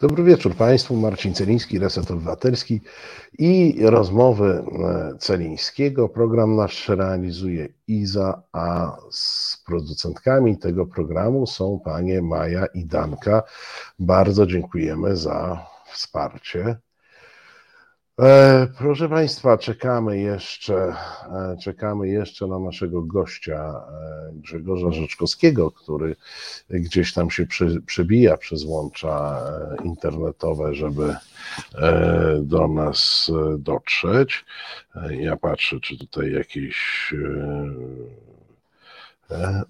Dobry 0.00 0.24
wieczór 0.24 0.54
Państwu. 0.54 0.96
Marcin 0.96 1.34
Celiński, 1.34 1.78
Reset 1.78 2.10
Obywatelski 2.10 2.80
i 3.38 3.76
rozmowy 3.82 4.64
e, 5.14 5.18
Celińskiego. 5.18 6.08
Program 6.08 6.56
nasz 6.56 6.88
realizuje 6.88 7.68
Iza, 7.86 8.42
a 8.52 8.96
z 9.10 9.62
producentkami 9.66 10.58
tego 10.58 10.86
programu 10.86 11.46
są 11.46 11.80
panie 11.84 12.22
Maja 12.22 12.66
i 12.66 12.84
Danka. 12.86 13.42
Bardzo 13.98 14.46
dziękujemy 14.46 15.16
za 15.16 15.66
wsparcie. 15.92 16.76
E, 18.20 18.66
proszę 18.78 19.08
Państwa, 19.08 19.58
czekamy 19.58 20.18
jeszcze, 20.18 20.74
e, 20.74 21.56
czekamy 21.62 22.08
jeszcze 22.08 22.46
na 22.46 22.58
naszego 22.58 23.02
gościa 23.02 23.82
e, 23.88 24.32
Grzegorza 24.32 24.92
Rzeczkowskiego, 24.92 25.70
który 25.70 26.16
gdzieś 26.70 27.14
tam 27.14 27.30
się 27.30 27.46
przebija 27.86 28.36
przez 28.36 28.64
łącza 28.64 29.42
internetowe, 29.84 30.74
żeby 30.74 31.16
do 32.40 32.68
nas 32.68 33.30
dotrzeć. 33.58 34.44
Ja 35.10 35.36
patrzę, 35.36 35.80
czy 35.80 35.98
tutaj 35.98 36.32
jakieś 36.32 37.14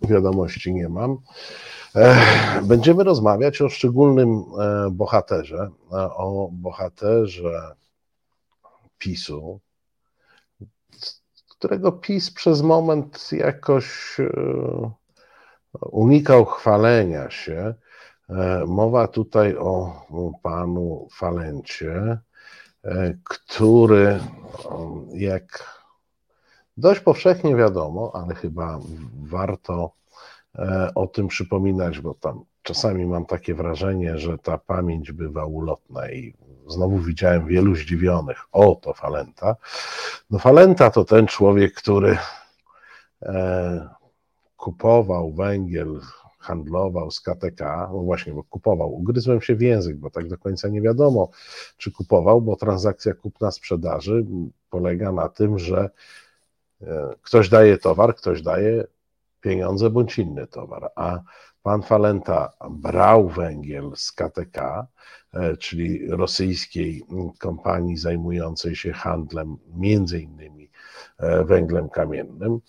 wiadomości 0.02 0.74
nie 0.74 0.88
mam. 0.88 1.18
Będziemy 2.62 3.04
rozmawiać 3.04 3.62
o 3.62 3.68
szczególnym 3.68 4.44
bohaterze, 4.90 5.70
o 5.90 6.48
bohaterze 6.52 7.76
PiSu, 8.98 9.60
którego 11.56 11.92
PiS 11.92 12.30
przez 12.30 12.62
moment 12.62 13.32
jakoś 13.32 14.20
e, 14.20 14.90
unikał 15.80 16.44
chwalenia 16.44 17.30
się. 17.30 17.74
E, 18.28 18.64
mowa 18.66 19.08
tutaj 19.08 19.56
o 19.56 20.02
panu 20.42 21.08
Falencie, 21.12 22.18
e, 22.84 23.14
który, 23.24 24.20
jak 25.14 25.76
dość 26.76 27.00
powszechnie 27.00 27.56
wiadomo, 27.56 28.12
ale 28.14 28.34
chyba 28.34 28.78
warto 29.22 29.92
o 30.94 31.06
tym 31.06 31.28
przypominać, 31.28 32.00
bo 32.00 32.14
tam 32.14 32.44
czasami 32.66 33.06
mam 33.06 33.26
takie 33.26 33.54
wrażenie, 33.54 34.18
że 34.18 34.38
ta 34.38 34.58
pamięć 34.58 35.12
bywa 35.12 35.44
ulotna 35.44 36.10
i 36.10 36.34
znowu 36.66 36.98
widziałem 36.98 37.46
wielu 37.46 37.74
zdziwionych. 37.74 38.38
O, 38.52 38.74
to 38.74 38.94
Falenta. 38.94 39.56
No 40.30 40.38
Falenta 40.38 40.90
to 40.90 41.04
ten 41.04 41.26
człowiek, 41.26 41.74
który 41.74 42.18
e, 43.22 43.88
kupował 44.56 45.32
węgiel, 45.32 46.00
handlował 46.38 47.10
z 47.10 47.20
KTK, 47.20 47.88
no 47.92 47.98
właśnie, 47.98 48.32
bo 48.32 48.42
kupował. 48.44 48.94
Ugryzłem 48.94 49.40
się 49.40 49.54
w 49.54 49.60
język, 49.60 49.96
bo 49.96 50.10
tak 50.10 50.28
do 50.28 50.38
końca 50.38 50.68
nie 50.68 50.82
wiadomo, 50.82 51.30
czy 51.76 51.92
kupował, 51.92 52.40
bo 52.40 52.56
transakcja 52.56 53.14
kupna-sprzedaży 53.14 54.24
polega 54.70 55.12
na 55.12 55.28
tym, 55.28 55.58
że 55.58 55.90
e, 56.82 57.14
ktoś 57.22 57.48
daje 57.48 57.78
towar, 57.78 58.14
ktoś 58.16 58.42
daje 58.42 58.84
pieniądze 59.40 59.90
bądź 59.90 60.18
inny 60.18 60.46
towar, 60.46 60.90
a 60.96 61.20
Pan 61.66 61.82
Falenta 61.82 62.52
brał 62.70 63.28
węgiel 63.28 63.90
z 63.96 64.12
KTK, 64.12 64.86
e, 65.34 65.56
czyli 65.56 66.08
rosyjskiej 66.08 67.06
kompanii 67.38 67.96
zajmującej 67.96 68.76
się 68.76 68.92
handlem 68.92 69.56
między 69.76 70.20
innymi 70.20 70.70
e, 71.18 71.44
węglem 71.44 71.88
kamiennym. 71.88 72.60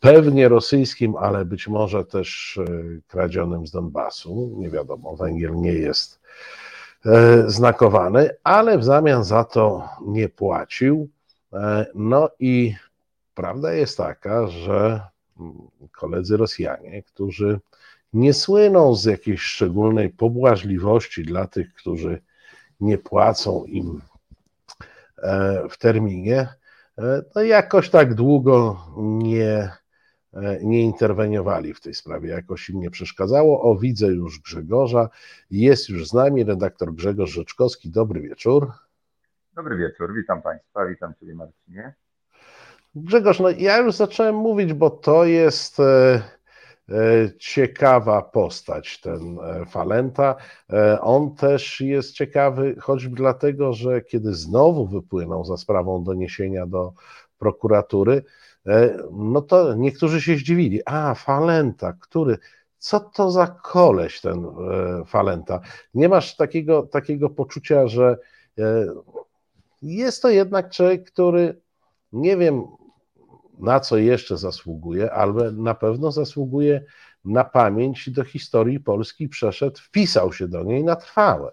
Pewnie 0.00 0.48
rosyjskim, 0.48 1.16
ale 1.16 1.44
być 1.44 1.68
może 1.68 2.04
też 2.04 2.58
e, 2.58 3.00
kradzionym 3.08 3.66
z 3.66 3.70
Donbasu. 3.70 4.54
Nie 4.56 4.70
wiadomo, 4.70 5.16
węgiel 5.16 5.54
nie 5.54 5.72
jest 5.72 6.20
znakowany, 7.46 8.30
ale 8.44 8.78
w 8.78 8.84
zamian 8.84 9.24
za 9.24 9.44
to 9.44 9.88
nie 10.06 10.28
płacił. 10.28 11.08
No 11.94 12.30
i 12.38 12.74
prawda 13.34 13.72
jest 13.72 13.96
taka, 13.96 14.46
że 14.46 15.00
koledzy 15.92 16.36
Rosjanie, 16.36 17.02
którzy 17.02 17.60
nie 18.12 18.34
słyną 18.34 18.94
z 18.94 19.04
jakiejś 19.04 19.40
szczególnej 19.40 20.10
pobłażliwości 20.10 21.22
dla 21.22 21.46
tych, 21.46 21.74
którzy 21.74 22.22
nie 22.80 22.98
płacą 22.98 23.64
im 23.64 24.00
e, 25.22 25.62
w 25.70 25.78
terminie, 25.78 26.48
e, 26.98 27.22
no 27.34 27.42
jakoś 27.42 27.90
tak 27.90 28.14
długo 28.14 28.80
nie, 28.96 29.70
e, 30.34 30.58
nie 30.62 30.82
interweniowali 30.82 31.74
w 31.74 31.80
tej 31.80 31.94
sprawie, 31.94 32.28
jakoś 32.28 32.70
im 32.70 32.80
nie 32.80 32.90
przeszkadzało. 32.90 33.62
O, 33.62 33.76
widzę 33.76 34.06
już 34.06 34.40
Grzegorza, 34.40 35.08
jest 35.50 35.88
już 35.88 36.08
z 36.08 36.12
nami 36.12 36.44
redaktor 36.44 36.94
Grzegorz 36.94 37.30
Rzeczkowski. 37.30 37.90
Dobry 37.90 38.20
wieczór. 38.20 38.72
Dobry 39.54 39.76
wieczór, 39.76 40.14
witam 40.14 40.42
Państwa, 40.42 40.86
witam 40.86 41.14
Ciebie 41.20 41.34
Marcinie. 41.34 41.94
Grzegorz, 42.94 43.40
no 43.40 43.50
ja 43.50 43.78
już 43.78 43.94
zacząłem 43.94 44.34
mówić, 44.34 44.72
bo 44.72 44.90
to 44.90 45.24
jest 45.24 45.78
ciekawa 47.38 48.22
postać, 48.22 49.00
ten 49.00 49.38
e, 49.38 49.66
Falenta. 49.66 50.36
E, 50.72 51.00
on 51.00 51.34
też 51.34 51.80
jest 51.80 52.12
ciekawy, 52.12 52.76
choćby 52.80 53.16
dlatego, 53.16 53.72
że 53.72 54.00
kiedy 54.00 54.34
znowu 54.34 54.86
wypłynął 54.86 55.44
za 55.44 55.56
sprawą 55.56 56.04
doniesienia 56.04 56.66
do 56.66 56.92
prokuratury, 57.38 58.22
no 59.12 59.42
to 59.42 59.74
niektórzy 59.74 60.20
się 60.20 60.36
zdziwili. 60.36 60.80
A, 60.86 61.14
Falenta, 61.14 61.92
który. 61.92 62.38
Co 62.78 63.00
to 63.00 63.30
za 63.30 63.46
koleś 63.46 64.20
ten 64.20 64.46
Falenta? 65.06 65.60
Nie 65.94 66.08
masz 66.08 66.36
takiego, 66.36 66.82
takiego 66.82 67.30
poczucia, 67.30 67.88
że 67.88 68.18
jest 69.82 70.22
to 70.22 70.28
jednak 70.28 70.70
człowiek, 70.70 71.10
który 71.10 71.60
nie 72.12 72.36
wiem, 72.36 72.64
na 73.60 73.80
co 73.80 73.96
jeszcze 73.96 74.36
zasługuje, 74.36 75.12
ale 75.12 75.52
na 75.52 75.74
pewno 75.74 76.12
zasługuje 76.12 76.84
na 77.24 77.44
pamięć 77.44 78.10
do 78.10 78.24
historii 78.24 78.80
Polski 78.80 79.28
przeszedł, 79.28 79.78
wpisał 79.78 80.32
się 80.32 80.48
do 80.48 80.62
niej 80.62 80.84
na 80.84 80.96
trwałe. 80.96 81.52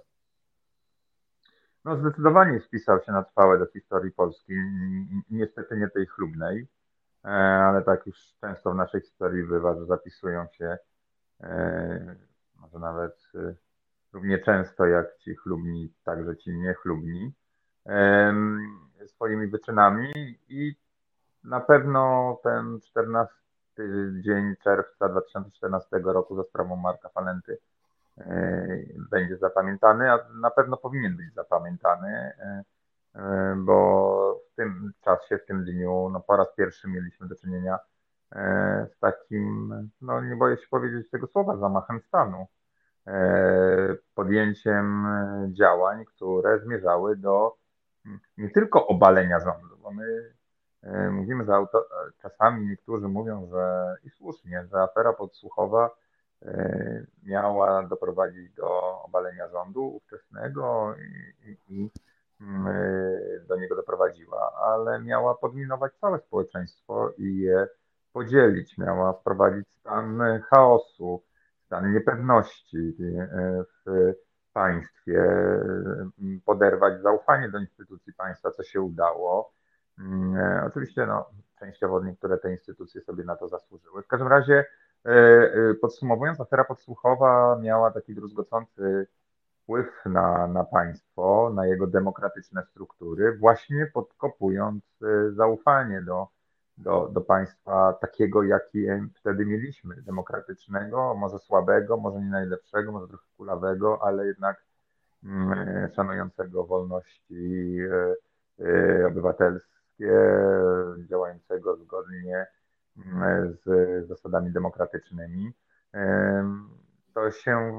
No 1.86 1.98
zdecydowanie 1.98 2.60
wpisał 2.60 3.04
się 3.04 3.12
na 3.12 3.24
trwałe 3.24 3.60
do 3.60 3.66
historii 3.66 4.12
Polski, 4.12 4.54
niestety 5.30 5.78
nie 5.78 5.88
tej 5.88 6.06
chlubnej, 6.06 6.68
e, 7.26 7.28
ale 7.30 7.82
tak 7.82 8.06
już 8.06 8.18
często 8.42 8.72
w 8.72 8.76
naszej 8.76 9.02
historii 9.02 9.44
bywa, 9.44 9.76
że 9.76 9.86
zapisują 9.86 10.48
się 10.52 10.78
e, 11.42 12.16
może 12.56 12.80
nawet 12.80 13.28
e, 13.36 13.54
równie 14.14 14.40
często 14.40 14.86
jak 14.86 15.18
ci 15.18 15.36
chlubni, 15.36 15.94
także 16.04 16.38
ci 16.38 16.52
niechlubni 16.52 17.34
swoimi 19.08 19.48
wyczynami 19.48 20.38
i 20.50 20.76
na 21.44 21.60
pewno 21.60 22.38
ten 22.44 22.80
14 22.82 23.34
dzień 24.22 24.56
czerwca 24.64 25.10
2014 25.10 26.00
roku 26.04 26.36
za 26.36 26.44
sprawą 26.44 26.76
Marka 26.76 27.10
Falenty 27.10 27.58
e, 28.18 28.68
będzie 29.12 29.38
zapamiętany, 29.38 30.12
a 30.12 30.20
na 30.42 30.52
pewno 30.52 30.78
powinien 30.78 31.18
być 31.18 31.34
zapamiętany, 31.34 32.10
e, 32.10 32.64
e, 33.16 33.56
bo 33.58 34.42
w 34.52 34.56
tym 34.56 34.92
czasie, 35.02 35.38
w 35.38 35.46
tym 35.46 35.64
dniu, 35.66 36.10
no 36.14 36.20
po 36.20 36.38
raz 36.38 36.48
pierwszy 36.56 36.88
mieliśmy 36.88 37.28
do 37.28 37.36
czynienia 37.36 37.80
z 38.96 39.00
takim, 39.00 39.74
no 40.02 40.22
nie 40.22 40.36
boję 40.36 40.58
się 40.58 40.68
powiedzieć 40.70 41.10
tego 41.10 41.28
słowa, 41.28 41.58
zamachem 41.58 42.02
stanu, 42.02 42.48
podjęciem 44.16 45.08
działań, 45.54 46.06
które 46.06 46.60
zmierzały 46.60 47.16
do 47.16 47.56
nie 48.38 48.50
tylko 48.50 48.88
obalenia 48.88 49.40
rządu, 49.40 49.78
bo 49.84 49.92
my 49.92 50.34
mówimy, 51.12 51.46
że 51.46 51.54
auto, 51.54 51.86
czasami 52.22 52.68
niektórzy 52.68 53.08
mówią, 53.08 53.48
że 53.52 53.96
i 54.04 54.10
słusznie, 54.10 54.68
że 54.72 54.82
afera 54.82 55.14
podsłuchowa 55.14 55.90
e, 56.42 57.06
miała 57.24 57.84
doprowadzić 57.84 58.54
do 58.54 59.02
obalenia 59.04 59.50
rządu 59.50 59.88
ówczesnego 59.88 60.96
i, 61.46 61.58
i, 61.70 61.90
mm, 62.42 62.68
e, 62.68 63.40
do 63.48 63.58
niego 63.58 63.76
doprowadziła, 63.76 64.52
ale 64.56 65.02
miała 65.02 65.36
podminować 65.36 65.94
całe 66.02 66.20
społeczeństwo 66.20 67.14
i 67.18 67.38
je 67.38 67.68
podzielić, 68.14 68.78
miała 68.78 69.14
wprowadzić 69.14 69.68
stan 69.80 70.42
chaosu, 70.50 71.24
stan 71.66 71.94
niepewności 71.94 72.98
w 73.86 74.14
państwie, 74.54 75.24
poderwać 76.46 77.02
zaufanie 77.02 77.50
do 77.50 77.60
instytucji 77.60 78.14
państwa, 78.14 78.52
co 78.52 78.64
się 78.64 78.82
udało. 78.82 79.52
e, 79.52 79.67
oczywiście 80.68 81.06
no, 81.06 81.26
częściowo 81.60 82.04
niektóre 82.04 82.38
te 82.38 82.52
instytucje 82.52 83.02
sobie 83.02 83.24
na 83.24 83.36
to 83.36 83.48
zasłużyły. 83.48 84.04
W 84.04 84.08
każdym 84.08 84.28
razie 84.28 84.66
e, 85.06 85.10
e, 85.10 85.74
podsumowując, 85.82 86.42
afera 86.42 86.64
podsłuchowa 86.64 87.60
miała 87.62 87.92
taki 87.92 88.16
druzgocący 88.16 89.08
wpływ 89.64 90.06
na, 90.06 90.48
na 90.48 90.64
państwo, 90.64 91.52
na 91.56 91.66
jego 91.66 91.88
demokratyczne 91.88 92.64
struktury, 92.64 93.38
właśnie 93.38 93.92
podkopując 93.94 94.84
zaufanie 95.30 96.02
do, 96.02 96.28
do, 96.78 97.10
do 97.14 97.22
państwa 97.22 97.94
takiego, 97.94 98.44
jakie 98.44 99.08
wtedy 99.16 99.46
mieliśmy, 99.46 100.02
demokratycznego, 100.02 101.16
może 101.16 101.40
słabego, 101.40 101.98
może 101.98 102.20
nie 102.20 102.30
najlepszego, 102.30 102.92
może 102.92 103.08
trochę 103.08 103.26
kulawego, 103.38 104.00
ale 104.04 104.28
jednak 104.28 104.64
mm, 105.24 105.90
szanującego 105.96 106.66
wolności 106.66 107.78
obywatelskie, 109.08 109.77
działającego 111.10 111.76
zgodnie 111.76 112.48
mm, 112.98 113.58
z 113.66 114.08
zasadami 114.08 114.52
demokratycznymi, 114.52 115.52
to 117.14 117.32
się 117.32 117.72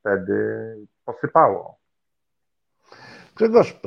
wtedy 0.00 0.76
posypało. 1.04 1.78
Grzegorz, 3.36 3.80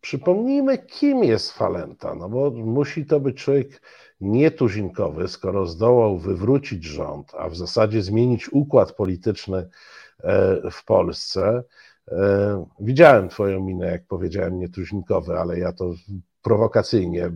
przypomnijmy, 0.00 0.78
kim 0.78 1.24
jest 1.24 1.52
Falenta, 1.52 2.14
no 2.14 2.28
bo 2.28 2.50
musi 2.50 3.06
to 3.06 3.20
być 3.20 3.44
człowiek 3.44 3.82
nietuzinkowy, 4.20 5.28
skoro 5.28 5.66
zdołał 5.66 6.18
wywrócić 6.18 6.84
rząd, 6.84 7.32
a 7.38 7.48
w 7.48 7.56
zasadzie 7.56 8.02
zmienić 8.02 8.52
układ 8.52 8.92
polityczny 8.92 9.58
e, 9.58 10.70
w 10.70 10.84
Polsce. 10.84 11.62
E, 12.08 12.66
widziałem 12.80 13.28
Twoją 13.28 13.60
minę, 13.60 13.86
jak 13.86 14.06
powiedziałem 14.06 14.58
nietuzinkowy, 14.58 15.38
ale 15.38 15.58
ja 15.58 15.72
to 15.72 15.94
prowokacyjnie 16.42 17.24
e, 17.24 17.32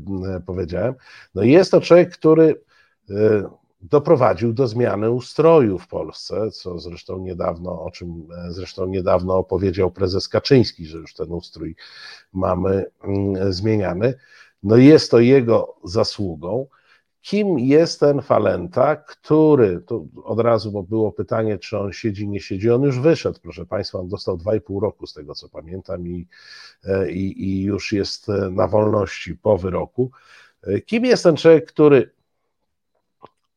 powiedziałem. 0.46 0.94
No 1.34 1.42
jest 1.42 1.70
to 1.70 1.80
człowiek, 1.80 2.10
który 2.10 2.60
doprowadził 3.82 4.52
do 4.52 4.68
zmiany 4.68 5.10
ustroju 5.10 5.78
w 5.78 5.88
Polsce, 5.88 6.50
co 6.50 6.78
zresztą 6.78 7.18
niedawno, 7.18 7.82
o 7.84 7.90
czym 7.90 8.28
zresztą 8.48 8.86
niedawno 8.86 9.36
opowiedział 9.36 9.90
prezes 9.90 10.28
Kaczyński, 10.28 10.86
że 10.86 10.98
już 10.98 11.14
ten 11.14 11.32
ustrój 11.32 11.76
mamy 12.32 12.84
zmieniany. 13.50 14.14
No 14.62 14.76
jest 14.76 15.10
to 15.10 15.20
jego 15.20 15.74
zasługą. 15.84 16.66
Kim 17.22 17.58
jest 17.58 18.00
ten 18.00 18.22
Falenta, 18.22 18.96
który, 18.96 19.80
to 19.80 20.04
od 20.24 20.40
razu, 20.40 20.72
bo 20.72 20.82
było 20.82 21.12
pytanie, 21.12 21.58
czy 21.58 21.78
on 21.78 21.92
siedzi, 21.92 22.28
nie 22.28 22.40
siedzi, 22.40 22.70
on 22.70 22.82
już 22.82 23.00
wyszedł, 23.00 23.38
proszę 23.42 23.66
Państwa, 23.66 23.98
on 23.98 24.08
dostał 24.08 24.36
2,5 24.36 24.80
roku 24.82 25.06
z 25.06 25.14
tego, 25.14 25.34
co 25.34 25.48
pamiętam 25.48 26.08
i, 26.08 26.26
i, 27.10 27.50
i 27.50 27.62
już 27.62 27.92
jest 27.92 28.28
na 28.50 28.68
wolności 28.68 29.36
po 29.36 29.58
wyroku. 29.58 30.10
Kim 30.86 31.04
jest 31.04 31.22
ten 31.22 31.36
człowiek, 31.36 31.66
który 31.66 32.10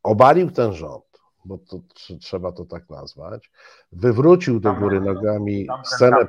obalił 0.03 0.51
ten 0.51 0.73
rząd, 0.73 1.21
bo 1.45 1.57
to 1.57 1.79
trzeba 2.19 2.51
to 2.51 2.65
tak 2.65 2.89
nazwać, 2.89 3.51
wywrócił 3.91 4.59
do 4.59 4.73
góry 4.73 5.01
nogami 5.01 5.67
scenę. 5.83 6.27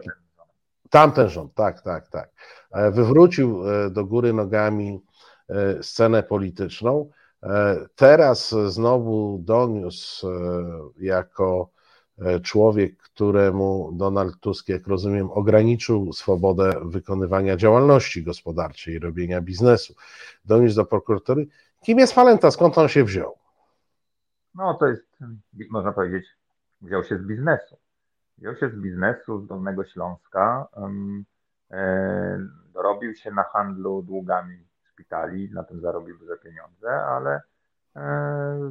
Tamten 0.91 1.29
rząd, 1.29 1.55
tak, 1.55 1.83
tak, 1.83 2.09
tak. 2.09 2.31
E, 2.73 2.91
wywrócił 2.91 3.71
e, 3.71 3.91
do 3.91 4.05
góry 4.05 4.33
nogami 4.33 5.00
e, 5.49 5.83
scenę 5.83 6.23
polityczną. 6.23 7.11
Teraz 7.96 8.54
znowu 8.66 9.38
doniósł 9.43 10.26
jako 10.98 11.70
człowiek, 12.43 12.96
któremu 12.98 13.93
Donald 13.93 14.40
Tusk, 14.40 14.69
jak 14.69 14.87
rozumiem, 14.87 15.31
ograniczył 15.31 16.12
swobodę 16.12 16.72
wykonywania 16.84 17.56
działalności 17.56 18.25
gospodarczej 18.25 18.94
i 18.94 18.98
robienia 18.98 19.40
biznesu. 19.40 19.94
Doniósł 20.44 20.76
do 20.76 20.84
prokuratury. 20.84 21.46
Kim 21.82 21.98
jest 21.98 22.12
Falenta? 22.12 22.50
Skąd 22.50 22.78
on 22.78 22.88
się 22.88 23.04
wziął? 23.04 23.38
No 24.54 24.75
to 24.75 24.87
jest, 24.87 25.06
można 25.70 25.92
powiedzieć, 25.92 26.26
wziął 26.82 27.04
się 27.04 27.19
z 27.19 27.22
biznesu. 27.22 27.76
Wziął 28.38 28.56
się 28.56 28.70
z 28.70 28.76
biznesu 28.76 29.40
z 29.40 29.46
Dolnego 29.46 29.84
Śląska, 29.84 30.69
e, 31.70 32.46
dorobił 32.75 33.14
się 33.14 33.31
na 33.31 33.42
handlu 33.42 34.02
długami 34.02 34.65
szpitali, 34.96 35.50
na 35.52 35.64
tym 35.64 35.81
zarobił 35.81 36.19
duże 36.19 36.37
pieniądze, 36.38 36.90
ale 36.90 37.40
e, 37.96 38.70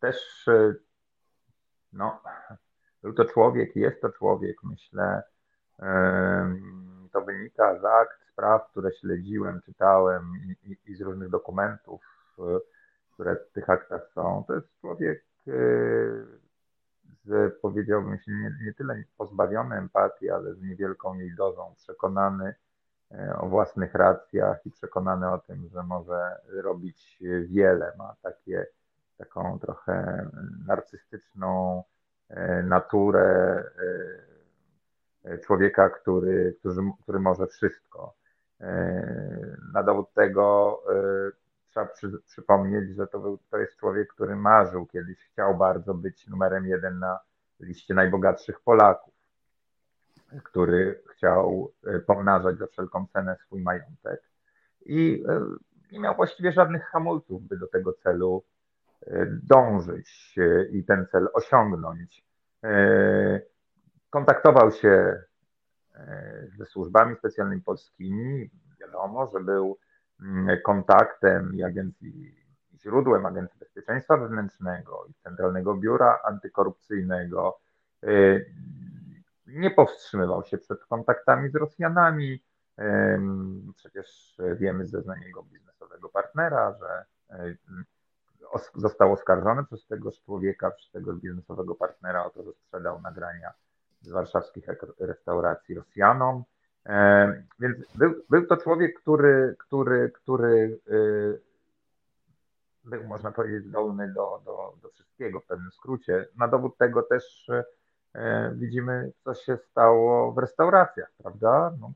też 0.00 0.48
e, 0.48 0.74
no, 1.92 2.20
był 3.02 3.12
to 3.12 3.24
człowiek, 3.24 3.76
jest 3.76 4.00
to 4.00 4.10
człowiek, 4.10 4.56
myślę, 4.62 5.22
to 7.12 7.20
wynika 7.20 7.80
z 7.80 7.84
akt 7.84 8.28
spraw, 8.32 8.70
które 8.70 8.92
śledziłem, 8.92 9.60
czytałem 9.60 10.32
i, 10.44 10.70
i, 10.70 10.92
i 10.92 10.94
z 10.96 11.00
różnych 11.00 11.30
dokumentów, 11.30 12.02
które 13.14 13.36
w 13.36 13.52
tych 13.52 13.70
aktach 13.70 14.08
są. 14.14 14.44
To 14.46 14.54
jest 14.54 14.80
człowiek 14.80 15.24
z, 17.24 17.60
powiedziałbym 17.62 18.18
się, 18.18 18.32
nie, 18.32 18.56
nie 18.64 18.74
tyle 18.74 19.02
pozbawiony 19.18 19.76
empatii, 19.76 20.30
ale 20.30 20.54
z 20.54 20.62
niewielką 20.62 21.14
jej 21.14 21.34
dozą, 21.34 21.74
przekonany 21.76 22.44
e, 22.48 22.54
o 23.38 23.48
własnych 23.48 23.94
racjach 23.94 24.66
i 24.66 24.70
przekonany 24.70 25.30
o 25.30 25.38
tym, 25.38 25.68
że 25.68 25.82
może 25.82 26.36
robić 26.48 27.18
wiele. 27.44 27.92
Ma 27.98 28.16
takie, 28.22 28.66
taką 29.18 29.58
trochę 29.58 30.26
narcystyczną 30.66 31.82
e, 32.28 32.62
naturę 32.62 33.64
e, 35.24 35.38
człowieka, 35.38 35.90
który, 35.90 36.56
który, 36.58 36.74
który 37.02 37.20
może 37.20 37.46
wszystko. 37.46 38.14
Na 39.72 39.82
dowód 39.82 40.12
tego 40.12 40.78
trzeba 41.70 41.86
przy, 41.86 42.18
przypomnieć, 42.26 42.94
że 42.96 43.06
to, 43.06 43.18
był, 43.18 43.38
to 43.50 43.58
jest 43.58 43.76
człowiek, 43.76 44.08
który 44.14 44.36
marzył 44.36 44.86
kiedyś, 44.86 45.18
chciał 45.32 45.56
bardzo 45.56 45.94
być 45.94 46.26
numerem 46.28 46.66
jeden 46.66 46.98
na 46.98 47.20
liście 47.60 47.94
najbogatszych 47.94 48.60
Polaków, 48.60 49.09
który 50.44 51.02
chciał 51.12 51.72
e, 51.86 51.98
pomnażać 51.98 52.58
za 52.58 52.66
wszelką 52.66 53.06
cenę 53.12 53.36
swój 53.46 53.62
majątek 53.62 54.22
i 54.86 55.24
e, 55.28 55.40
nie 55.92 56.00
miał 56.00 56.16
właściwie 56.16 56.52
żadnych 56.52 56.84
hamulców, 56.84 57.42
by 57.42 57.58
do 57.58 57.66
tego 57.66 57.92
celu 57.92 58.44
e, 59.06 59.26
dążyć 59.42 60.34
i 60.72 60.84
ten 60.84 61.06
cel 61.12 61.28
osiągnąć. 61.32 62.24
Kontaktował 64.10 64.72
się 64.72 65.22
ze 66.58 66.66
służbami 66.66 67.16
specjalnymi 67.16 67.62
polskimi. 67.62 68.50
Wiadomo, 68.80 69.30
że 69.34 69.40
był 69.40 69.78
Mm, 70.22 70.58
kontaktem 70.64 71.54
i 71.54 71.62
agencji, 71.62 72.34
źródłem 72.82 73.26
Agencji 73.26 73.58
Bezpieczeństwa 73.58 74.16
Wewnętrznego 74.16 75.06
i 75.08 75.14
Centralnego 75.14 75.74
Biura 75.74 76.18
Antykorupcyjnego. 76.24 77.58
Nie 79.52 79.70
powstrzymywał 79.70 80.44
się 80.44 80.58
przed 80.58 80.84
kontaktami 80.84 81.50
z 81.50 81.54
Rosjanami. 81.54 82.42
Przecież 83.76 84.36
wiemy 84.56 84.86
z 84.86 84.90
zeznań 84.90 85.20
jego 85.20 85.42
biznesowego 85.42 86.08
partnera, 86.08 86.72
że 86.72 87.04
został 88.74 89.12
oskarżony 89.12 89.64
przez 89.64 89.86
tego 89.86 90.12
człowieka, 90.12 90.70
przez 90.70 90.90
tego 90.90 91.12
biznesowego 91.12 91.74
partnera 91.74 92.24
o 92.24 92.30
to, 92.30 92.42
że 92.42 92.52
sprzedał 92.52 93.00
nagrania 93.00 93.52
z 94.00 94.10
warszawskich 94.10 94.66
restauracji 94.98 95.74
Rosjanom. 95.74 96.44
Więc 97.60 97.76
był, 97.94 98.14
był 98.30 98.46
to 98.46 98.56
człowiek, 98.56 99.00
który, 99.00 99.56
który, 99.58 100.10
który 100.10 100.78
y, 100.88 101.40
był, 102.84 103.04
można 103.04 103.32
powiedzieć, 103.32 103.64
zdolny 103.64 104.12
do, 104.12 104.42
do, 104.44 104.74
do 104.82 104.88
wszystkiego 104.88 105.40
w 105.40 105.44
pewnym 105.44 105.72
skrócie. 105.72 106.28
Na 106.36 106.48
dowód 106.48 106.76
tego 106.78 107.02
też 107.02 107.50
widzimy, 108.52 109.12
co 109.24 109.34
się 109.34 109.56
stało 109.56 110.32
w 110.32 110.38
restauracjach, 110.38 111.12
prawda? 111.22 111.72
No, 111.80 111.92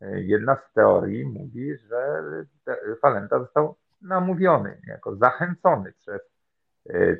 e, 0.00 0.20
jedna 0.20 0.56
z 0.56 0.72
teorii 0.72 1.26
mówi, 1.26 1.76
że 1.76 2.22
Falenta 3.02 3.38
został 3.38 3.76
namówiony, 4.02 4.80
niejako 4.86 5.16
zachęcony 5.16 5.92
przez 5.92 6.20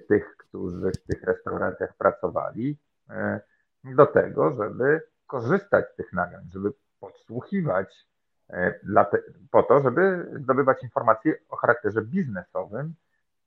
tych, 0.08 0.36
którzy 0.36 0.90
w 0.90 1.04
tych 1.04 1.22
restauracjach 1.22 1.96
pracowali, 1.96 2.78
do 3.84 4.06
tego, 4.06 4.52
żeby 4.52 5.02
korzystać 5.26 5.84
z 5.92 5.96
tych 5.96 6.12
nagrań, 6.12 6.44
żeby 6.52 6.72
podsłuchiwać 7.00 8.06
e, 8.50 8.74
po 9.50 9.62
to, 9.62 9.80
żeby 9.80 10.26
zdobywać 10.34 10.82
informacje 10.82 11.34
o 11.48 11.56
charakterze 11.56 12.02
biznesowym, 12.02 12.94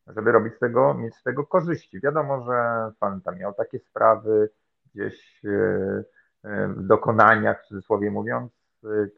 żeby 0.07 0.31
robić 0.31 0.55
z 0.55 0.59
tego, 0.59 0.93
mieć 0.93 1.15
z 1.15 1.23
tego 1.23 1.45
korzyści. 1.45 1.99
Wiadomo, 1.99 2.41
że 2.41 2.91
tam 2.99 3.37
miał 3.37 3.53
takie 3.53 3.79
sprawy 3.79 4.49
gdzieś 4.95 5.45
e, 5.45 6.03
e, 6.43 6.67
w 6.67 6.83
dokonaniach, 6.83 7.63
w 7.63 7.67
cudzysłowie 7.67 8.11
mówiąc, 8.11 8.51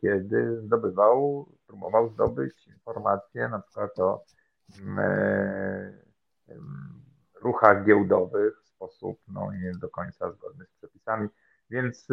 kiedy 0.02 0.62
zdobywał, 0.62 1.50
próbował 1.68 2.10
zdobyć 2.10 2.68
informacje 2.68 3.50
na 3.50 3.60
przykład 3.60 4.00
o 4.00 4.26
ruchach 7.42 7.86
giełdowych 7.86 8.62
w 8.64 8.68
sposób 8.68 9.20
no, 9.28 9.52
nie 9.52 9.72
do 9.82 9.90
końca 9.90 10.32
zgodny 10.32 10.66
z 10.66 10.78
przepisami. 10.78 11.30
Więc, 11.70 12.08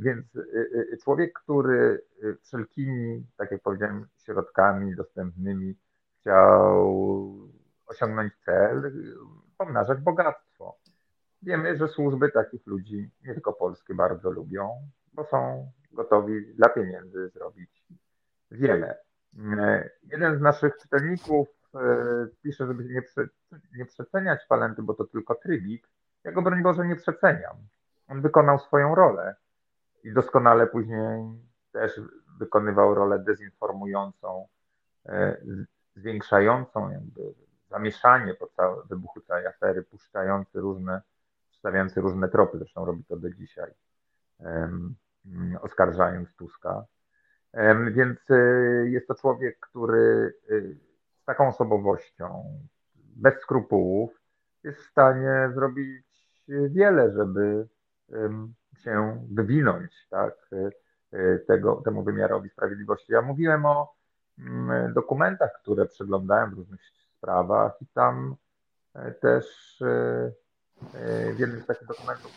więc 0.00 0.26
człowiek, 1.04 1.32
który 1.32 2.04
wszelkimi, 2.42 3.26
tak 3.36 3.50
jak 3.50 3.62
powiedziałem, 3.62 4.06
środkami 4.24 4.96
dostępnymi 4.96 5.74
chciał 6.20 7.32
osiągnąć 7.86 8.32
cel, 8.44 8.92
pomnażać 9.58 10.00
bogactwo. 10.00 10.47
Wiemy, 11.42 11.76
że 11.76 11.88
służby 11.88 12.30
takich 12.30 12.66
ludzi, 12.66 13.10
nie 13.24 13.34
tylko 13.34 13.52
polskie, 13.52 13.94
bardzo 13.94 14.30
lubią, 14.30 14.88
bo 15.12 15.24
są 15.24 15.70
gotowi 15.92 16.54
dla 16.54 16.68
pieniędzy 16.68 17.28
zrobić 17.28 17.84
wiele. 18.50 18.98
Jeden 20.02 20.38
z 20.38 20.40
naszych 20.40 20.76
czytelników 20.76 21.48
pisze, 22.42 22.66
żeby 22.66 22.84
nie, 22.84 23.02
prze, 23.02 23.28
nie 23.76 23.86
przeceniać 23.86 24.40
Palenty, 24.48 24.82
bo 24.82 24.94
to 24.94 25.04
tylko 25.04 25.34
trybik. 25.34 25.88
Ja 26.24 26.32
go 26.32 26.42
broń 26.42 26.62
Boże 26.62 26.86
nie 26.86 26.96
przeceniam 26.96 27.56
on 28.08 28.22
wykonał 28.22 28.58
swoją 28.58 28.94
rolę. 28.94 29.36
i 30.04 30.12
doskonale 30.12 30.66
później 30.66 31.24
też 31.72 32.00
wykonywał 32.38 32.94
rolę 32.94 33.18
dezinformującą, 33.18 34.48
zwiększającą 35.96 36.90
jakby 36.90 37.34
zamieszanie 37.70 38.34
po 38.34 38.46
całym 38.46 38.88
wybuchu 38.88 39.20
całej 39.20 39.46
afery, 39.46 39.82
puszczający 39.82 40.60
różne, 40.60 41.02
stawiający 41.58 42.00
różne 42.00 42.28
tropy, 42.28 42.58
zresztą 42.58 42.84
robi 42.84 43.04
to 43.04 43.16
do 43.16 43.30
dzisiaj, 43.30 43.70
oskarżając 45.60 46.34
Tuska. 46.36 46.84
Więc 47.90 48.18
jest 48.84 49.08
to 49.08 49.14
człowiek, 49.14 49.60
który 49.60 50.34
z 51.22 51.24
taką 51.24 51.48
osobowością, 51.48 52.44
bez 52.94 53.40
skrupułów, 53.40 54.20
jest 54.64 54.78
w 54.78 54.90
stanie 54.90 55.50
zrobić 55.54 56.06
wiele, 56.48 57.12
żeby 57.12 57.68
się 58.78 59.26
wywinąć 59.30 60.06
tak, 60.10 60.50
tego, 61.46 61.82
temu 61.84 62.02
wymiarowi 62.02 62.50
sprawiedliwości. 62.50 63.12
Ja 63.12 63.22
mówiłem 63.22 63.66
o 63.66 63.94
mm, 64.38 64.92
dokumentach, 64.92 65.52
które 65.62 65.86
przeglądałem 65.86 66.50
w 66.50 66.58
różnych 66.58 66.80
sprawach 67.18 67.82
i 67.82 67.86
tam 67.86 68.36
e, 68.94 69.12
też 69.12 69.78
e, 69.82 69.86
e, 69.86 70.32
w 71.34 71.38
jednym 71.38 71.60
z 71.60 71.66
takich 71.66 71.88
dokumentów 71.88 72.32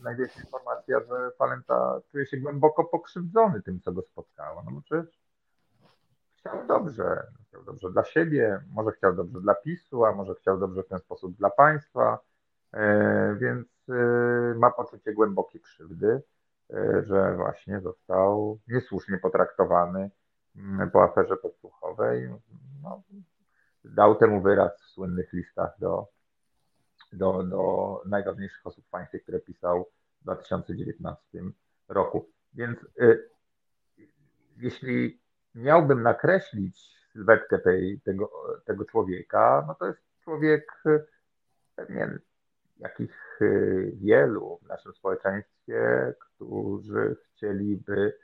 znajduje 0.00 0.28
się 0.28 0.40
informacja, 0.40 1.00
że 1.00 1.30
Falenta 1.38 2.00
czuje 2.10 2.26
się 2.26 2.36
głęboko 2.36 2.84
pokrzywdzony 2.84 3.62
tym, 3.62 3.80
co 3.80 3.92
go 3.92 4.02
spotkało. 4.02 4.62
No 4.62 4.70
bo 4.70 4.80
przecież 4.82 5.20
chciał 6.38 6.66
dobrze, 6.66 7.26
chciał 7.48 7.64
dobrze 7.64 7.90
dla 7.90 8.04
siebie, 8.04 8.60
może 8.72 8.92
chciał 8.92 9.14
dobrze 9.14 9.40
dla 9.40 9.54
PiSu, 9.54 10.04
a 10.04 10.12
może 10.12 10.34
chciał 10.34 10.58
dobrze 10.58 10.82
w 10.82 10.88
ten 10.88 10.98
sposób 10.98 11.36
dla 11.36 11.50
państwa, 11.50 12.18
więc 13.38 13.68
ma 14.56 14.70
poczucie 14.70 15.12
głębokiej 15.12 15.60
krzywdy, 15.60 16.22
że 17.02 17.34
właśnie 17.36 17.80
został 17.80 18.58
niesłusznie 18.68 19.18
potraktowany 19.18 20.10
mm, 20.56 20.90
po 20.90 21.02
aferze 21.02 21.36
podsłuchowej. 21.36 22.30
No, 22.82 23.02
dał 23.84 24.14
temu 24.14 24.40
wyraz 24.42 24.80
w 24.82 24.90
słynnych 24.90 25.32
listach 25.32 25.70
do, 25.78 26.06
do, 27.12 27.42
do 27.42 28.02
najważniejszych 28.06 28.66
osób 28.66 28.86
w 28.86 28.90
państwie, 28.90 29.20
które 29.20 29.40
pisał 29.40 29.90
w 30.20 30.24
2019 30.24 31.42
roku. 31.88 32.28
Więc 32.54 32.78
y, 33.00 33.30
jeśli 34.56 35.20
miałbym 35.54 36.02
nakreślić 36.02 37.00
sylwetkę 37.12 37.58
tej, 37.58 38.00
tego, 38.00 38.30
tego 38.64 38.84
człowieka, 38.84 39.64
no 39.68 39.74
to 39.74 39.86
jest 39.86 40.00
człowiek 40.24 40.82
y, 40.86 41.06
pewnie 41.76 42.18
jakich 42.78 43.42
y, 43.42 43.92
wielu 43.94 44.58
w 44.62 44.68
naszym 44.68 44.92
społeczeństwie, 44.92 46.14
którzy 46.20 47.16
chcieliby 47.24 48.18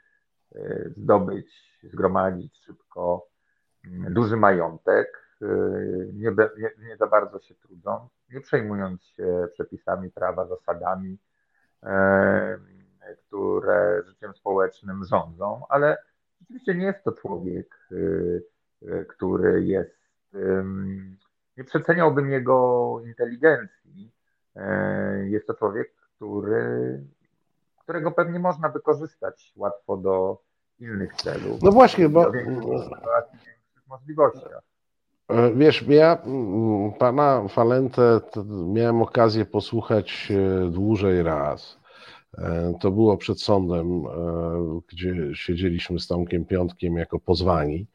y, 0.56 0.92
zdobyć, 0.96 1.78
zgromadzić 1.82 2.58
szybko 2.58 3.28
mm, 3.84 4.14
duży 4.14 4.36
majątek, 4.36 5.25
nie, 6.12 6.30
nie, 6.58 6.70
nie 6.88 6.96
za 6.96 7.06
bardzo 7.06 7.40
się 7.40 7.54
trudzą, 7.54 8.08
nie 8.32 8.40
przejmując 8.40 9.04
się 9.04 9.48
przepisami 9.52 10.10
prawa, 10.10 10.46
zasadami, 10.46 11.18
e, 11.82 12.58
które 13.26 14.02
życiem 14.06 14.34
społecznym 14.34 15.04
rządzą, 15.04 15.62
ale 15.68 15.96
rzeczywiście 16.40 16.74
nie 16.74 16.86
jest 16.86 17.04
to 17.04 17.12
człowiek, 17.12 17.88
y, 17.92 18.42
który 19.08 19.64
jest, 19.64 19.96
nie 21.56 21.64
przeceniałbym 21.64 22.30
jego 22.30 23.00
inteligencji. 23.04 24.12
E, 24.56 25.28
jest 25.28 25.46
to 25.46 25.54
człowiek, 25.54 25.94
który, 25.94 27.00
którego 27.82 28.10
pewnie 28.10 28.38
można 28.38 28.68
wykorzystać 28.68 29.52
łatwo 29.56 29.96
do 29.96 30.42
innych 30.78 31.14
celów. 31.14 31.62
No 31.62 31.72
właśnie, 31.72 32.08
bo. 32.08 32.32
Możliwościach. 33.88 34.62
E, 35.28 35.52
wiesz, 35.54 35.84
ja 35.88 36.18
mm, 36.22 36.92
pana 36.92 37.48
Falentę 37.48 38.20
miałem 38.66 39.02
okazję 39.02 39.44
posłuchać 39.44 40.28
e, 40.30 40.70
dłużej 40.70 41.22
raz. 41.22 41.78
E, 42.38 42.74
to 42.80 42.90
było 42.90 43.16
przed 43.16 43.42
sądem, 43.42 44.02
gdzie 44.88 45.14
siedzieliśmy 45.34 46.00
z 46.00 46.06
Tomkiem 46.06 46.44
Piątkiem 46.44 46.96
jako 46.96 47.18
pozwani, 47.18 47.86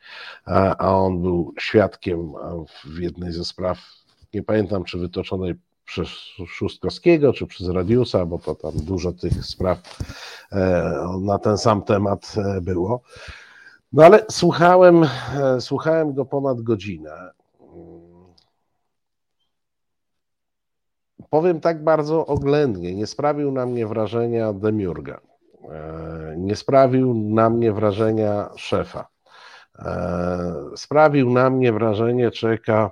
a 0.78 0.96
on 0.96 1.22
był 1.22 1.54
świadkiem 1.60 2.34
w 2.84 3.00
jednej 3.00 3.32
ze 3.32 3.46
spraw, 3.46 3.80
nie 4.34 4.44
pamiętam 4.44 4.84
czy 4.84 4.98
wytoczonej 4.98 5.54
przez 5.86 6.08
Szóstkowskiego, 6.48 7.34
czy 7.34 7.48
przez 7.48 7.70
Radiusa, 7.70 8.26
bo 8.26 8.40
to 8.40 8.56
tam 8.56 8.72
dużo 8.76 9.14
tych 9.14 9.46
spraw 9.46 10.00
na 11.22 11.40
ten 11.40 11.58
sam 11.58 11.82
temat 11.82 12.36
było. 12.62 13.02
No 13.94 14.04
ale 14.04 14.26
słuchałem, 14.32 15.04
e, 15.04 15.62
słuchałem 15.62 16.14
go 16.14 16.26
ponad 16.26 16.62
godzinę. 16.62 17.32
Powiem 21.30 21.60
tak 21.60 21.84
bardzo 21.84 22.26
oględnie, 22.26 22.96
nie 22.96 23.08
sprawił 23.08 23.52
na 23.52 23.66
mnie 23.66 23.88
wrażenia 23.88 24.54
Demiurga. 24.54 25.22
E, 25.70 26.36
nie 26.38 26.56
sprawił 26.56 27.14
na 27.14 27.50
mnie 27.50 27.74
wrażenia 27.74 28.50
szefa. 28.56 29.08
E, 29.80 30.54
sprawił 30.76 31.30
na 31.30 31.50
mnie 31.50 31.74
wrażenie 31.74 32.32
człowieka 32.32 32.92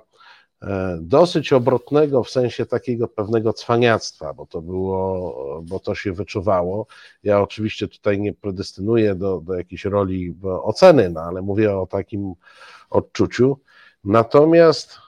dosyć 1.00 1.52
obrotnego 1.52 2.24
w 2.24 2.30
sensie 2.30 2.66
takiego 2.66 3.08
pewnego 3.08 3.52
cwaniactwa, 3.52 4.34
bo 4.34 4.46
to 4.46 4.62
było, 4.62 5.62
bo 5.62 5.80
to 5.80 5.94
się 5.94 6.12
wyczuwało. 6.12 6.86
Ja 7.22 7.40
oczywiście 7.40 7.88
tutaj 7.88 8.20
nie 8.20 8.32
predestynuję 8.32 9.14
do, 9.14 9.40
do 9.40 9.54
jakiejś 9.54 9.84
roli 9.84 10.34
oceny, 10.42 11.10
no 11.10 11.20
ale 11.20 11.42
mówię 11.42 11.78
o 11.78 11.86
takim 11.86 12.34
odczuciu. 12.90 13.58
Natomiast 14.04 14.98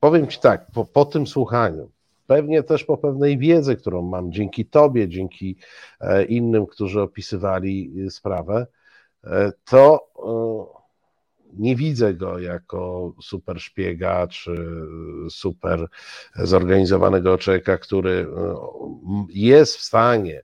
powiem 0.00 0.26
Ci 0.26 0.40
tak, 0.40 0.66
po, 0.74 0.84
po 0.84 1.04
tym 1.04 1.26
słuchaniu, 1.26 1.90
pewnie 2.26 2.62
też 2.62 2.84
po 2.84 2.96
pewnej 2.96 3.38
wiedzy, 3.38 3.76
którą 3.76 4.02
mam 4.02 4.32
dzięki 4.32 4.66
Tobie, 4.66 5.08
dzięki 5.08 5.56
e, 6.00 6.24
innym, 6.24 6.66
którzy 6.66 7.02
opisywali 7.02 7.92
sprawę, 8.10 8.66
e, 9.24 9.52
to 9.64 10.06
nie 11.58 11.76
widzę 11.76 12.14
go 12.14 12.38
jako 12.38 13.12
super 13.22 13.60
szpiega 13.60 14.26
czy 14.26 14.56
super 15.30 15.86
zorganizowanego 16.34 17.38
człowieka, 17.38 17.78
który 17.78 18.10
e, 18.10 18.56
jest 19.28 19.76
w 19.76 19.82
stanie 19.82 20.42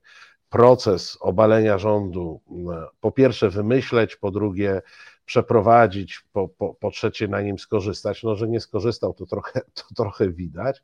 proces 0.49 1.19
obalenia 1.21 1.79
rządu 1.79 2.41
e, 2.73 2.87
po 3.01 3.13
pierwsze 3.13 3.51
wymyśleć, 3.51 4.17
po 4.17 4.31
drugie 4.31 4.83
przeprowadzić, 5.25 6.25
po, 6.33 6.49
po, 6.49 6.75
po 6.75 6.91
trzecie 6.91 7.29
na 7.29 7.41
nim 7.41 7.59
skorzystać. 7.59 8.23
No, 8.23 8.37
że 8.37 8.49
nie 8.49 8.61
skorzystał, 8.61 9.15
to 9.15 9.27
trochę, 9.27 9.61
to 9.75 9.85
trochę 9.97 10.31
widać. 10.31 10.83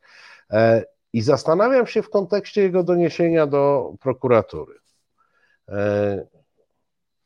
E, 0.50 0.84
I 1.12 1.20
zastanawiam 1.20 1.86
się 1.86 2.02
w 2.02 2.10
kontekście 2.10 2.62
jego 2.62 2.82
doniesienia 2.82 3.46
do 3.46 3.92
prokuratury 4.00 4.74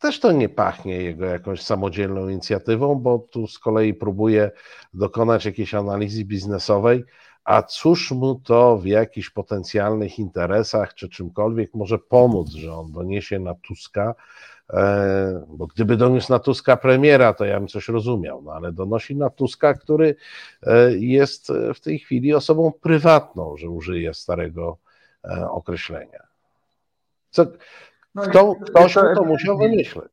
też 0.03 0.21
to 0.21 0.33
nie 0.33 0.49
pachnie 0.49 0.97
jego 0.97 1.25
jakąś 1.25 1.63
samodzielną 1.63 2.29
inicjatywą, 2.29 2.95
bo 2.95 3.19
tu 3.19 3.47
z 3.47 3.59
kolei 3.59 3.95
próbuje 3.95 4.51
dokonać 4.95 5.45
jakiejś 5.45 5.75
analizy 5.75 6.25
biznesowej, 6.25 7.05
a 7.45 7.63
cóż 7.63 8.11
mu 8.11 8.35
to 8.35 8.77
w 8.79 8.87
jakichś 8.87 9.31
potencjalnych 9.31 10.19
interesach 10.19 10.95
czy 10.95 11.09
czymkolwiek 11.09 11.75
może 11.75 11.99
pomóc, 11.99 12.51
że 12.51 12.75
on 12.75 12.93
doniesie 12.93 13.39
na 13.39 13.55
Tuska, 13.55 14.15
e, 14.71 15.47
bo 15.49 15.67
gdyby 15.67 15.97
doniósł 15.97 16.33
na 16.33 16.39
Tuska 16.39 16.77
premiera, 16.77 17.35
to 17.35 17.45
ja 17.45 17.59
bym 17.59 17.69
coś 17.69 17.89
rozumiał, 17.89 18.43
no 18.43 18.53
ale 18.53 18.73
donosi 18.73 19.17
na 19.17 19.31
Tuska, 19.31 19.75
który 19.75 20.17
e, 20.63 20.93
jest 20.93 21.53
w 21.75 21.81
tej 21.81 21.99
chwili 21.99 22.35
osobą 22.35 22.73
prywatną, 22.81 23.57
że 23.57 23.71
użyje 23.71 24.15
starego 24.15 24.79
e, 25.25 25.51
określenia. 25.51 26.23
Co, 27.31 27.47
no 28.15 28.23
Kto, 28.23 28.55
ktoś 28.55 28.95
to, 28.95 29.15
to 29.15 29.25
musiał 29.25 29.59
wymyśleć. 29.59 30.13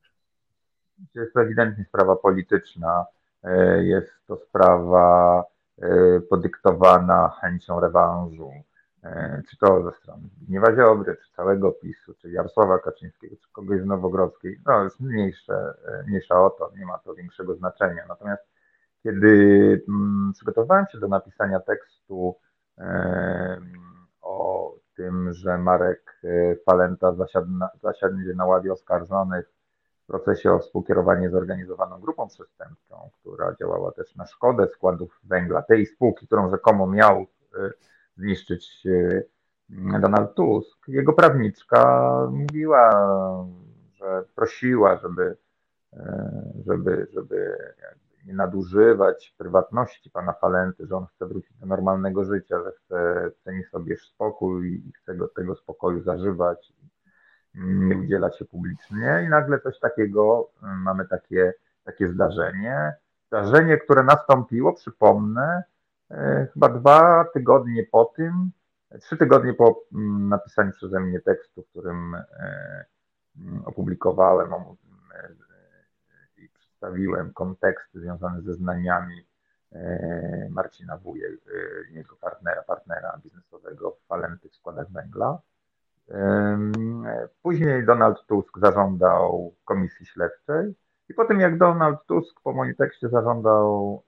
Jest 1.16 1.34
to 1.34 1.42
ewidentnie 1.42 1.86
sprawa 1.86 2.16
polityczna. 2.16 3.06
E, 3.44 3.84
jest 3.84 4.12
to 4.28 4.38
sprawa 4.38 5.44
e, 5.82 6.20
podyktowana 6.20 7.38
chęcią 7.42 7.80
rewanżu, 7.80 8.52
e, 9.04 9.42
czy 9.50 9.58
to 9.58 9.84
ze 9.84 9.92
strony 9.92 10.24
Zbigniewa 10.38 10.76
Ziobry, 10.76 11.18
czy 11.24 11.32
całego 11.36 11.72
PiSu, 11.72 12.14
czy 12.14 12.32
Jarosława 12.32 12.80
Kaczyńskiego, 12.80 13.36
czy 13.36 13.52
kogoś 13.52 13.82
z 13.82 13.86
Nowogrodzkiej. 13.86 14.60
No 14.66 14.84
już 14.84 15.00
mniejsze, 15.00 15.74
mniejsza 16.08 16.46
o 16.46 16.50
to, 16.50 16.72
nie 16.78 16.86
ma 16.86 16.98
to 16.98 17.16
większego 17.16 17.56
znaczenia. 17.56 18.04
Natomiast 18.08 18.44
kiedy 19.04 19.84
mm, 19.90 20.32
przygotowałem 20.36 20.86
się 20.92 21.00
do 21.00 21.08
napisania 21.08 21.60
tekstu 21.60 22.36
o 24.22 24.74
tym, 25.00 25.34
że 25.34 25.58
Marek 25.58 26.22
Falenta 26.66 27.16
zasiadnie 27.82 28.34
na 28.36 28.46
ławie 28.46 28.74
oskarżonych 28.74 29.52
w 30.04 30.08
procesie 30.08 30.52
o 30.52 30.60
współkierowanie 30.60 31.30
zorganizowaną 31.30 32.00
grupą 32.00 32.28
przestępczą, 32.28 33.10
która 33.20 33.56
działała 33.60 33.92
też 33.92 34.16
na 34.16 34.26
szkodę 34.26 34.68
składów 34.68 35.20
węgla, 35.24 35.62
tej 35.62 35.86
spółki, 35.86 36.28
którą 36.28 36.50
rzekomo 36.50 36.88
miał 36.88 37.18
e, 37.18 37.26
zniszczyć 38.18 38.88
e, 38.88 40.00
Donald 40.00 40.34
Tusk. 40.34 40.88
Jego 40.88 41.14
prawniczka 41.14 42.12
mówiła 42.32 42.90
prosiła, 44.36 44.98
żeby, 44.98 45.38
żeby, 46.66 47.08
żeby 47.14 47.58
nadużywać 48.26 49.36
prywatności 49.38 50.10
pana 50.10 50.34
Falenty, 50.34 50.88
że 50.88 50.96
on 50.96 51.06
chce 51.06 51.26
wrócić 51.26 51.58
do 51.58 51.66
normalnego 51.66 52.26
życia, 52.26 52.64
że 52.64 52.72
chce, 52.72 53.32
ceni 53.44 53.64
sobie 53.64 53.98
spokój 53.98 54.84
i 54.88 54.92
chce 54.92 55.16
go, 55.16 55.28
tego 55.28 55.56
spokoju 55.56 56.02
zażywać, 56.02 56.74
nie 57.56 57.98
udzielać 57.98 58.38
się 58.38 58.46
publicznie. 58.46 59.24
I 59.26 59.30
nagle 59.30 59.60
coś 59.60 59.80
takiego, 59.80 60.52
mamy 60.62 61.08
takie, 61.08 61.54
takie 61.84 62.08
zdarzenie, 62.08 62.94
zdarzenie, 63.28 63.78
które 63.78 64.04
nastąpiło, 64.04 64.74
przypomnę, 64.74 65.64
e, 66.12 66.48
chyba 66.54 66.70
dwa 66.70 67.26
tygodnie 67.34 67.84
po 67.92 68.06
tym, 68.06 68.52
trzy 69.02 69.18
tygodnie 69.18 69.54
po 69.54 69.82
mm, 69.94 70.30
napisaniu 70.30 70.72
przeze 70.72 71.00
mnie 71.00 71.20
tekstu, 71.20 71.64
w 71.64 71.70
którym 71.70 72.16
e, 72.16 72.86
mm, 73.38 73.62
opublikowałem 73.66 74.54
przedstawiłem 76.80 77.34
konteksty 77.34 78.00
związane 78.00 78.42
ze 78.42 78.54
znaniami 78.54 79.26
Marcina 80.50 80.98
Wuje, 80.98 81.30
jego 81.92 82.16
partnera, 82.16 82.62
partnera 82.62 83.20
biznesowego 83.24 83.92
w 83.92 84.08
Falenty 84.08 84.50
w 84.50 84.56
składach 84.56 84.92
węgla. 84.92 85.40
Później 87.42 87.86
Donald 87.86 88.26
Tusk 88.28 88.60
zażądał 88.60 89.54
komisji 89.66 90.06
śledczej 90.06 90.76
i 91.10 91.14
po 91.14 91.26
tym 91.26 91.40
jak 91.40 91.58
Donald 91.58 92.06
Tusk 92.06 92.42
po 92.44 92.54
moim 92.54 92.76
tekście 92.76 93.10
zażądał 93.10 94.04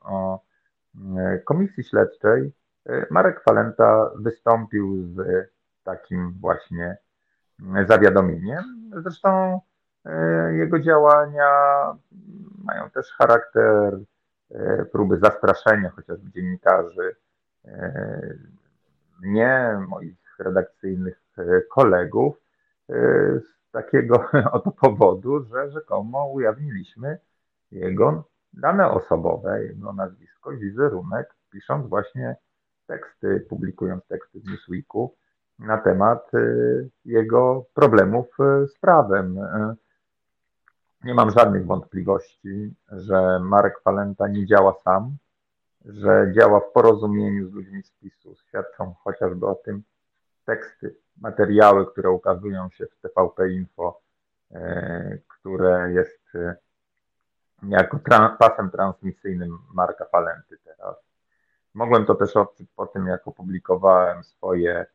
komisji 1.45 1.83
śledczej, 1.83 2.51
e, 2.85 3.05
Marek 3.11 3.43
Falenta 3.43 4.11
wystąpił 4.15 5.03
z 5.03 5.47
takim 5.83 6.33
właśnie 6.39 6.97
zawiadomieniem. 7.87 8.91
Zresztą 9.03 9.29
e, 9.29 9.70
jego 10.51 10.79
działania 10.79 11.49
mają 12.63 12.89
też 12.89 13.11
charakter 13.11 13.99
e, 14.51 14.85
próby 14.85 15.17
zastraszenia 15.17 15.89
chociażby 15.89 16.31
dziennikarzy, 16.31 17.15
mnie, 19.21 19.79
moich 19.87 20.39
redakcyjnych 20.39 21.21
kolegów, 21.69 22.41
z 22.89 23.71
takiego 23.71 24.25
oto 24.51 24.71
powodu, 24.71 25.43
że 25.43 25.71
rzekomo 25.71 26.27
ujawniliśmy 26.27 27.17
jego 27.71 28.23
dane 28.53 28.91
osobowe, 28.91 29.63
jego 29.63 29.93
nazwisko 29.93 30.51
wizerunek, 30.51 31.35
pisząc 31.51 31.87
właśnie 31.87 32.35
teksty, 32.87 33.45
publikując 33.49 34.07
teksty 34.07 34.39
w 34.39 34.45
Newsweeku 34.51 35.15
na 35.59 35.77
temat 35.77 36.31
jego 37.05 37.65
problemów 37.73 38.27
z 38.67 38.79
prawem. 38.79 39.39
Nie 41.03 41.13
mam 41.13 41.31
żadnych 41.31 41.65
wątpliwości, 41.65 42.73
że 42.91 43.39
Marek 43.39 43.79
Falenta 43.79 44.27
nie 44.27 44.45
działa 44.45 44.73
sam, 44.73 45.17
że 45.85 46.31
działa 46.35 46.59
w 46.59 46.71
porozumieniu 46.71 47.49
z 47.49 47.53
ludźmi 47.53 47.83
z 47.83 47.91
PiSu. 47.91 48.35
Świadczą 48.47 48.93
chociażby 49.03 49.47
o 49.47 49.55
tym 49.55 49.83
teksty, 50.45 50.95
materiały, 51.17 51.91
które 51.91 52.09
ukazują 52.09 52.69
się 52.69 52.85
w 52.85 52.95
TVP 53.01 53.51
Info, 53.51 54.01
które 55.27 55.91
jest 55.91 56.33
jako 57.63 57.99
tra 57.99 58.29
pasem 58.39 58.71
transmisyjnym 58.71 59.57
Marka 59.73 60.05
Falenty 60.05 60.57
teraz. 60.65 60.95
Mogłem 61.73 62.05
to 62.05 62.15
też 62.15 62.37
odczuć 62.37 62.67
po 62.75 62.85
tym, 62.85 63.07
jak 63.07 63.27
opublikowałem 63.27 64.23
swoje 64.23 64.85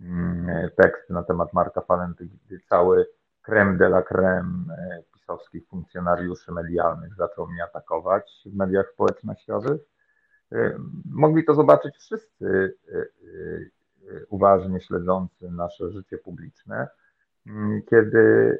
mm, 0.00 0.70
teksty 0.76 1.12
na 1.12 1.22
temat 1.22 1.52
Marka 1.52 1.80
Falenty, 1.80 2.28
gdy 2.46 2.60
cały 2.60 3.06
creme 3.42 3.76
de 3.76 3.86
la 3.86 4.02
creme 4.02 4.76
e, 4.78 5.09
pisowskich 5.30 5.68
funkcjonariuszy 5.68 6.52
medialnych 6.52 7.14
zaczął 7.14 7.46
mnie 7.46 7.64
atakować 7.64 8.42
w 8.46 8.56
mediach 8.56 8.88
społecznościowych. 8.88 9.80
E, 10.52 10.78
mogli 11.10 11.44
to 11.44 11.54
zobaczyć 11.54 11.96
wszyscy 11.96 12.76
e, 12.92 13.06
uważnie 14.28 14.80
śledzący 14.80 15.50
nasze 15.50 15.90
życie 15.90 16.18
publiczne, 16.18 16.88
mm, 17.46 17.82
kiedy 17.90 18.58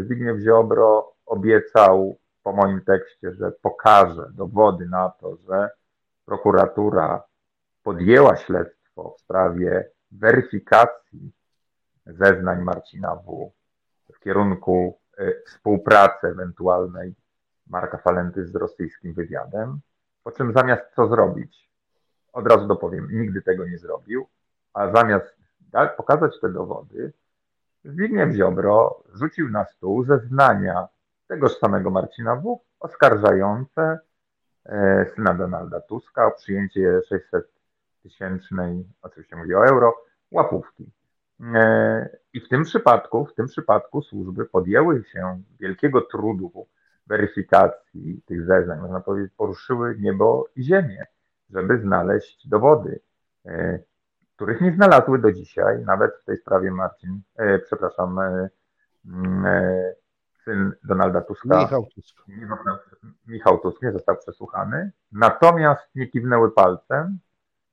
Zbigniew 0.00 0.38
Ziobro 0.38 1.12
obiecał 1.26 2.18
po 2.42 2.52
moim 2.52 2.80
tekście, 2.80 3.32
że 3.32 3.52
pokaże 3.62 4.30
dowody 4.34 4.86
na 4.88 5.10
to, 5.20 5.36
że 5.36 5.70
prokuratura 6.24 7.22
podjęła 7.82 8.36
śledztwo 8.36 9.14
w 9.18 9.20
sprawie 9.20 9.90
weryfikacji 10.10 11.32
zeznań 12.06 12.62
Marcina 12.62 13.16
W. 13.16 13.52
w 14.14 14.20
kierunku 14.20 14.98
y, 14.98 15.03
współpracy 15.46 16.26
ewentualnej 16.26 17.14
Marka 17.66 17.98
Falenty 17.98 18.46
z 18.46 18.54
rosyjskim 18.54 19.14
wywiadem, 19.14 19.80
po 20.24 20.32
czym 20.32 20.52
zamiast 20.52 20.82
co 20.96 21.08
zrobić, 21.08 21.70
od 22.32 22.46
razu 22.46 22.66
dopowiem, 22.66 23.08
nigdy 23.12 23.42
tego 23.42 23.66
nie 23.66 23.78
zrobił, 23.78 24.26
a 24.74 24.90
zamiast 24.90 25.36
pokazać 25.96 26.40
te 26.40 26.52
dowody, 26.52 27.12
Zbigniew 27.84 28.34
Ziobro 28.34 29.02
rzucił 29.14 29.48
na 29.48 29.64
stół 29.64 30.04
zeznania 30.04 30.88
tegoż 31.28 31.58
samego 31.58 31.90
Marcina 31.90 32.36
W. 32.36 32.60
oskarżające 32.80 33.98
e, 34.66 35.06
syna 35.14 35.34
Donalda 35.34 35.80
Tuska 35.80 36.26
o 36.26 36.30
przyjęcie 36.30 37.00
600 37.08 37.44
tysięcznej, 38.02 38.84
oczywiście 39.02 39.36
mówię 39.36 39.58
o 39.58 39.66
euro, 39.66 39.94
łapówki. 40.30 40.90
E, 41.40 42.08
I 42.32 42.40
w 42.40 42.48
tym 42.48 42.62
przypadku, 42.64 43.26
w 43.26 43.34
tym 43.34 43.46
przypadku 43.46 44.02
służby 44.02 44.44
podjęły 44.44 45.04
się 45.04 45.42
wielkiego 45.60 46.00
trudu 46.00 46.66
weryfikacji 47.06 48.22
tych 48.26 48.46
zeznań, 48.46 48.80
można 48.80 49.00
powiedzieć, 49.00 49.32
poruszyły 49.36 49.96
niebo 50.00 50.48
i 50.56 50.62
ziemię, 50.62 51.04
żeby 51.50 51.78
znaleźć 51.78 52.48
dowody, 52.48 53.00
e, 53.46 53.78
których 54.36 54.60
nie 54.60 54.72
znalazły 54.72 55.18
do 55.18 55.32
dzisiaj, 55.32 55.84
nawet 55.84 56.12
w 56.22 56.24
tej 56.24 56.36
sprawie 56.36 56.70
Marcin, 56.70 57.20
przepraszam, 57.64 58.20
syn 60.44 60.72
Donalda 60.84 61.20
Tuska, 61.20 61.58
Michał 61.58 61.86
Tusk. 61.94 62.28
Nie 62.28 62.46
został, 62.46 62.76
Michał 63.26 63.58
Tusk 63.58 63.82
nie 63.82 63.92
został 63.92 64.16
przesłuchany, 64.16 64.90
natomiast 65.12 65.94
nie 65.94 66.06
kiwnęły 66.06 66.50
palcem, 66.50 67.18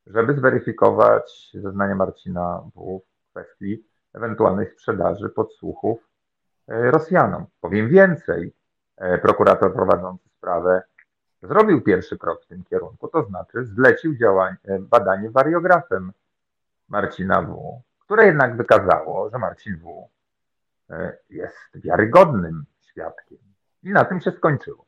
żeby 0.07 0.33
zweryfikować 0.33 1.51
zeznania 1.53 1.95
Marcina 1.95 2.63
w 2.75 2.77
kwestii 3.31 3.85
ewentualnej 4.13 4.67
sprzedaży 4.67 5.29
podsłuchów 5.29 6.09
e, 6.67 6.91
Rosjanom. 6.91 7.45
Powiem 7.61 7.89
więcej, 7.89 8.53
e, 8.97 9.17
prokurator 9.17 9.73
prowadzący 9.73 10.29
sprawę 10.29 10.81
zrobił 11.43 11.81
pierwszy 11.81 12.17
krok 12.17 12.43
w 12.43 12.47
tym 12.47 12.63
kierunku, 12.63 13.07
to 13.07 13.23
znaczy 13.23 13.65
zlecił 13.65 14.15
działanie, 14.15 14.57
badanie 14.79 15.29
wariografem 15.29 16.11
Marcina 16.89 17.41
W., 17.41 17.81
które 17.99 18.25
jednak 18.25 18.57
wykazało, 18.57 19.29
że 19.29 19.37
Marcin 19.37 19.77
W 19.77 20.09
E, 20.91 21.17
jest 21.29 21.69
wiarygodnym 21.75 22.65
świadkiem. 22.81 23.37
I 23.83 23.89
na 23.89 24.05
tym 24.05 24.21
się 24.21 24.31
skończyło. 24.31 24.85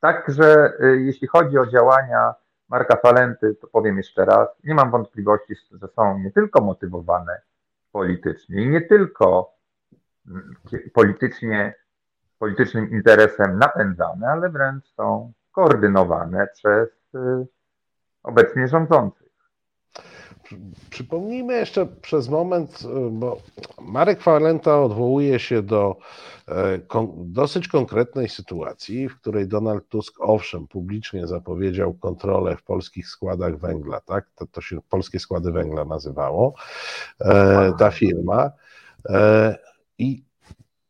Także 0.00 0.72
e, 0.80 0.86
jeśli 0.86 1.28
chodzi 1.28 1.58
o 1.58 1.66
działania 1.66 2.34
Marka 2.72 2.96
Falenty, 2.96 3.54
to 3.54 3.66
powiem 3.66 3.96
jeszcze 3.96 4.24
raz, 4.24 4.48
nie 4.64 4.74
mam 4.74 4.90
wątpliwości, 4.90 5.54
że 5.72 5.88
są 5.88 6.18
nie 6.18 6.30
tylko 6.30 6.64
motywowane 6.64 7.40
politycznie 7.92 8.62
i 8.62 8.68
nie 8.68 8.80
tylko 8.80 9.54
mm, 10.28 10.54
politycznie, 10.94 11.74
politycznym 12.38 12.90
interesem 12.90 13.58
napędzane, 13.58 14.28
ale 14.28 14.50
wręcz 14.50 14.84
są 14.84 15.32
koordynowane 15.52 16.46
przez 16.46 16.88
e, 17.14 17.44
obecnie 18.22 18.68
rządzących. 18.68 19.21
Przypomnijmy 20.90 21.54
jeszcze 21.54 21.86
przez 21.86 22.28
moment, 22.28 22.78
e, 22.84 23.10
bo 23.10 23.38
Marek 23.80 24.22
Falenta 24.22 24.82
odwołuje 24.82 25.38
się 25.38 25.62
do 25.62 25.96
e, 26.48 26.78
dosyć 27.16 27.68
konkretnej 27.68 28.28
sytuacji, 28.28 29.08
w 29.08 29.20
której 29.20 29.48
Donald 29.48 29.88
Tusk 29.88 30.14
owszem 30.20 30.68
publicznie 30.68 31.26
zapowiedział 31.26 31.94
kontrolę 31.94 32.56
w 32.56 32.62
polskich 32.62 33.08
składach 33.08 33.58
węgla, 33.58 34.00
tak? 34.00 34.30
To, 34.34 34.46
to 34.46 34.60
się 34.60 34.78
polskie 34.88 35.18
składy 35.18 35.52
węgla 35.52 35.84
nazywało, 35.84 36.54
e, 37.20 37.72
ta 37.78 37.90
firma. 37.90 38.50
I 39.98 40.24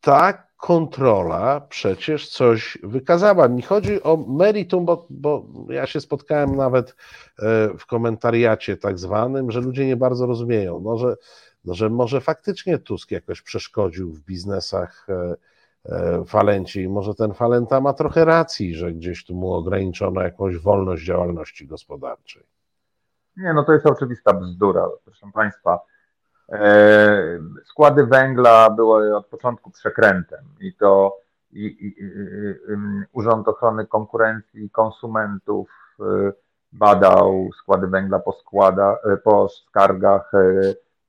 tak 0.03 0.53
kontrola 0.57 1.61
przecież 1.69 2.29
coś 2.29 2.79
wykazała. 2.83 3.47
Nie 3.47 3.63
chodzi 3.63 4.03
o 4.03 4.17
meritum, 4.17 4.85
bo, 4.85 5.07
bo 5.11 5.47
ja 5.69 5.87
się 5.87 6.01
spotkałem 6.01 6.57
nawet 6.57 6.91
e, 6.91 6.95
w 7.79 7.87
komentariacie 7.87 8.77
tak 8.77 8.99
zwanym, 8.99 9.51
że 9.51 9.61
ludzie 9.61 9.87
nie 9.87 9.97
bardzo 9.97 10.27
rozumieją, 10.27 10.81
no, 10.81 10.99
że, 10.99 11.17
no, 11.65 11.75
że 11.75 11.91
może 11.91 12.21
faktycznie 12.21 12.79
Tusk 12.79 13.11
jakoś 13.11 13.43
przeszkodził 13.43 14.13
w 14.13 14.21
biznesach 14.21 15.07
e, 15.09 15.35
e, 15.85 16.25
Falencie 16.25 16.83
i 16.83 16.89
może 16.89 17.15
ten 17.15 17.35
Falenta 17.35 17.81
ma 17.81 17.93
trochę 17.93 18.25
racji, 18.25 18.75
że 18.75 18.93
gdzieś 18.93 19.25
tu 19.25 19.35
mu 19.35 19.53
ograniczono 19.53 20.23
jakąś 20.23 20.57
wolność 20.57 21.05
działalności 21.05 21.67
gospodarczej. 21.67 22.43
Nie, 23.37 23.55
no 23.55 23.65
to 23.65 23.73
jest 23.73 23.87
oczywista 23.87 24.33
bzdura, 24.35 24.89
proszę 25.05 25.27
Państwa. 25.35 25.92
Składy 27.65 28.07
węgla 28.07 28.71
były 28.71 29.17
od 29.17 29.27
początku 29.27 29.71
przekrętem 29.71 30.45
i 30.61 30.75
to 30.75 31.17
i, 31.53 31.67
i, 31.67 31.87
i, 31.87 32.15
Urząd 33.13 33.49
Ochrony 33.49 33.87
Konkurencji 33.87 34.65
i 34.65 34.71
Konsumentów 34.71 35.69
badał 36.73 37.51
składy 37.59 37.87
węgla 37.87 38.19
po, 38.19 38.33
składa, 38.33 38.99
po 39.25 39.49
skargach 39.49 40.33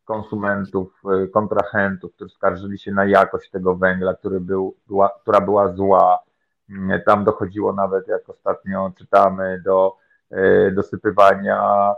konsumentów, 0.06 1.02
kontrahentów, 1.34 2.14
którzy 2.16 2.34
skarżyli 2.34 2.80
się 2.80 2.92
na 2.92 3.06
jakość 3.06 3.50
tego 3.50 3.76
węgla, 3.76 4.14
który 4.14 4.40
był, 4.40 4.76
była, 4.88 5.10
która 5.22 5.42
była 5.42 5.74
zła. 5.74 6.24
Tam 7.06 7.24
dochodziło 7.24 7.74
nawet, 7.74 8.08
jak 8.08 8.30
ostatnio 8.30 8.92
czytamy, 8.98 9.62
do 9.66 9.96
dosypywania 10.72 11.94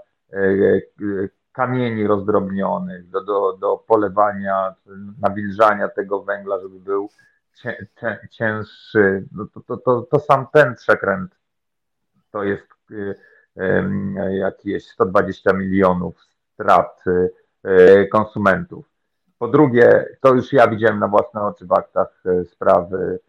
kamieni 1.55 2.07
rozdrobnionych, 2.07 3.09
do, 3.09 3.21
do, 3.21 3.57
do 3.57 3.77
polewania, 3.77 4.75
nawilżania 5.21 5.87
tego 5.87 6.23
węgla, 6.23 6.59
żeby 6.59 6.79
był 6.79 7.09
cię, 7.53 7.87
cię, 7.99 8.27
cięższy. 8.31 9.25
No 9.31 9.45
to, 9.53 9.61
to, 9.61 9.77
to, 9.77 10.01
to 10.01 10.19
sam 10.19 10.47
ten 10.53 10.75
przekręt 10.75 11.35
to 12.31 12.43
jest 12.43 12.67
y, 12.91 13.15
y, 13.57 14.35
jakieś 14.35 14.87
120 14.87 15.53
milionów 15.53 16.15
strat 16.53 17.03
y, 17.65 18.07
konsumentów. 18.11 18.85
Po 19.39 19.47
drugie, 19.47 20.05
to 20.21 20.33
już 20.33 20.53
ja 20.53 20.67
widziałem 20.67 20.99
na 20.99 21.07
własne 21.07 21.41
oczy 21.41 21.65
w 21.65 21.71
aktach 21.71 22.23
sprawy 22.45 23.19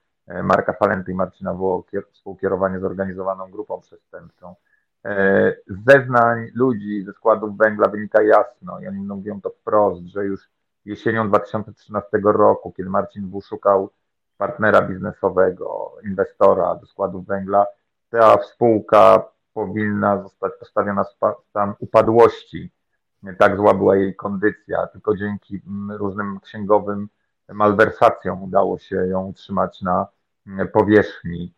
Marka 0.43 0.73
Falenty 0.73 1.13
i 1.13 1.15
Marcina 1.15 1.55
Woło, 1.55 1.85
współkierowanie 2.13 2.81
zorganizowaną 2.81 3.51
grupą 3.51 3.81
przestępczą. 3.81 4.55
Z 5.67 5.85
zeznań 5.87 6.51
ludzi 6.55 7.05
ze 7.05 7.13
składów 7.13 7.57
węgla 7.57 7.89
wynika 7.89 8.23
jasno 8.23 8.81
i 8.81 8.89
oni 8.89 9.01
mówią 9.01 9.41
to 9.41 9.51
wprost, 9.51 10.03
że 10.07 10.25
już 10.25 10.41
jesienią 10.85 11.29
2013 11.29 12.09
roku, 12.25 12.73
kiedy 12.73 12.91
Marcin 12.91 13.31
W. 13.31 13.41
szukał 13.41 13.91
partnera 14.39 14.83
biznesowego, 14.83 15.93
inwestora 16.05 16.75
do 16.75 16.87
składów 16.87 17.27
węgla, 17.27 17.67
ta 18.11 18.43
spółka 18.43 19.29
powinna 19.55 20.23
zostać 20.23 20.53
postawiona 20.61 21.05
w 21.05 21.09
stan 21.51 21.75
upadłości. 21.79 22.71
Tak 23.39 23.57
zła 23.57 23.75
była 23.75 23.97
jej 23.97 24.17
kondycja, 24.17 24.87
tylko 24.87 25.17
dzięki 25.17 25.61
różnym 25.91 26.41
księgowym 26.41 27.09
malwersacjom 27.49 28.43
udało 28.43 28.79
się 28.79 28.97
ją 28.97 29.27
utrzymać 29.27 29.83
na 29.83 30.07
powierzchni. 30.73 31.53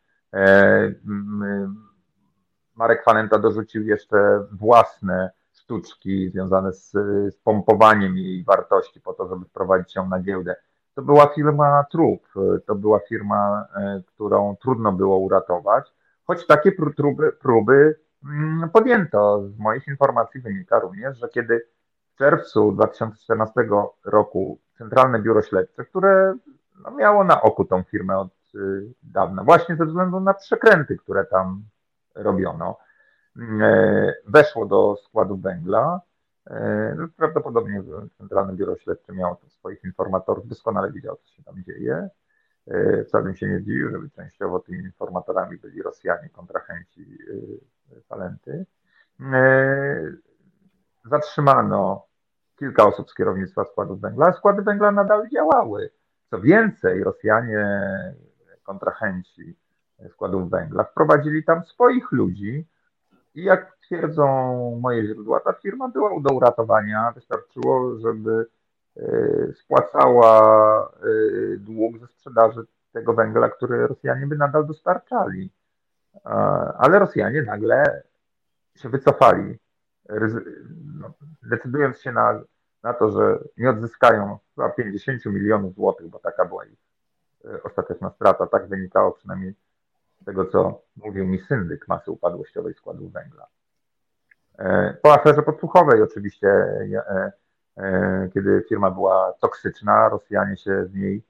Marek 2.79 3.05
Falenta 3.05 3.39
dorzucił 3.39 3.83
jeszcze 3.83 4.45
własne 4.53 5.31
sztuczki 5.53 6.31
związane 6.31 6.73
z, 6.73 6.91
z 7.35 7.37
pompowaniem 7.37 8.17
jej 8.17 8.45
wartości 8.45 9.01
po 9.01 9.13
to, 9.13 9.29
żeby 9.29 9.45
wprowadzić 9.45 9.97
ją 9.97 10.09
na 10.09 10.21
giełdę. 10.21 10.57
To 10.95 11.03
była 11.03 11.27
firma 11.27 11.85
trup, 11.91 12.29
to 12.67 12.75
była 12.75 12.99
firma, 12.99 13.67
e, 13.75 14.03
którą 14.07 14.57
trudno 14.57 14.93
było 14.93 15.19
uratować, 15.19 15.93
choć 16.25 16.47
takie 16.47 16.73
próby, 16.73 17.33
próby 17.33 17.99
mm, 18.25 18.71
podjęto. 18.71 19.43
Z 19.49 19.59
moich 19.59 19.89
informacji 19.89 20.41
wynika 20.41 20.79
również, 20.79 21.19
że 21.19 21.29
kiedy 21.29 21.67
w 22.15 22.19
czerwcu 22.19 22.73
2014 22.73 23.69
roku 24.05 24.59
Centralne 24.79 25.19
Biuro 25.19 25.43
Śledcze, 25.43 25.85
które 25.85 26.35
no, 26.85 26.91
miało 26.91 27.25
na 27.25 27.43
oku 27.43 27.65
tą 27.65 27.83
firmę 27.83 28.19
od 28.19 28.55
y, 28.55 28.93
dawna, 29.03 29.45
właśnie 29.45 29.77
ze 29.77 29.87
względu 29.87 30.21
na 30.21 30.35
przekręty, 30.35 30.97
które 30.97 31.25
tam 31.25 31.63
robiono, 32.23 32.79
e, 33.63 34.15
weszło 34.27 34.67
do 34.67 34.97
składu 34.97 35.37
węgla. 35.37 36.01
E, 36.47 36.95
no, 36.99 37.09
prawdopodobnie 37.17 37.83
Centralne 38.19 38.53
Biuro 38.53 38.77
Śledcze 38.77 39.13
miało 39.13 39.41
swoich 39.49 39.85
informatorów, 39.85 40.49
doskonale 40.49 40.93
wiedział, 40.93 41.17
co 41.17 41.29
się 41.35 41.43
tam 41.43 41.65
dzieje. 41.65 42.09
E, 42.67 43.05
wcale 43.05 43.25
bym 43.25 43.37
się 43.37 43.49
nie 43.49 43.63
dziwił, 43.63 43.91
żeby 43.91 44.11
częściowo 44.11 44.61
tymi 44.61 44.79
informatorami 44.79 45.59
byli 45.59 45.83
Rosjanie, 45.83 46.29
kontrahenci 46.29 47.19
talenty. 48.09 48.67
Zatrzymano 51.05 52.07
kilka 52.57 52.87
osób 52.87 53.11
z 53.11 53.15
kierownictwa 53.15 53.65
składów 53.65 54.01
węgla, 54.01 54.33
składy 54.33 54.63
węgla 54.63 54.91
nadal 54.91 55.29
działały. 55.29 55.91
Co 56.31 56.41
więcej, 56.41 57.05
Rosjanie, 57.05 57.83
kontrahenci 58.63 59.57
składów 60.11 60.51
węgla, 60.51 60.85
wprowadzili 60.85 61.45
tam 61.45 61.65
swoich 61.65 62.13
ludzi 62.13 62.67
i 63.35 63.45
jak 63.45 63.77
twierdzą 63.77 64.27
moje 64.81 65.07
źródła, 65.07 65.41
ta 65.41 65.53
firma 65.53 65.89
była 65.89 66.21
do 66.21 66.35
uratowania. 66.35 67.13
Wystarczyło, 67.13 67.99
żeby 67.99 68.47
e, 68.97 69.03
spłacała 69.53 70.83
e, 70.87 71.57
dług 71.57 71.99
ze 71.99 72.07
sprzedaży 72.07 72.67
tego 72.93 73.15
węgla, 73.15 73.49
który 73.49 73.87
Rosjanie 73.87 74.27
by 74.27 74.37
nadal 74.37 74.67
dostarczali. 74.67 75.51
Ale 76.79 76.99
Rosjanie 76.99 77.43
nagle 77.43 78.03
się 78.77 78.89
wycofali, 78.89 79.59
no, 81.01 81.11
decydując 81.43 82.01
się 82.01 82.13
na, 82.13 82.41
na 82.83 82.95
to, 82.95 83.11
że 83.11 83.39
nie 83.57 83.71
odzyskają 83.71 84.39
chyba 84.55 84.71
50 84.71 85.27
milionów 85.27 85.75
złotych, 85.75 86.09
bo 86.09 86.19
taka 86.19 86.45
była 86.45 86.65
ich 86.65 86.79
e, 87.45 87.63
ostateczna 87.63 88.11
strata. 88.11 88.47
Tak 88.47 88.69
wynikało 88.69 89.13
przynajmniej 89.13 89.55
tego, 90.25 90.45
co 90.45 90.83
mówił 90.97 91.27
mi 91.27 91.41
syndyk 91.41 91.89
masy 91.89 92.11
upadłościowej 92.11 92.75
składu 92.75 93.09
węgla. 93.09 93.47
E, 94.59 94.95
po 95.03 95.13
aferze 95.13 95.43
podsłuchowej 95.43 96.03
oczywiście, 96.03 96.49
e, 96.49 97.33
e, 97.77 98.29
kiedy 98.35 98.65
firma 98.69 98.91
była 98.91 99.33
toksyczna, 99.41 100.09
Rosjanie 100.09 100.57
się 100.57 100.87
z 100.87 100.95
niej, 100.95 101.23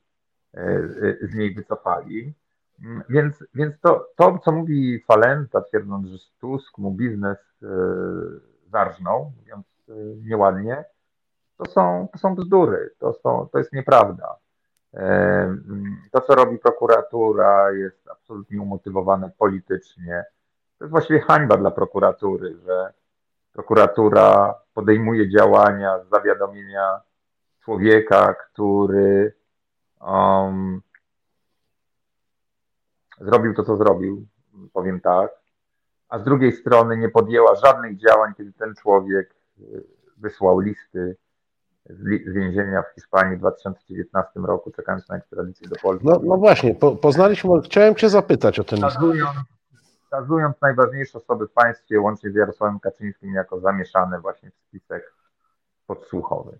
z 1.22 1.34
niej 1.34 1.54
wycofali. 1.54 2.34
Mm, 2.84 3.02
więc, 3.08 3.44
więc 3.54 3.80
to, 3.80 4.08
to, 4.16 4.38
co 4.38 4.52
mówi 4.52 5.04
Falenta, 5.06 5.60
twierdząc, 5.60 6.06
że 6.06 6.18
Tusk 6.40 6.78
mu 6.78 6.90
biznes 6.90 7.38
zarżnął, 8.70 9.32
mówiąc 9.38 9.66
nieładnie, 10.24 10.84
to 11.56 11.70
są, 11.70 12.08
to 12.12 12.18
są 12.18 12.34
bzdury, 12.34 12.94
to, 12.98 13.12
są, 13.12 13.48
to 13.52 13.58
jest 13.58 13.72
nieprawda. 13.72 14.36
To, 16.12 16.20
co 16.20 16.34
robi 16.34 16.58
prokuratura, 16.58 17.72
jest 17.72 18.08
absolutnie 18.08 18.62
umotywowane 18.62 19.30
politycznie. 19.38 20.24
To 20.78 20.84
jest 20.84 20.90
właściwie 20.90 21.20
hańba 21.20 21.56
dla 21.56 21.70
prokuratury, 21.70 22.56
że 22.66 22.92
prokuratura 23.52 24.54
podejmuje 24.74 25.30
działania 25.30 25.98
z 26.04 26.08
zawiadomienia 26.08 27.00
człowieka, 27.64 28.34
który 28.34 29.34
um, 30.00 30.80
zrobił 33.20 33.54
to, 33.54 33.64
co 33.64 33.76
zrobił, 33.76 34.26
powiem 34.72 35.00
tak, 35.00 35.30
a 36.08 36.18
z 36.18 36.24
drugiej 36.24 36.52
strony 36.52 36.96
nie 36.96 37.08
podjęła 37.08 37.54
żadnych 37.54 37.96
działań, 37.96 38.34
kiedy 38.36 38.52
ten 38.52 38.74
człowiek 38.74 39.34
y, 39.60 39.84
wysłał 40.16 40.58
listy 40.58 41.16
z 41.88 42.32
więzienia 42.32 42.82
w 42.82 42.94
Hiszpanii 42.94 43.36
w 43.36 43.40
2019 43.40 44.40
roku, 44.40 44.70
czekając 44.70 45.08
na 45.08 45.16
ekstradycję 45.16 45.68
do 45.68 45.76
Polski. 45.76 46.06
No, 46.06 46.20
no 46.24 46.36
właśnie, 46.36 46.74
po, 46.74 46.96
poznaliśmy, 46.96 47.50
chciałem 47.64 47.94
Cię 47.94 48.08
zapytać 48.08 48.60
o 48.60 48.64
ten 48.64 48.78
list. 48.78 48.98
Wskazując, 50.04 50.60
najważniejsze 50.62 51.18
osoby 51.18 51.46
w 51.48 51.52
państwie, 51.52 52.00
łącznie 52.00 52.30
z 52.30 52.34
Jarosławem 52.34 52.80
Kaczyńskim, 52.80 53.34
jako 53.34 53.60
zamieszane 53.60 54.20
właśnie 54.20 54.50
w 54.50 54.54
spisek 54.54 55.14
podsłuchowy. 55.86 56.58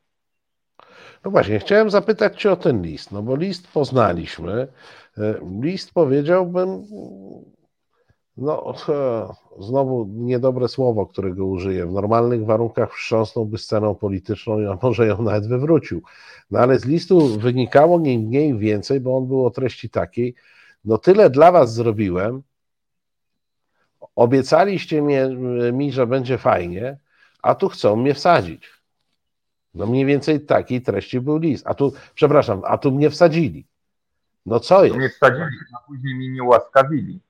No 1.24 1.30
właśnie, 1.30 1.58
chciałem 1.58 1.90
zapytać 1.90 2.40
Cię 2.40 2.52
o 2.52 2.56
ten 2.56 2.82
list, 2.82 3.12
no 3.12 3.22
bo 3.22 3.36
list 3.36 3.72
poznaliśmy. 3.72 4.68
E, 5.18 5.34
list 5.60 5.94
powiedziałbym, 5.94 6.82
no, 8.38 8.74
znowu 9.68 10.08
niedobre 10.10 10.68
słowo, 10.68 11.06
którego 11.06 11.46
użyję. 11.46 11.86
W 11.86 11.92
normalnych 11.92 12.44
warunkach 12.44 12.94
wstrząsnąłby 12.94 13.58
sceną 13.58 13.94
polityczną, 13.94 14.54
a 14.72 14.78
może 14.82 15.06
ją 15.06 15.22
nawet 15.22 15.48
wywrócił. 15.48 16.02
No 16.50 16.58
ale 16.58 16.78
z 16.78 16.84
listu 16.84 17.38
wynikało 17.38 18.00
nie 18.00 18.18
mniej 18.18 18.58
więcej, 18.58 19.00
bo 19.00 19.16
on 19.16 19.26
był 19.26 19.46
o 19.46 19.50
treści 19.50 19.90
takiej, 19.90 20.34
no 20.84 20.98
tyle 20.98 21.30
dla 21.30 21.52
was 21.52 21.74
zrobiłem, 21.74 22.42
obiecaliście 24.16 25.02
mnie, 25.02 25.28
mi, 25.72 25.92
że 25.92 26.06
będzie 26.06 26.38
fajnie, 26.38 26.98
a 27.42 27.54
tu 27.54 27.68
chcą 27.68 27.96
mnie 27.96 28.14
wsadzić. 28.14 28.70
No 29.74 29.86
mniej 29.86 30.06
więcej 30.06 30.40
takiej 30.40 30.82
treści 30.82 31.20
był 31.20 31.38
list. 31.38 31.66
A 31.66 31.74
tu, 31.74 31.92
przepraszam, 32.14 32.62
a 32.64 32.78
tu 32.78 32.92
mnie 32.92 33.10
wsadzili. 33.10 33.66
No 34.46 34.60
co 34.60 34.84
jest? 34.84 34.96
Mnie 34.96 35.08
wsadzili, 35.08 35.58
a 35.76 35.86
później 35.86 36.14
mi 36.14 36.30
nie 36.30 36.42
ułaskawili. 36.42 37.20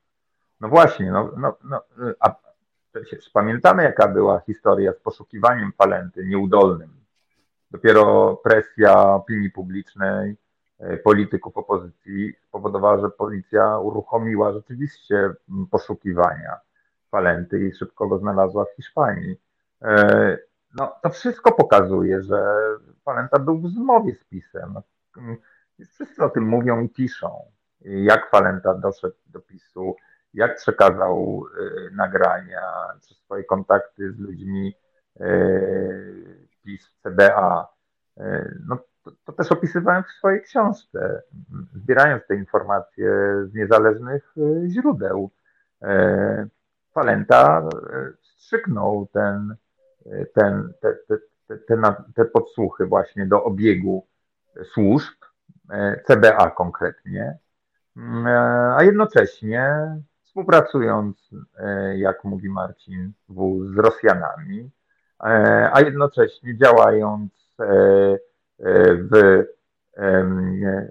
No 0.61 0.69
właśnie, 0.69 1.11
no, 1.11 1.31
no, 1.37 1.57
no 1.63 1.81
a 2.19 2.35
przecież 2.91 3.29
pamiętamy, 3.29 3.83
jaka 3.83 4.07
była 4.07 4.39
historia 4.39 4.93
z 4.93 4.99
poszukiwaniem 4.99 5.71
Falenty 5.77 6.25
nieudolnym. 6.25 6.99
Dopiero 7.71 8.35
presja 8.43 9.13
opinii 9.13 9.51
publicznej, 9.51 10.37
e, 10.79 10.97
polityków 10.97 11.57
opozycji 11.57 12.33
spowodowała, 12.47 12.99
że 12.99 13.09
policja 13.09 13.77
uruchomiła 13.77 14.53
rzeczywiście 14.53 15.33
poszukiwania 15.71 16.59
Falenty 17.11 17.67
i 17.67 17.73
szybko 17.73 18.07
go 18.07 18.19
znalazła 18.19 18.65
w 18.65 18.75
Hiszpanii. 18.75 19.41
E, 19.81 20.37
no, 20.75 20.95
to 21.03 21.09
wszystko 21.09 21.51
pokazuje, 21.51 22.23
że 22.23 22.55
Falenta 23.05 23.39
był 23.39 23.59
w 23.59 23.69
zmowie 23.69 24.15
z 24.15 24.23
PiSem. 24.23 24.73
Wszyscy 25.93 26.23
o 26.23 26.29
tym 26.29 26.43
mówią 26.43 26.81
i 26.81 26.89
piszą. 26.89 27.45
Jak 27.81 28.29
Falenta 28.29 28.73
doszedł 28.73 29.15
do 29.27 29.39
PiSu, 29.39 29.95
jak 30.33 30.55
przekazał 30.55 31.43
y, 31.59 31.95
nagrania 31.95 32.61
przez 33.01 33.17
swoje 33.17 33.43
kontakty 33.43 34.13
z 34.13 34.19
ludźmi 34.19 34.75
y, 35.21 36.47
PiS, 36.63 36.89
CBA. 37.03 37.67
Y, 38.17 38.57
no, 38.67 38.77
to, 39.03 39.11
to, 39.25 39.33
też 39.33 39.51
opisywałem 39.51 40.03
w 40.03 40.11
swojej 40.11 40.41
książce, 40.41 41.23
zbierając 41.73 42.27
te 42.27 42.35
informacje 42.35 43.11
z 43.45 43.53
niezależnych 43.53 44.35
źródeł. 44.67 45.31
Falenta 46.93 47.69
wstrzyknął 48.21 49.07
ten, 49.13 49.55
ten, 50.33 50.73
te, 50.81 50.95
te, 51.47 51.57
te, 51.57 51.93
te 52.15 52.25
podsłuchy 52.25 52.85
właśnie 52.85 53.25
do 53.25 53.43
obiegu 53.43 54.07
służb, 54.73 55.15
CBA 56.07 56.51
konkretnie, 56.51 57.37
a 58.75 58.83
jednocześnie 58.83 59.95
współpracując, 60.29 61.29
e, 61.59 61.97
jak 61.97 62.23
mówi 62.23 62.49
Marcin 62.49 63.13
W., 63.29 63.65
z 63.73 63.77
Rosjanami, 63.77 64.69
e, 65.23 65.69
a 65.73 65.81
jednocześnie 65.81 66.57
działając 66.57 67.31
e, 67.59 68.17
w 69.11 69.43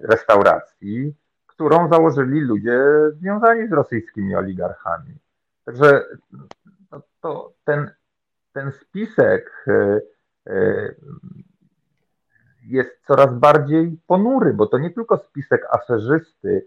restauracji, 0.02 1.14
którą 1.46 1.88
założyli 1.88 2.40
ludzie 2.40 2.80
związani 3.10 3.68
z 3.68 3.72
rosyjskimi 3.72 4.36
oligarchami. 4.36 5.14
Także 5.64 6.04
to, 6.90 7.02
to 7.20 7.52
ten, 7.64 7.90
ten 8.52 8.72
spisek 8.72 9.64
jest 12.62 12.90
coraz 13.06 13.34
bardziej 13.34 13.98
ponury, 14.06 14.54
bo 14.54 14.66
to 14.66 14.78
nie 14.78 14.90
tylko 14.90 15.18
spisek 15.18 15.66
aferzysty 15.70 16.66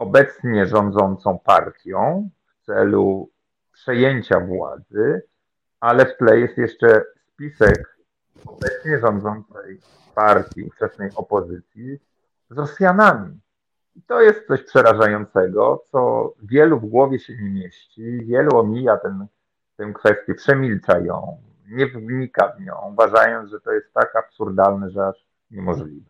obecnie 0.00 0.66
rządzącą 0.66 1.38
partią 1.38 2.30
w 2.46 2.66
celu 2.66 3.30
przejęcia 3.72 4.40
władzy, 4.40 5.22
ale 5.80 6.06
w 6.06 6.16
tle 6.16 6.38
jest 6.38 6.58
jeszcze 6.58 7.04
spisek 7.32 7.96
obecnie 8.46 8.98
rządzącej 8.98 9.80
partii, 10.14 10.64
ówczesnej 10.64 11.10
opozycji 11.14 11.98
z 12.50 12.58
Rosjanami. 12.58 13.40
I 13.96 14.02
to 14.02 14.20
jest 14.20 14.46
coś 14.46 14.62
przerażającego, 14.62 15.84
co 15.92 16.32
wielu 16.42 16.80
w 16.80 16.86
głowie 16.86 17.18
się 17.18 17.36
nie 17.36 17.50
mieści, 17.50 18.24
wielu 18.24 18.58
omija 18.58 18.96
ten, 18.96 19.26
tę 19.76 19.92
kwestię, 19.92 20.34
przemilcza 20.34 20.98
ją, 20.98 21.42
nie 21.68 21.86
wnika 21.86 22.48
w 22.48 22.60
nią, 22.60 22.74
uważając, 22.92 23.50
że 23.50 23.60
to 23.60 23.72
jest 23.72 23.92
tak 23.92 24.16
absurdalne, 24.16 24.90
że 24.90 25.06
aż 25.06 25.26
niemożliwe. 25.50 26.09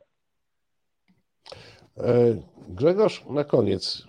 E, 2.05 2.43
Grzegorz, 2.69 3.25
na 3.31 3.45
koniec, 3.45 4.07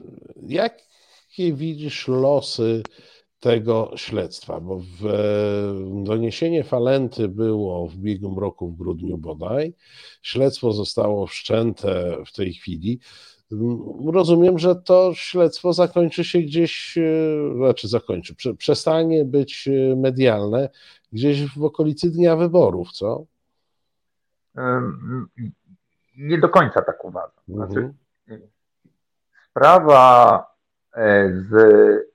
jakie 0.48 1.54
widzisz 1.54 2.08
losy 2.08 2.84
tego 3.40 3.92
śledztwa? 3.96 4.60
Bo 4.60 4.80
w, 4.80 5.04
doniesienie 6.04 6.64
Falenty 6.64 7.28
było 7.28 7.88
w 7.88 7.96
ubiegłym 7.96 8.40
roku, 8.40 8.68
w 8.68 8.78
grudniu 8.78 9.18
bodaj. 9.18 9.74
Śledztwo 10.22 10.72
zostało 10.72 11.28
wszczęte 11.28 12.18
w 12.26 12.34
tej 12.34 12.54
chwili. 12.54 13.00
Rozumiem, 14.06 14.60
że 14.60 14.76
to 14.76 15.12
śledztwo 15.16 15.74
zakończy 15.74 16.24
się 16.24 16.40
gdzieś, 16.40 16.98
e, 16.98 17.02
znaczy 17.56 17.88
zakończy, 17.88 18.36
przestanie 18.58 19.26
być 19.26 19.70
medialne 19.96 20.70
gdzieś 21.14 21.46
w 21.46 21.64
okolicy 21.64 22.12
dnia 22.12 22.36
wyborów, 22.36 22.92
co? 22.92 23.26
Nie 26.22 26.38
do 26.38 26.50
końca 26.50 26.82
tak 26.82 27.06
uważam. 27.06 27.44
Znaczy, 27.48 27.94
mhm. 28.28 28.50
sprawa 29.50 30.46
e, 30.94 31.30
z 31.34 31.52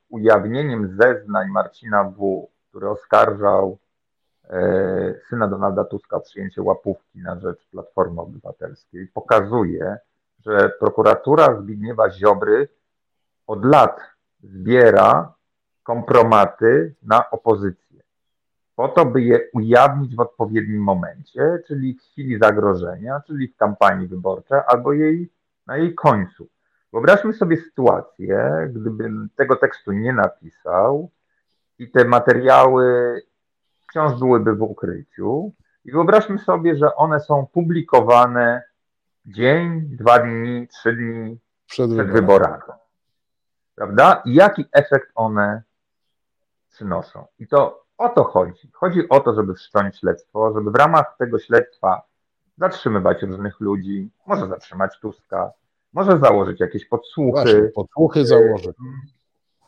ujawnieniem 0.09 0.97
zeznań 0.97 1.49
Marcina 1.49 2.05
W., 2.05 2.49
który 2.71 2.89
oskarżał 2.89 3.79
e, 4.51 5.15
syna 5.29 5.49
Donalda 5.49 5.85
Tuska 5.85 6.17
o 6.17 6.21
przyjęcie 6.21 6.63
łapówki 6.63 7.19
na 7.19 7.41
rzecz 7.41 7.67
Platformy 7.71 8.21
Obywatelskiej, 8.21 9.07
pokazuje, 9.07 9.97
że 10.47 10.73
prokuratura 10.81 11.61
Zbigniewa 11.61 12.11
Ziobry 12.11 12.69
od 13.47 13.65
lat 13.65 14.01
zbiera 14.43 15.33
kompromaty 15.83 16.95
na 17.03 17.31
opozycję 17.31 17.86
po 18.77 18.89
to, 18.89 19.05
by 19.05 19.23
je 19.23 19.41
ujawnić 19.53 20.17
w 20.17 20.21
odpowiednim 20.21 20.83
momencie, 20.83 21.59
czyli 21.67 21.95
w 21.95 22.03
chwili 22.03 22.39
zagrożenia, 22.39 23.21
czyli 23.27 23.49
w 23.49 23.57
kampanii 23.57 24.09
wyborczej, 24.09 24.61
albo 24.67 24.93
jej, 24.93 25.33
na 25.67 25.77
jej 25.77 25.95
końcu. 25.95 26.49
Wyobraźmy 26.93 27.33
sobie 27.33 27.57
sytuację, 27.57 28.69
gdybym 28.75 29.29
tego 29.37 29.57
tekstu 29.57 29.93
nie 29.93 30.13
napisał 30.13 31.11
i 31.79 31.91
te 31.91 32.05
materiały 32.05 33.23
wciąż 33.89 34.19
byłyby 34.19 34.55
w 34.55 34.63
ukryciu. 34.63 35.53
I 35.85 35.93
wyobraźmy 35.93 36.39
sobie, 36.39 36.77
że 36.77 36.95
one 36.95 37.21
są 37.21 37.47
publikowane 37.47 38.63
dzień, 39.27 39.81
dwa 39.81 40.19
dni, 40.19 40.69
trzy 40.69 40.93
dni 40.93 41.39
przed, 41.67 41.91
przed 41.91 42.11
wyborami. 42.11 42.63
Prawda? 43.75 44.23
I 44.25 44.35
jaki 44.35 44.65
efekt 44.73 45.11
one 45.15 45.63
przynoszą? 46.71 47.27
I 47.39 47.47
to 47.47 47.86
o 47.99 48.09
to 48.09 48.25
chodzi. 48.25 48.71
Chodzi 48.73 49.09
o 49.09 49.21
to, 49.21 49.35
żeby 49.35 49.55
wszcząć 49.55 49.99
śledztwo, 49.99 50.53
żeby 50.55 50.71
w 50.71 50.75
ramach 50.75 51.17
tego 51.19 51.39
śledztwa 51.39 52.03
zatrzymywać 52.59 53.23
różnych 53.23 53.61
ludzi, 53.61 54.11
może 54.27 54.49
zatrzymać 54.49 55.01
Tuska, 55.01 55.53
może 55.93 56.19
założyć 56.19 56.61
jakieś 56.61 56.87
podsłuchy. 56.89 57.43
Właśnie, 57.43 57.69
podsłuchy 57.75 58.27
założyć. 58.27 58.77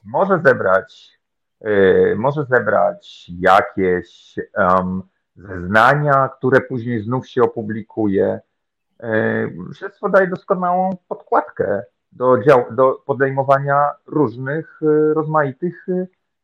Może 0.05 0.41
zebrać, 0.45 1.19
yy, 1.61 2.17
może 2.19 2.45
zebrać 2.45 3.31
jakieś 3.39 4.37
um, 4.57 5.03
zeznania, 5.37 6.29
które 6.39 6.61
później 6.61 7.03
znów 7.03 7.29
się 7.29 7.43
opublikuje. 7.43 8.41
Yy, 9.03 9.75
śledztwo 9.75 10.09
daje 10.09 10.27
doskonałą 10.27 10.97
podkładkę 11.09 11.83
do, 12.13 12.43
dział, 12.43 12.65
do 12.71 13.03
podejmowania 13.07 13.91
różnych 14.07 14.81
rozmaitych 15.15 15.87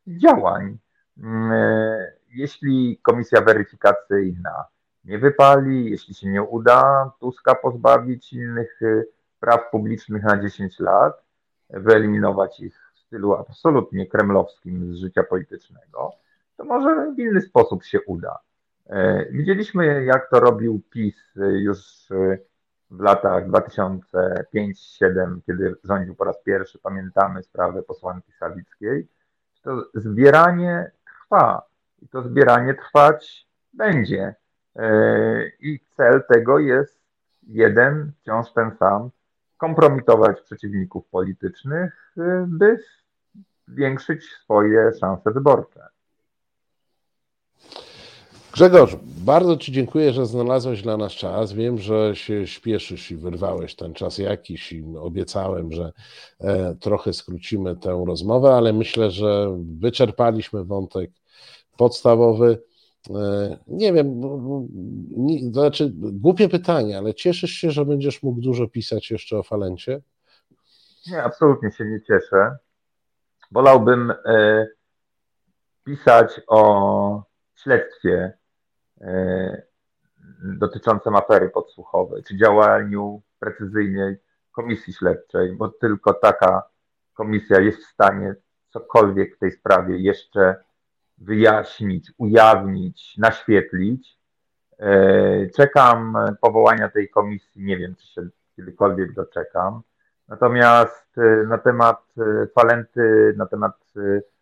działań. 0.07 0.79
Mm, 1.19 1.53
e, 1.53 2.13
jeśli 2.29 2.99
komisja 3.03 3.41
weryfikacyjna 3.41 4.65
nie 5.05 5.19
wypali, 5.19 5.91
jeśli 5.91 6.15
się 6.15 6.29
nie 6.29 6.43
uda 6.43 7.11
Tuska 7.21 7.55
pozbawić 7.55 8.33
innych 8.33 8.83
e, 8.83 9.03
praw 9.41 9.71
publicznych 9.71 10.23
na 10.23 10.43
10 10.43 10.81
lat, 10.81 11.23
wyeliminować 11.71 12.61
ich 12.61 12.91
w 12.95 12.99
stylu 12.99 13.35
absolutnie 13.35 14.07
kremlowskim 14.07 14.95
z 14.95 14.97
życia 14.97 15.23
politycznego, 15.23 16.13
to 16.57 16.65
może 16.65 17.13
w 17.13 17.19
inny 17.19 17.41
sposób 17.41 17.85
się 17.85 18.01
uda. 18.03 18.39
E, 18.87 19.27
widzieliśmy, 19.31 20.05
jak 20.05 20.31
to 20.31 20.41
robił 20.41 20.83
PiS 20.91 21.17
już 21.37 22.09
w 22.91 23.01
latach 23.01 23.49
2005-2007, 23.49 25.41
kiedy 25.47 25.75
rządził 25.85 26.15
po 26.15 26.25
raz 26.25 26.43
pierwszy. 26.43 26.79
Pamiętamy 26.79 27.43
sprawę 27.43 27.83
posłanki 27.83 28.33
Sawickiej. 28.33 29.09
To 29.63 29.91
zbieranie 29.95 30.91
trwa 31.35 31.63
i 32.03 32.09
to 32.09 32.23
zbieranie 32.23 32.75
trwać 32.75 33.47
będzie. 33.73 34.35
E, 34.77 35.49
I 35.61 35.81
cel 35.97 36.23
tego 36.33 36.59
jest 36.59 37.01
jeden, 37.47 38.13
wciąż 38.21 38.53
ten 38.53 38.77
sam, 38.79 39.11
kompromitować 39.57 40.41
przeciwników 40.41 41.09
politycznych, 41.09 42.13
e, 42.19 42.45
by 42.49 42.79
zwiększyć 43.69 44.25
swoje 44.25 44.93
szanse 45.01 45.31
wyborcze. 45.31 45.89
Grzegorz, 48.55 48.97
bardzo 49.03 49.57
Ci 49.57 49.73
dziękuję, 49.73 50.13
że 50.13 50.27
znalazłeś 50.27 50.83
dla 50.83 50.97
nas 50.97 51.13
czas. 51.13 51.53
Wiem, 51.53 51.79
że 51.79 52.17
się 52.17 52.47
śpieszysz 52.47 53.11
i 53.11 53.17
wyrwałeś 53.17 53.75
ten 53.77 53.95
czas 53.95 54.19
jakiś 54.19 54.73
i 54.73 54.85
obiecałem, 55.01 55.73
że 55.73 55.93
e, 56.41 56.75
trochę 56.75 57.13
skrócimy 57.13 57.77
tę 57.77 58.05
rozmowę, 58.07 58.55
ale 58.55 58.73
myślę, 58.73 59.11
że 59.11 59.59
wyczerpaliśmy 59.81 60.65
wątek 60.65 61.11
podstawowy. 61.77 62.63
E, 63.11 63.57
nie 63.67 63.93
wiem, 63.93 64.21
nie, 65.11 65.53
to 65.53 65.61
znaczy 65.61 65.91
głupie 65.95 66.49
pytanie, 66.49 66.99
ale 66.99 67.15
cieszysz 67.15 67.51
się, 67.51 67.71
że 67.71 67.85
będziesz 67.85 68.23
mógł 68.23 68.41
dużo 68.41 68.69
pisać 68.69 69.11
jeszcze 69.11 69.39
o 69.39 69.43
Falencie? 69.43 70.01
Nie, 71.11 71.23
absolutnie 71.23 71.71
się 71.71 71.85
nie 71.85 72.01
cieszę. 72.03 72.57
Wolałbym 73.51 74.11
e, 74.11 74.67
pisać 75.85 76.41
o 76.47 77.23
śledztwie 77.55 78.33
e, 79.01 79.63
dotyczącym 80.45 81.17
afery 81.17 81.51
podsłuchowej, 81.51 82.23
czy 82.23 82.37
działaniu 82.37 83.23
precyzyjnej 83.39 84.17
komisji 84.53 84.93
śledczej, 84.93 85.53
bo 85.53 85.69
tylko 85.69 86.15
taka 86.15 86.63
komisja 87.15 87.61
jest 87.61 87.79
w 87.79 87.93
stanie 87.93 88.35
cokolwiek 88.73 89.37
w 89.37 89.39
tej 89.39 89.53
sprawie 89.53 89.99
jeszcze 89.99 90.65
wyjaśnić, 91.19 92.13
ujawnić, 92.19 93.19
naświetlić. 93.19 94.19
Czekam 95.57 96.17
powołania 96.41 96.89
tej 96.89 97.09
komisji, 97.09 97.65
nie 97.65 97.77
wiem, 97.77 97.95
czy 97.97 98.07
się 98.07 98.29
kiedykolwiek 98.57 99.13
doczekam. 99.13 99.83
Natomiast 100.29 101.17
na 101.49 101.59
temat 101.59 102.15
falenty, 102.55 103.35
na 103.37 103.47
temat 103.47 103.79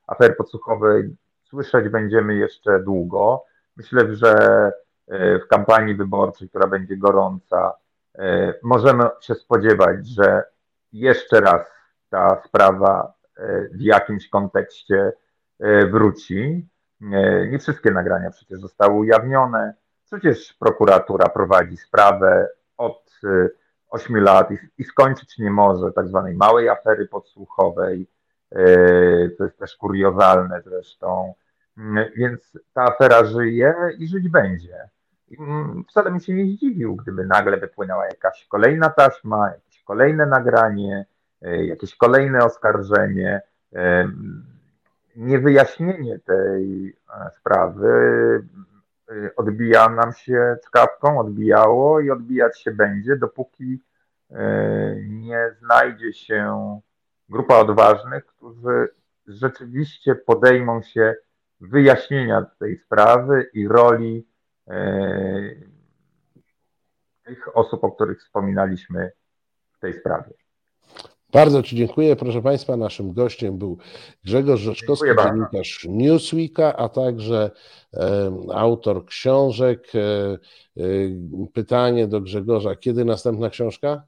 afery 0.06 0.34
podsłuchowej 0.34 1.16
słyszeć 1.52 1.88
będziemy 1.88 2.34
jeszcze 2.34 2.80
długo. 2.80 3.44
Myślę, 3.76 4.14
że 4.14 4.32
e, 5.08 5.38
w 5.38 5.46
kampanii 5.48 5.94
wyborczej, 5.94 6.48
która 6.48 6.66
będzie 6.66 6.96
gorąca, 6.96 7.72
e, 8.18 8.54
możemy 8.62 9.04
się 9.20 9.34
spodziewać, 9.34 10.08
że 10.08 10.44
jeszcze 10.92 11.40
raz 11.40 11.70
ta 12.10 12.42
sprawa 12.46 13.12
e, 13.36 13.68
w 13.68 13.80
jakimś 13.80 14.28
kontekście 14.28 15.12
wróci. 15.90 16.68
Nie 17.50 17.58
wszystkie 17.58 17.90
nagrania 17.90 18.30
przecież 18.30 18.60
zostały 18.60 18.94
ujawnione. 18.94 19.74
Przecież 20.04 20.52
prokuratura 20.52 21.28
prowadzi 21.28 21.76
sprawę 21.76 22.48
od 22.76 23.20
8 23.88 24.16
lat 24.16 24.48
i, 24.78 24.84
skończyć 24.84 25.38
nie 25.38 25.50
może 25.50 25.92
tak 25.92 26.08
zwanej 26.08 26.34
małej 26.34 26.68
afery 26.68 27.08
podsłuchowej. 27.08 28.06
To 29.38 29.44
jest 29.44 29.58
też 29.58 29.76
kuriozalne 29.76 30.62
zresztą. 30.64 31.34
Mm, 31.78 32.10
więc 32.16 32.58
ta 32.72 32.82
afera 32.82 33.24
żyje 33.24 33.74
i 33.98 34.08
żyć 34.08 34.28
będzie. 34.28 34.88
Mm, 35.38 35.84
wcale 35.88 36.10
mi 36.10 36.20
się 36.20 36.34
nie 36.34 36.46
zdziwił, 36.46 36.96
gdyby 36.96 37.26
nagle 37.26 37.56
wypłynęła 37.56 38.06
jakaś 38.06 38.46
kolejna 38.48 38.90
taśma, 38.90 39.50
jakieś 39.50 39.82
kolejne 39.82 40.26
nagranie, 40.26 41.06
e, 41.42 41.64
jakieś 41.64 41.96
kolejne 41.96 42.44
oskarżenie. 42.44 43.42
E, 45.16 45.20
niewyjaśnienie 45.20 46.18
tej 46.18 46.88
e, 46.88 47.30
sprawy 47.38 47.92
odbija 49.36 49.88
nam 49.88 50.12
się 50.12 50.56
czkawką, 50.64 51.18
odbijało 51.20 52.00
i 52.00 52.10
odbijać 52.10 52.60
się 52.60 52.70
będzie, 52.70 53.16
dopóki 53.16 53.80
nie 55.08 55.50
znajdzie 55.58 56.12
się 56.12 56.80
grupa 57.28 57.56
odważnych, 57.58 58.26
którzy 58.26 58.88
rzeczywiście 59.26 60.14
podejmą 60.14 60.82
się 60.82 61.14
wyjaśnienia 61.60 62.46
tej 62.58 62.78
sprawy 62.78 63.50
i 63.54 63.68
roli 63.68 64.26
e, 64.68 64.92
tych 67.22 67.56
osób, 67.56 67.84
o 67.84 67.92
których 67.92 68.20
wspominaliśmy 68.20 69.12
w 69.72 69.78
tej 69.78 69.94
sprawie. 69.94 70.41
Bardzo 71.32 71.62
Ci 71.62 71.76
dziękuję. 71.76 72.16
Proszę 72.16 72.42
Państwa, 72.42 72.76
naszym 72.76 73.12
gościem 73.12 73.58
był 73.58 73.78
Grzegorz 74.24 74.60
Rzeczkowski, 74.60 75.08
dziennikarz 75.24 75.86
Newsweeka, 75.88 76.76
a 76.76 76.88
także 76.88 77.50
autor 78.54 79.06
książek. 79.06 79.92
E, 79.94 80.00
e, 80.76 81.48
pytanie 81.52 82.06
do 82.06 82.20
Grzegorza, 82.20 82.76
kiedy 82.76 83.04
następna 83.04 83.50
książka? 83.50 84.02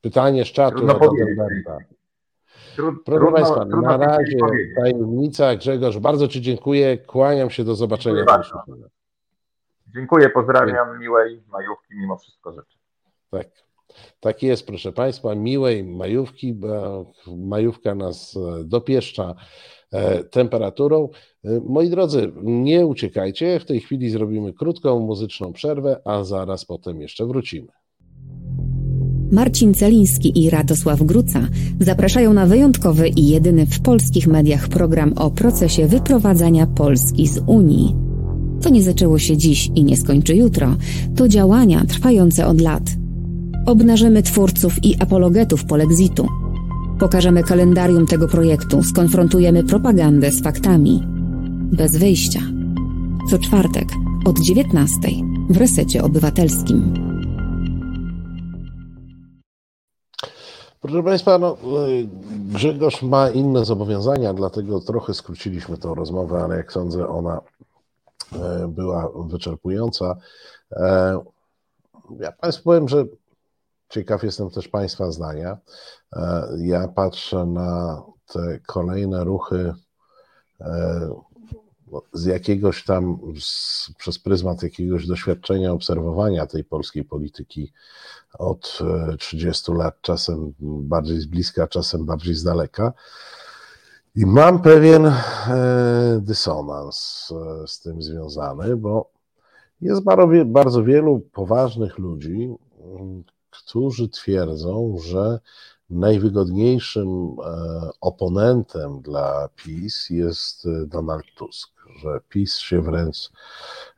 Pytanie 0.00 0.44
z 0.44 0.48
czatu. 0.48 0.76
Trudno 0.76 0.94
powiedzieć. 0.94 1.38
Trud, 2.76 3.04
Proszę 3.04 3.20
trudno, 3.20 3.32
Państwa, 3.32 3.60
trudno 3.60 3.80
na 3.80 3.96
razie 3.96 4.38
tajemnica. 4.76 5.56
Grzegorz, 5.56 5.98
bardzo 5.98 6.28
Ci 6.28 6.40
dziękuję. 6.40 6.98
Kłaniam 6.98 7.50
się 7.50 7.64
do 7.64 7.74
zobaczenia. 7.74 8.16
Dziękuję, 8.16 8.36
bardzo. 8.36 8.64
dziękuję 9.86 10.30
pozdrawiam. 10.30 10.98
Miłej 10.98 11.42
majówki 11.48 11.94
mimo 11.96 12.16
wszystko 12.16 12.52
życzę. 12.52 12.78
Tak. 13.30 13.63
Tak 14.20 14.42
jest, 14.42 14.66
proszę 14.66 14.92
Państwa, 14.92 15.34
miłej 15.34 15.84
majówki, 15.84 16.54
majówka 17.36 17.94
nas 17.94 18.36
e, 18.36 18.64
dopieszcza 18.64 19.34
e, 19.92 20.24
temperaturą. 20.24 21.08
E, 21.44 21.60
moi 21.60 21.90
drodzy, 21.90 22.32
nie 22.42 22.86
uciekajcie, 22.86 23.60
w 23.60 23.64
tej 23.64 23.80
chwili 23.80 24.10
zrobimy 24.10 24.52
krótką 24.52 25.00
muzyczną 25.00 25.52
przerwę, 25.52 26.00
a 26.04 26.24
zaraz 26.24 26.64
potem 26.64 27.00
jeszcze 27.00 27.26
wrócimy. 27.26 27.68
Marcin 29.32 29.74
Celiński 29.74 30.44
i 30.44 30.50
Radosław 30.50 31.02
Gruca 31.02 31.48
zapraszają 31.80 32.32
na 32.32 32.46
wyjątkowy 32.46 33.08
i 33.08 33.28
jedyny 33.28 33.66
w 33.66 33.80
polskich 33.80 34.26
mediach 34.26 34.68
program 34.68 35.12
o 35.16 35.30
procesie 35.30 35.86
wyprowadzania 35.86 36.66
Polski 36.66 37.26
z 37.28 37.38
Unii. 37.46 37.96
To 38.62 38.68
nie 38.68 38.82
zaczęło 38.82 39.18
się 39.18 39.36
dziś 39.36 39.70
i 39.74 39.84
nie 39.84 39.96
skończy 39.96 40.36
jutro, 40.36 40.76
to 41.16 41.28
działania 41.28 41.84
trwające 41.88 42.46
od 42.46 42.60
lat. 42.60 43.03
Obnażymy 43.66 44.22
twórców 44.22 44.84
i 44.84 45.02
apologetów 45.02 45.64
polexitu. 45.64 46.28
Pokażemy 47.00 47.42
kalendarium 47.42 48.06
tego 48.06 48.28
projektu, 48.28 48.82
skonfrontujemy 48.82 49.64
propagandę 49.64 50.30
z 50.30 50.42
faktami. 50.42 51.02
Bez 51.72 51.96
wyjścia. 51.96 52.40
Co 53.30 53.38
czwartek 53.38 53.88
od 54.26 54.38
19 54.38 54.98
w 55.50 55.56
resecie 55.56 56.02
obywatelskim. 56.02 56.94
Proszę 60.80 61.02
Państwa, 61.02 61.38
no, 61.38 61.56
Grzegorz 62.52 63.02
ma 63.02 63.30
inne 63.30 63.64
zobowiązania, 63.64 64.34
dlatego 64.34 64.80
trochę 64.80 65.14
skróciliśmy 65.14 65.78
tę 65.78 65.94
rozmowę, 65.96 66.42
ale 66.44 66.56
jak 66.56 66.72
sądzę, 66.72 67.08
ona 67.08 67.40
e, 68.32 68.68
była 68.68 69.12
wyczerpująca. 69.26 70.16
E, 70.72 71.18
ja 72.20 72.32
Państwu 72.32 72.64
powiem, 72.64 72.88
że 72.88 73.04
ciekaw 73.94 74.22
jestem 74.22 74.50
też 74.50 74.68
Państwa 74.68 75.10
zdania. 75.10 75.58
E, 76.12 76.48
ja 76.58 76.88
patrzę 76.88 77.46
na 77.46 78.02
te 78.26 78.60
kolejne 78.66 79.24
ruchy 79.24 79.74
z 82.12 82.24
jakiegoś 82.24 82.84
tam, 82.84 83.18
z, 83.40 83.90
przez 83.98 84.18
pryzmat 84.18 84.62
jakiegoś 84.62 85.06
doświadczenia, 85.06 85.72
obserwowania 85.72 86.46
tej 86.46 86.64
polskiej 86.64 87.04
polityki 87.04 87.72
od 88.38 88.78
30 89.18 89.72
e, 89.72 89.74
lat, 89.74 89.94
czasem 90.00 90.54
bardziej 90.60 91.20
z 91.20 91.26
bliska, 91.26 91.66
czasem 91.66 92.06
bardziej 92.06 92.34
z 92.34 92.42
daleka. 92.42 92.92
I 94.14 94.26
mam 94.26 94.62
pewien 94.62 95.06
e, 95.06 95.14
dysonans 96.22 97.28
e, 97.32 97.66
z 97.66 97.80
tym 97.80 98.02
związany, 98.02 98.76
bo 98.76 99.10
jest 99.80 100.02
bardzo 100.46 100.82
wielu 100.82 101.20
poważnych 101.20 101.98
ludzi, 101.98 102.54
którzy 103.58 104.08
twierdzą, 104.08 104.96
że 104.98 105.40
najwygodniejszym 105.90 107.36
oponentem 108.00 109.00
dla 109.00 109.48
PiS 109.56 110.10
jest 110.10 110.64
Donald 110.86 111.24
Tusk 111.36 111.74
że 111.98 112.20
PiS 112.28 112.58
się 112.58 112.82
wręcz 112.82 113.30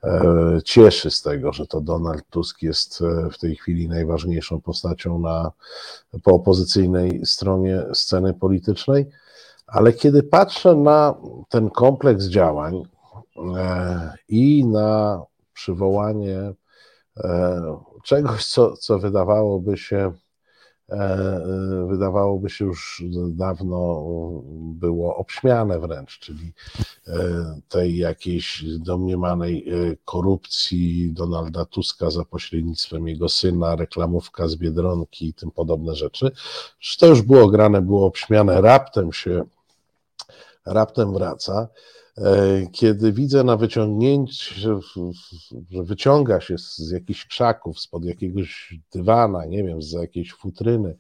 e, 0.05 0.59
cieszy 0.65 1.11
z 1.11 1.23
tego, 1.23 1.53
że 1.53 1.67
to 1.67 1.81
Donald 1.81 2.25
Tusk 2.31 2.63
jest 2.63 3.03
e, 3.03 3.31
w 3.31 3.39
tej 3.39 3.57
chwili 3.57 3.89
najważniejszą 3.89 4.61
postacią 4.61 5.19
na, 5.19 5.53
po 6.23 6.31
opozycyjnej 6.31 7.27
stronie 7.27 7.83
sceny 7.95 8.35
politycznej. 8.35 9.07
Ale 9.67 9.93
kiedy 9.93 10.23
patrzę 10.23 10.75
na 10.75 11.15
ten 11.49 11.71
kompleks 11.71 12.25
działań 12.25 12.83
e, 13.57 14.13
i 14.29 14.65
na 14.65 15.23
przywołanie 15.53 16.53
czegoś, 18.07 18.47
co, 18.47 18.77
co 18.77 18.99
wydawałoby 18.99 19.77
się 19.77 20.13
E, 20.91 20.97
e, 20.97 21.87
wydawałoby 21.89 22.51
się 22.51 22.65
już 22.65 23.05
dawno 23.29 24.03
było 24.59 25.17
obśmiane 25.17 25.79
wręcz, 25.79 26.19
czyli 26.19 26.53
e, 27.07 27.61
tej 27.69 27.97
jakiejś 27.97 28.65
domniemanej 28.79 29.67
korupcji 30.05 31.13
Donalda 31.13 31.65
Tuska 31.65 32.11
za 32.11 32.25
pośrednictwem 32.25 33.09
jego 33.09 33.29
syna, 33.29 33.77
reklamówka 33.77 34.49
z 34.49 34.57
Biedronki 34.57 35.29
i 35.29 35.35
tym 35.35 35.51
podobne 35.51 35.95
rzeczy. 35.95 36.31
To 36.99 37.07
już 37.07 37.23
było 37.23 37.49
grane, 37.49 37.83
było 37.83 38.07
obśmiane, 38.07 38.61
raptem 38.61 39.13
się, 39.13 39.45
raptem 40.67 41.13
wraca. 41.13 41.69
E, 42.19 42.67
kiedy 42.73 43.13
widzę 43.13 43.45
na 43.45 43.57
wyciągnięciu, 43.57 44.55
że 44.55 44.81
wyciąga 45.83 46.41
się 46.41 46.59
z 46.59 46.91
jakichś 46.91 47.27
krzaków, 47.27 47.81
spod 47.81 48.05
jakiegoś 48.05 48.75
dywana, 48.93 49.45
nie 49.45 49.65
wiem, 49.65 49.83
z 49.83 49.93
jakiejś 49.93 50.33
futryny, 50.33 50.97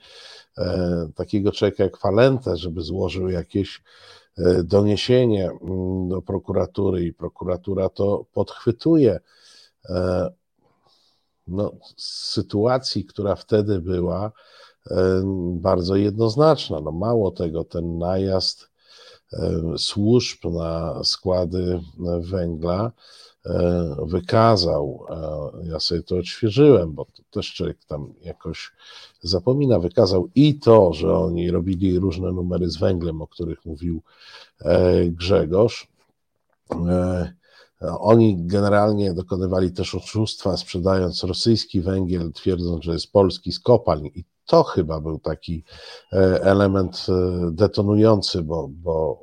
e, 0.58 1.08
takiego 1.14 1.52
człowieka 1.52 1.84
jak 1.84 1.96
Falente, 1.96 2.56
żeby 2.56 2.80
złożył 2.82 3.28
jakieś 3.28 3.82
e, 4.38 4.62
doniesienie 4.62 5.50
mm, 5.50 6.08
do 6.08 6.22
prokuratury 6.22 7.04
i 7.04 7.12
prokuratura 7.12 7.88
to 7.88 8.24
podchwytuje. 8.32 9.20
No, 11.46 11.72
sytuacji, 11.96 13.04
która 13.04 13.36
wtedy 13.36 13.80
była 13.80 14.32
bardzo 15.54 15.96
jednoznaczna. 15.96 16.80
No, 16.80 16.92
mało 16.92 17.30
tego, 17.30 17.64
ten 17.64 17.98
najazd 17.98 18.70
służb 19.78 20.38
na 20.44 21.04
składy 21.04 21.80
węgla 22.20 22.92
wykazał, 24.02 25.06
ja 25.64 25.80
sobie 25.80 26.02
to 26.02 26.16
odświeżyłem, 26.16 26.92
bo 26.92 27.04
to 27.04 27.22
też 27.30 27.54
człowiek 27.54 27.84
tam 27.84 28.14
jakoś 28.22 28.72
zapomina, 29.22 29.78
wykazał 29.78 30.28
i 30.34 30.58
to, 30.58 30.92
że 30.92 31.14
oni 31.14 31.50
robili 31.50 31.98
różne 31.98 32.32
numery 32.32 32.70
z 32.70 32.76
węglem, 32.76 33.22
o 33.22 33.26
których 33.26 33.64
mówił 33.64 34.02
Grzegorz. 35.06 35.88
Oni 37.80 38.46
generalnie 38.46 39.14
dokonywali 39.14 39.72
też 39.72 39.94
oszustwa, 39.94 40.56
sprzedając 40.56 41.24
rosyjski 41.24 41.80
węgiel, 41.80 42.32
twierdząc, 42.32 42.84
że 42.84 42.92
jest 42.92 43.12
polski 43.12 43.52
z 43.52 43.60
kopalń. 43.60 44.10
I 44.14 44.24
to 44.46 44.62
chyba 44.62 45.00
był 45.00 45.18
taki 45.18 45.64
e, 46.12 46.42
element 46.42 47.06
e, 47.08 47.50
detonujący, 47.52 48.42
bo, 48.42 48.68
bo 48.68 49.20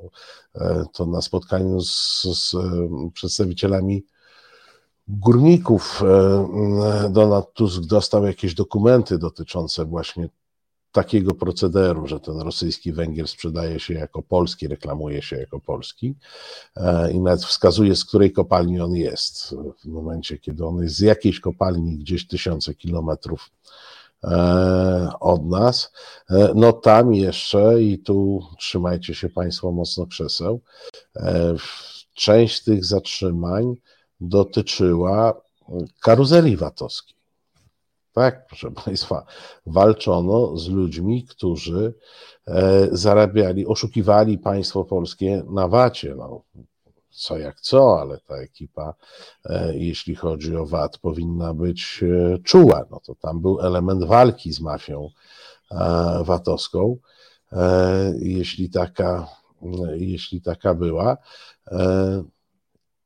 e, 0.54 0.84
to 0.92 1.06
na 1.06 1.22
spotkaniu 1.22 1.80
z, 1.80 2.22
z 2.22 2.56
przedstawicielami 3.14 4.04
górników 5.08 6.02
Donald 7.10 7.52
Tusk 7.52 7.82
dostał 7.82 8.26
jakieś 8.26 8.54
dokumenty 8.54 9.18
dotyczące 9.18 9.84
właśnie 9.84 10.28
takiego 10.92 11.34
procederu, 11.34 12.06
że 12.06 12.20
ten 12.20 12.40
rosyjski 12.40 12.92
węgiel 12.92 13.28
sprzedaje 13.28 13.80
się 13.80 13.94
jako 13.94 14.22
polski, 14.22 14.68
reklamuje 14.68 15.22
się 15.22 15.36
jako 15.36 15.60
polski 15.60 16.14
i 17.12 17.20
nawet 17.20 17.44
wskazuje, 17.44 17.96
z 17.96 18.04
której 18.04 18.32
kopalni 18.32 18.80
on 18.80 18.94
jest. 18.94 19.54
W 19.84 19.86
momencie, 19.86 20.38
kiedy 20.38 20.66
on 20.66 20.82
jest 20.82 20.96
z 20.96 21.00
jakiejś 21.00 21.40
kopalni 21.40 21.98
gdzieś 21.98 22.26
tysiące 22.26 22.74
kilometrów 22.74 23.50
od 25.20 25.46
nas. 25.46 25.92
E, 26.30 26.52
no 26.54 26.72
tam 26.72 27.14
jeszcze, 27.14 27.82
i 27.82 27.98
tu 27.98 28.42
trzymajcie 28.58 29.14
się 29.14 29.28
Państwo 29.28 29.72
mocno 29.72 30.06
krzeseł, 30.06 30.60
e, 31.16 31.54
część 32.14 32.64
tych 32.64 32.84
zatrzymań 32.84 33.74
dotyczyła 34.20 35.40
karuzeli 36.00 36.56
VAT-owskiej. 36.56 37.16
Tak, 38.12 38.46
proszę 38.46 38.70
Państwa, 38.84 39.26
walczono 39.66 40.56
z 40.56 40.68
ludźmi, 40.68 41.24
którzy 41.24 41.94
zarabiali, 42.92 43.66
oszukiwali 43.66 44.38
państwo 44.38 44.84
polskie 44.84 45.42
na 45.50 45.68
wacie. 45.68 46.14
No, 46.14 46.42
co 47.14 47.38
jak 47.38 47.60
co, 47.60 48.00
ale 48.00 48.18
ta 48.20 48.34
ekipa, 48.36 48.94
e, 49.44 49.76
jeśli 49.76 50.14
chodzi 50.14 50.56
o 50.56 50.66
VAT, 50.66 50.98
powinna 50.98 51.54
być 51.54 52.00
e, 52.02 52.38
czuła. 52.38 52.84
No 52.90 53.00
to 53.00 53.14
tam 53.14 53.40
był 53.40 53.60
element 53.60 54.04
walki 54.04 54.52
z 54.52 54.60
mafią 54.60 55.10
e, 55.70 56.24
VAT-owską, 56.24 56.96
jeśli 58.18 58.70
taka, 58.70 59.28
jeśli 59.96 60.42
taka 60.42 60.74
była. 60.74 61.16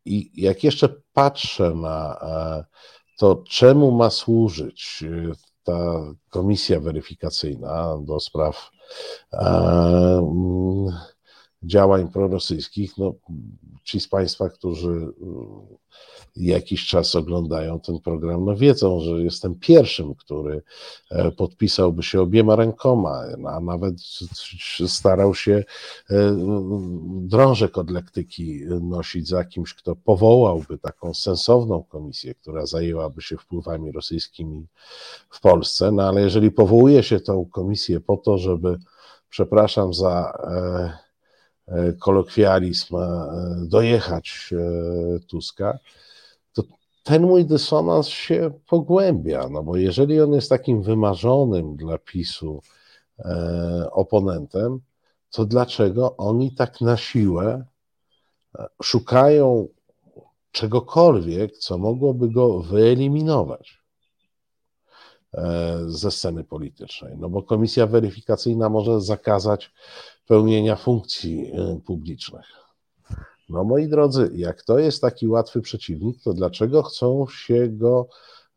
I 0.04 0.42
jak 0.42 0.64
jeszcze 0.64 0.88
patrzę 1.12 1.74
na 1.74 2.20
to, 3.18 3.42
czemu 3.48 3.90
ma 3.90 4.11
służyć 4.11 5.04
ta 5.64 6.00
komisja 6.30 6.80
weryfikacyjna 6.80 7.98
do 8.00 8.20
spraw 8.20 8.70
działań 11.62 12.09
prorosyjskich, 12.09 12.98
no, 12.98 13.14
ci 13.84 14.00
z 14.00 14.09
Państwa, 14.09 14.48
którzy 14.48 14.90
y, 14.90 15.12
jakiś 16.36 16.86
czas 16.86 17.16
oglądają 17.16 17.80
ten 17.80 18.00
program, 18.00 18.44
no 18.44 18.56
wiedzą, 18.56 19.00
że 19.00 19.11
jestem 19.11 19.54
pierwszym, 19.54 20.14
który 20.14 20.62
e, 21.11 21.30
podpisałby 21.30 22.02
się 22.02 22.20
obiema 22.20 22.56
rękoma, 22.56 23.22
a 23.46 23.61
nawet 23.61 23.94
starał 24.86 25.34
się 25.34 25.64
e, 26.11 26.36
drążek 27.09 27.78
od 27.78 27.90
lektyki 27.90 28.61
nosić 28.80 29.28
za 29.28 29.44
kimś, 29.44 29.74
kto 29.74 29.96
powołałby 29.96 30.78
taką 30.78 31.14
sensowną 31.14 31.82
komisję, 31.82 32.34
która 32.34 32.66
zajęłaby 32.66 33.22
się 33.22 33.36
wpływami 33.36 33.92
rosyjskimi 33.92 34.66
w 35.30 35.40
Polsce. 35.40 35.92
No 35.92 36.02
ale 36.09 36.20
jeżeli 36.20 36.50
powołuje 36.50 37.02
się 37.02 37.20
tą 37.20 37.46
komisję 37.52 38.00
po 38.00 38.16
to, 38.16 38.38
żeby, 38.38 38.78
przepraszam 39.30 39.94
za 39.94 40.32
e, 40.44 41.07
kolokwializm 41.98 42.96
e, 42.96 43.06
dojechać 43.66 44.50
e, 44.52 45.20
Tuska, 45.20 45.78
to 46.52 46.62
ten 47.02 47.22
mój 47.22 47.44
dysonans 47.44 48.06
się 48.06 48.50
pogłębia, 48.66 49.48
no 49.50 49.62
bo 49.62 49.76
jeżeli 49.76 50.20
on 50.20 50.32
jest 50.32 50.48
takim 50.48 50.82
wymarzonym 50.82 51.76
dla 51.76 51.98
PiSu 51.98 52.62
oponentem, 53.90 54.80
to 55.30 55.44
dlaczego 55.44 56.16
oni 56.16 56.54
tak 56.54 56.80
na 56.80 56.96
siłę 56.96 57.64
szukają 58.82 59.68
czegokolwiek, 60.52 61.56
co 61.56 61.78
mogłoby 61.78 62.30
go 62.30 62.60
wyeliminować 62.60 63.82
ze 65.86 66.10
sceny 66.10 66.44
politycznej? 66.44 67.16
No 67.18 67.28
bo 67.28 67.42
komisja 67.42 67.86
weryfikacyjna 67.86 68.68
może 68.68 69.00
zakazać 69.00 69.72
pełnienia 70.28 70.76
funkcji 70.76 71.52
e, 71.52 71.80
publicznych. 71.86 72.46
No 73.48 73.64
moi 73.64 73.88
drodzy, 73.88 74.30
jak 74.34 74.62
to 74.62 74.78
jest 74.78 75.00
taki 75.00 75.28
łatwy 75.28 75.60
przeciwnik, 75.60 76.22
to 76.22 76.32
dlaczego 76.32 76.82
chcą 76.82 77.26
się 77.30 77.68
go 77.68 78.08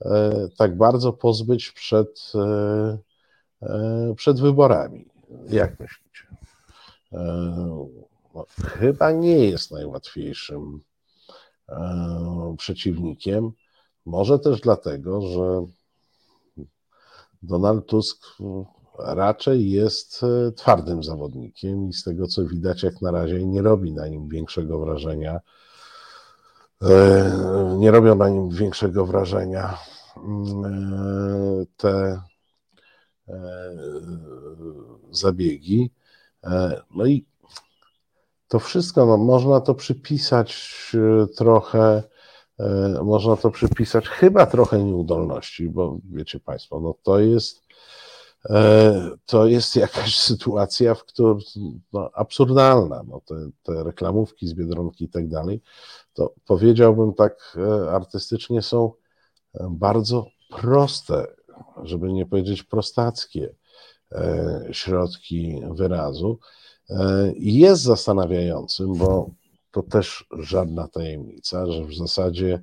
e, 0.02 0.48
tak 0.58 0.78
bardzo 0.78 1.14
pozbyć 1.14 1.72
przed, 1.72 2.32
e, 3.62 4.14
przed 4.16 4.40
wyborami? 4.40 5.06
Jak 5.50 5.80
myślicie? 5.80 6.28
No, 8.34 8.46
chyba 8.64 9.12
nie 9.12 9.46
jest 9.50 9.72
najłatwiejszym 9.72 10.82
przeciwnikiem. 12.58 13.52
Może 14.06 14.40
też 14.40 14.62
dlatego, 14.62 15.22
że 15.22 15.66
Donald 17.44 17.86
Tusk 17.86 18.26
raczej 19.06 19.72
jest 19.72 20.22
e, 20.24 20.52
twardym 20.52 21.04
zawodnikiem 21.04 21.90
i 21.90 21.94
z 21.94 22.04
tego 22.04 22.28
co 22.28 22.46
widać, 22.46 22.84
jak 22.84 23.02
na 23.02 23.12
razie 23.12 23.46
nie 23.46 23.62
robi 23.62 23.94
na 23.94 24.08
nim 24.08 24.30
większego 24.30 24.80
wrażenia. 24.80 25.40
E, 26.82 27.76
nie 27.78 27.92
robią 27.92 28.16
na 28.16 28.30
nim 28.30 28.50
większego 28.50 29.06
wrażenia 29.06 29.78
mm, 30.18 30.66
e, 30.66 31.66
te 31.78 32.22
zabiegi. 35.12 35.92
No 36.96 37.06
i 37.06 37.26
to 38.48 38.60
wszystko, 38.60 39.06
no, 39.06 39.18
można 39.18 39.62
to 39.62 39.76
przypisać 39.76 40.92
trochę, 41.38 42.04
można 43.04 43.36
to 43.36 43.52
przypisać 43.52 44.08
chyba 44.08 44.46
trochę 44.46 44.84
nieudolności, 44.84 45.70
bo 45.70 45.98
wiecie 46.12 46.40
Państwo, 46.40 46.80
no 46.80 46.96
to 47.04 47.20
jest 47.20 47.62
to 49.26 49.48
jest 49.48 49.76
jakaś 49.76 50.20
sytuacja, 50.30 50.96
w 50.96 51.04
której 51.04 51.44
no, 51.94 52.10
absurdalna. 52.14 53.04
No, 53.08 53.22
te, 53.26 53.50
te 53.64 53.84
reklamówki 53.84 54.48
z 54.48 54.54
Biedronki 54.54 55.06
i 55.06 55.10
tak 55.10 55.28
dalej, 55.28 55.62
to 56.14 56.34
powiedziałbym 56.46 57.14
tak 57.14 57.58
e, 57.58 57.92
artystycznie, 57.92 58.62
są 58.62 58.92
e, 59.54 59.68
bardzo 59.72 60.26
proste, 60.50 61.28
żeby 61.84 62.14
nie 62.14 62.26
powiedzieć 62.26 62.64
prostackie 62.64 63.56
środki 64.72 65.62
wyrazu. 65.72 66.40
Jest 67.36 67.82
zastanawiającym, 67.82 68.94
bo 68.96 69.30
to 69.72 69.84
też 69.84 70.26
żadna 70.40 70.88
tajemnica, 70.88 71.72
że 71.72 71.86
w 71.86 71.96
zasadzie 71.96 72.62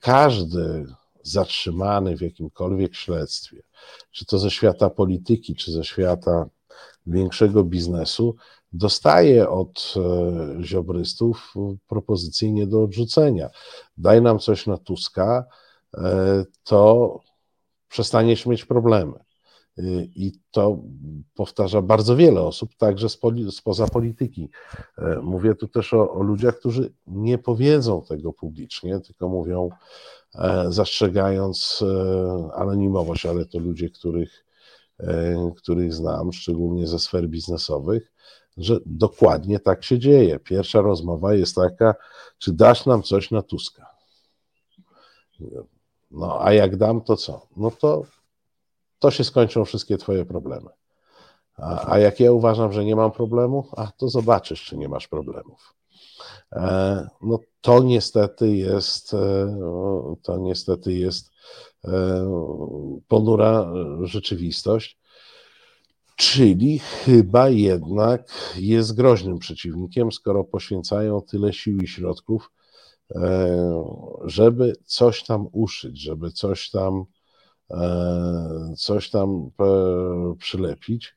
każdy 0.00 0.86
zatrzymany 1.22 2.16
w 2.16 2.20
jakimkolwiek 2.20 2.94
śledztwie, 2.94 3.62
czy 4.10 4.26
to 4.26 4.38
ze 4.38 4.50
świata 4.50 4.90
polityki, 4.90 5.54
czy 5.54 5.72
ze 5.72 5.84
świata 5.84 6.46
większego 7.06 7.64
biznesu, 7.64 8.36
dostaje 8.72 9.48
od 9.48 9.94
e, 9.96 10.64
ziobrystów 10.64 11.54
propozycje 11.88 12.52
nie 12.52 12.66
do 12.66 12.82
odrzucenia. 12.82 13.50
Daj 13.96 14.22
nam 14.22 14.38
coś 14.38 14.66
na 14.66 14.78
Tuska, 14.78 15.44
e, 15.94 16.44
to 16.64 17.20
przestaniesz 17.88 18.46
mieć 18.46 18.64
problemy. 18.64 19.18
E, 19.78 19.82
I 20.02 20.32
to 20.50 20.78
powtarza 21.34 21.82
bardzo 21.82 22.16
wiele 22.16 22.40
osób, 22.40 22.74
także 22.76 23.08
spoza 23.50 23.86
polityki. 23.86 24.50
Mówię 25.22 25.54
tu 25.54 25.68
też 25.68 25.94
o, 25.94 26.12
o 26.12 26.22
ludziach, 26.22 26.58
którzy 26.58 26.92
nie 27.06 27.38
powiedzą 27.38 28.02
tego 28.02 28.32
publicznie, 28.32 29.00
tylko 29.00 29.28
mówią, 29.28 29.70
zastrzegając 30.68 31.82
e, 31.82 32.52
anonimowość, 32.54 33.26
ale 33.26 33.46
to 33.46 33.58
ludzie, 33.58 33.90
których, 33.90 34.44
e, 35.00 35.52
których 35.56 35.94
znam, 35.94 36.32
szczególnie 36.32 36.86
ze 36.86 36.98
sfer 36.98 37.28
biznesowych, 37.28 38.12
że 38.56 38.78
dokładnie 38.86 39.60
tak 39.60 39.84
się 39.84 39.98
dzieje. 39.98 40.38
Pierwsza 40.38 40.80
rozmowa 40.80 41.34
jest 41.34 41.54
taka, 41.54 41.94
czy 42.38 42.52
dasz 42.52 42.86
nam 42.86 43.02
coś 43.02 43.30
na 43.30 43.42
Tuska? 43.42 43.86
No, 46.10 46.38
a 46.44 46.52
jak 46.52 46.76
dam, 46.76 47.00
to 47.00 47.16
co? 47.16 47.46
No 47.56 47.70
to, 47.70 48.02
to 48.98 49.10
się 49.10 49.24
skończą 49.24 49.64
wszystkie 49.64 49.98
twoje 49.98 50.24
problemy. 50.24 50.70
A, 51.56 51.92
a 51.92 51.98
jak 51.98 52.20
ja 52.20 52.32
uważam, 52.32 52.72
że 52.72 52.84
nie 52.84 52.96
mam 52.96 53.12
problemu, 53.12 53.68
a 53.76 53.86
to 53.86 54.08
zobaczysz, 54.08 54.64
czy 54.64 54.76
nie 54.76 54.88
masz 54.88 55.08
problemów. 55.08 55.74
No 57.22 57.38
to 57.60 57.82
niestety 57.82 58.56
jest, 58.56 59.10
to 60.22 60.38
niestety 60.38 60.92
jest 60.92 61.30
ponura 63.08 63.72
rzeczywistość. 64.02 65.00
Czyli 66.16 66.78
chyba 66.78 67.48
jednak 67.48 68.32
jest 68.56 68.96
groźnym 68.96 69.38
przeciwnikiem, 69.38 70.12
skoro 70.12 70.44
poświęcają 70.44 71.22
tyle 71.22 71.52
sił 71.52 71.78
i 71.78 71.88
środków, 71.88 72.50
żeby 74.24 74.72
coś 74.84 75.24
tam 75.24 75.46
uszyć, 75.52 76.00
żeby 76.00 76.30
coś 76.30 76.70
tam, 76.70 77.04
coś 78.76 79.10
tam 79.10 79.50
przylepić. 80.38 81.16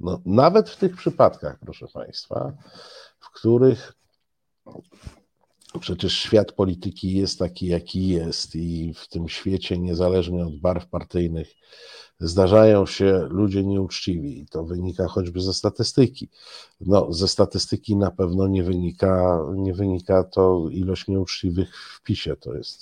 No, 0.00 0.20
nawet 0.26 0.70
w 0.70 0.76
tych 0.76 0.96
przypadkach, 0.96 1.58
proszę 1.58 1.86
Państwa, 1.94 2.52
w 3.20 3.30
których 3.30 3.92
przecież 5.80 6.18
świat 6.18 6.52
polityki 6.52 7.12
jest 7.12 7.38
taki, 7.38 7.66
jaki 7.66 8.08
jest, 8.08 8.56
i 8.56 8.94
w 8.94 9.08
tym 9.08 9.28
świecie, 9.28 9.78
niezależnie 9.78 10.46
od 10.46 10.58
barw 10.60 10.86
partyjnych, 10.86 11.54
zdarzają 12.20 12.86
się 12.86 13.26
ludzie 13.30 13.64
nieuczciwi. 13.64 14.40
I 14.40 14.46
to 14.46 14.64
wynika 14.64 15.08
choćby 15.08 15.40
ze 15.40 15.54
statystyki. 15.54 16.28
No, 16.80 17.12
ze 17.12 17.28
statystyki 17.28 17.96
na 17.96 18.10
pewno 18.10 18.48
nie 18.48 18.62
wynika, 18.62 19.40
nie 19.54 19.74
wynika 19.74 20.24
to 20.24 20.68
ilość 20.70 21.08
nieuczciwych 21.08 21.76
w 21.76 22.02
PiSie. 22.02 22.36
To 22.36 22.54
jest 22.54 22.80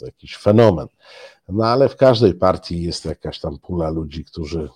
jakiś 0.00 0.36
fenomen. 0.36 0.86
No 1.48 1.64
ale 1.64 1.88
w 1.88 1.96
każdej 1.96 2.34
partii 2.34 2.82
jest 2.82 3.04
jakaś 3.04 3.40
tam 3.40 3.58
pula 3.58 3.90
ludzi, 3.90 4.24
którzy 4.24 4.68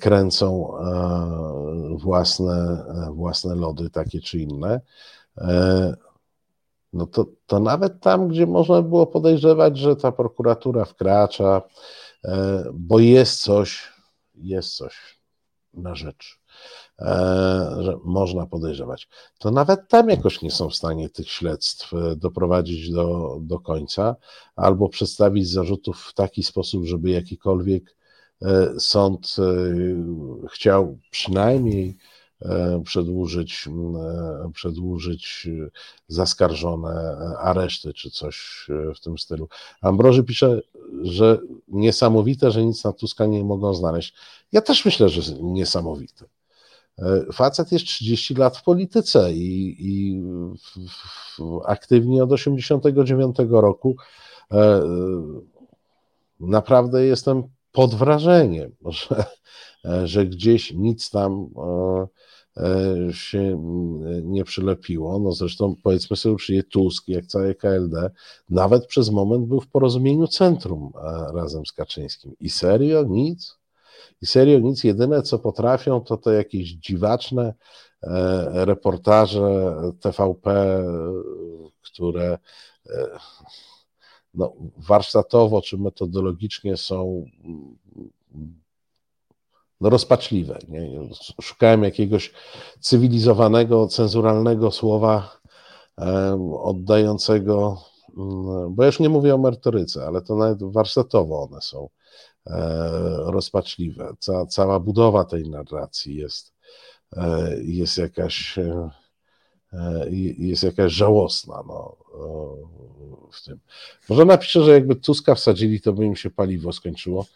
kręcą 0.00 0.78
e, 0.78 1.96
własne, 1.98 2.84
e, 3.08 3.12
własne 3.12 3.54
lody, 3.54 3.90
takie 3.90 4.20
czy 4.20 4.38
inne, 4.38 4.80
no 6.92 7.06
to, 7.06 7.26
to 7.46 7.60
nawet 7.60 8.00
tam, 8.00 8.28
gdzie 8.28 8.46
można 8.46 8.82
było 8.82 9.06
podejrzewać, 9.06 9.78
że 9.78 9.96
ta 9.96 10.12
prokuratura 10.12 10.84
wkracza, 10.84 11.62
bo 12.74 12.98
jest 12.98 13.40
coś, 13.40 13.92
jest 14.34 14.76
coś 14.76 15.20
na 15.74 15.94
rzecz, 15.94 16.40
że 17.78 17.98
można 18.04 18.46
podejrzewać, 18.46 19.08
to 19.38 19.50
nawet 19.50 19.88
tam 19.88 20.08
jakoś 20.08 20.42
nie 20.42 20.50
są 20.50 20.70
w 20.70 20.76
stanie 20.76 21.10
tych 21.10 21.30
śledztw 21.30 21.92
doprowadzić 22.16 22.90
do, 22.90 23.38
do 23.40 23.58
końca 23.58 24.16
albo 24.56 24.88
przedstawić 24.88 25.50
zarzutów 25.50 26.00
w 26.00 26.14
taki 26.14 26.42
sposób, 26.42 26.84
żeby 26.84 27.10
jakikolwiek 27.10 27.97
E, 27.97 27.97
sąd 28.78 29.36
e, 29.38 29.52
chciał 30.48 30.98
przynajmniej 31.10 31.96
e, 32.42 32.82
przedłużyć, 32.84 33.68
przedłużyć 34.52 35.48
zaskarżone 36.08 37.16
areszty 37.38 37.92
czy 37.94 38.10
coś 38.10 38.66
w 38.96 39.00
tym 39.00 39.18
stylu. 39.18 39.48
Ambroży 39.82 40.24
pisze, 40.24 40.60
że 41.02 41.38
niesamowite, 41.68 42.50
że 42.50 42.64
nic 42.64 42.84
na 42.84 42.92
Tuska 42.92 43.26
nie 43.26 43.44
mogą 43.44 43.74
znaleźć. 43.74 44.14
Ja 44.52 44.60
też 44.60 44.84
myślę, 44.84 45.08
że 45.08 45.34
niesamowite. 45.40 46.24
Facet 47.32 47.72
jest 47.72 47.84
30 47.84 48.34
lat 48.34 48.56
w 48.56 48.62
polityce 48.62 49.32
i, 49.32 49.76
i 49.78 50.22
w, 50.22 50.88
w, 51.38 51.60
aktywnie 51.66 52.22
od 52.22 52.32
89 52.32 53.36
roku. 53.50 53.96
Naprawdę 56.40 57.04
jestem 57.04 57.42
pod 57.78 57.94
wrażeniem, 57.94 58.72
że, 58.98 59.24
że 60.04 60.26
gdzieś 60.26 60.72
nic 60.72 61.10
tam 61.10 61.50
e, 61.56 62.06
e, 62.56 63.12
się 63.12 63.62
nie 64.24 64.44
przylepiło. 64.44 65.18
No 65.18 65.32
zresztą 65.32 65.74
powiedzmy 65.82 66.16
sobie 66.16 66.34
uczciwie, 66.34 66.62
Tusk, 66.62 67.08
jak 67.08 67.26
całe 67.26 67.54
KLD, 67.54 68.10
nawet 68.50 68.86
przez 68.86 69.10
moment 69.10 69.46
był 69.46 69.60
w 69.60 69.68
porozumieniu 69.68 70.26
centrum 70.26 70.92
e, 70.96 71.32
razem 71.34 71.66
z 71.66 71.72
Kaczyńskim. 71.72 72.34
I 72.40 72.50
serio 72.50 73.04
nic? 73.08 73.58
I 74.22 74.26
serio 74.26 74.58
nic, 74.58 74.84
jedyne 74.84 75.22
co 75.22 75.38
potrafią 75.38 76.00
to 76.00 76.16
te 76.16 76.34
jakieś 76.34 76.68
dziwaczne 76.68 77.54
reportaże 78.52 79.74
TVP, 80.00 80.78
które 81.82 82.38
no, 84.38 84.52
warsztatowo 84.76 85.62
czy 85.62 85.78
metodologicznie 85.78 86.76
są 86.76 87.26
no, 89.80 89.90
rozpaczliwe. 89.90 90.58
Nie? 90.68 91.08
Szukałem 91.42 91.84
jakiegoś 91.84 92.32
cywilizowanego, 92.80 93.86
cenzuralnego 93.86 94.70
słowa 94.70 95.38
oddającego, 96.62 97.82
um, 98.16 98.74
bo 98.74 98.82
ja 98.82 98.86
już 98.86 99.00
nie 99.00 99.08
mówię 99.08 99.34
o 99.34 99.38
merytoryce, 99.38 100.06
ale 100.06 100.22
to 100.22 100.36
nawet 100.36 100.62
warsztatowo 100.62 101.42
one 101.42 101.60
są 101.60 101.88
e, 102.46 102.60
rozpaczliwe. 103.24 104.14
Ca, 104.18 104.46
cała 104.46 104.80
budowa 104.80 105.24
tej 105.24 105.50
narracji 105.50 106.16
jest, 106.16 106.52
e, 107.16 107.56
jest 107.62 107.98
jakaś 107.98 108.58
e, 108.58 108.90
jest 110.38 110.62
jakaś 110.62 110.92
żałosna 110.92 111.62
no, 111.66 111.96
w 113.32 113.42
tym. 113.42 113.58
Może 114.08 114.24
napiszę, 114.24 114.62
że 114.64 114.72
jakby 114.72 114.96
Tuska 114.96 115.34
wsadzili, 115.34 115.80
to 115.80 115.92
by 115.92 116.04
im 116.04 116.16
się 116.16 116.30
paliwo 116.30 116.72
skończyło. 116.72 117.26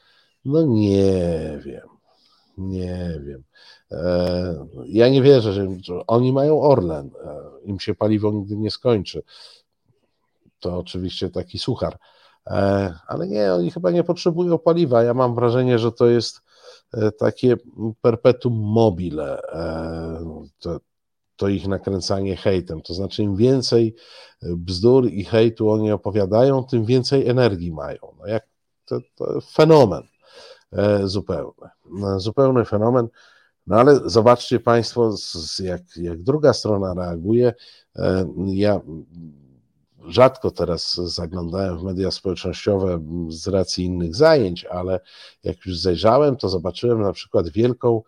No 0.45 0.62
nie 0.62 1.61
wiem. 1.64 1.88
Nie 2.59 3.20
wiem. 3.26 3.43
E, 3.93 4.66
ja 4.86 5.09
nie 5.09 5.22
wierzę, 5.22 5.53
że 5.53 5.66
oni 6.07 6.32
mają 6.32 6.61
Orlen. 6.61 7.11
E, 7.24 7.40
im 7.64 7.80
się 7.80 7.95
paliwo 7.95 8.32
nigdy 8.32 8.57
nie 8.57 8.70
skończy. 8.70 9.22
To 10.61 10.78
oczywiście 10.78 11.30
taki 11.30 11.59
suchar. 11.59 11.99
E, 12.47 12.95
ale 13.07 13.28
nie, 13.28 13.55
oni 13.55 13.70
chyba 13.70 13.90
nie 13.90 14.05
potrzebują 14.05 14.59
paliwa. 14.59 15.03
Ja 15.03 15.14
mam 15.14 15.34
wrażenie, 15.34 15.78
że 15.78 15.93
to 15.93 16.07
jest 16.07 16.40
takie 17.18 17.57
perpetuum 18.01 18.55
mobile. 18.55 19.40
To, 21.37 21.49
ich 21.49 21.68
nakręcanie 21.68 22.37
hejtem. 22.37 22.83
To 22.83 22.95
znaczy, 22.95 23.22
im 23.22 23.37
więcej 23.37 23.95
bzdur 24.43 25.07
i 25.07 25.24
hejtu 25.24 25.70
oni 25.70 25.93
opowiadają, 25.93 26.64
tym 26.64 26.85
więcej 26.85 27.28
energii 27.28 27.72
mają. 27.72 27.99
No 28.18 28.26
jak 28.26 28.47
to, 28.85 28.99
to 29.14 29.41
fenomen 29.41 30.03
e, 30.72 31.09
zupełny. 31.09 31.68
No, 31.91 32.20
zupełny 32.20 32.64
fenomen. 32.64 33.09
No 33.66 33.76
ale 33.76 34.01
zobaczcie 34.05 34.61
Państwo, 34.61 35.14
jak, 35.59 35.83
jak 35.97 36.22
druga 36.22 36.53
strona 36.53 36.95
reaguje. 36.95 37.53
E, 37.97 38.26
ja 38.47 38.80
rzadko 40.07 40.51
teraz 40.51 40.95
zaglądałem 40.95 41.78
w 41.78 41.83
media 41.83 42.11
społecznościowe 42.11 43.05
z 43.28 43.49
racji 43.49 43.85
innych 43.85 44.14
zajęć, 44.14 44.64
ale 44.64 45.01
jak 45.45 45.66
już 45.66 45.78
zajrzałem, 45.78 46.37
to 46.37 46.49
zobaczyłem 46.49 47.01
na 47.01 47.12
przykład 47.12 47.49
wielką 47.49 48.03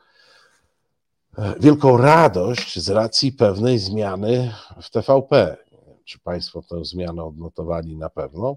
wielką 1.60 1.96
radość 1.96 2.78
z 2.78 2.90
racji 2.90 3.32
pewnej 3.32 3.78
zmiany 3.78 4.54
w 4.82 4.90
TVP. 4.90 5.56
Czy 6.04 6.18
Państwo 6.18 6.62
tę 6.62 6.84
zmianę 6.84 7.24
odnotowali 7.24 7.96
na 7.96 8.10
pewno? 8.10 8.56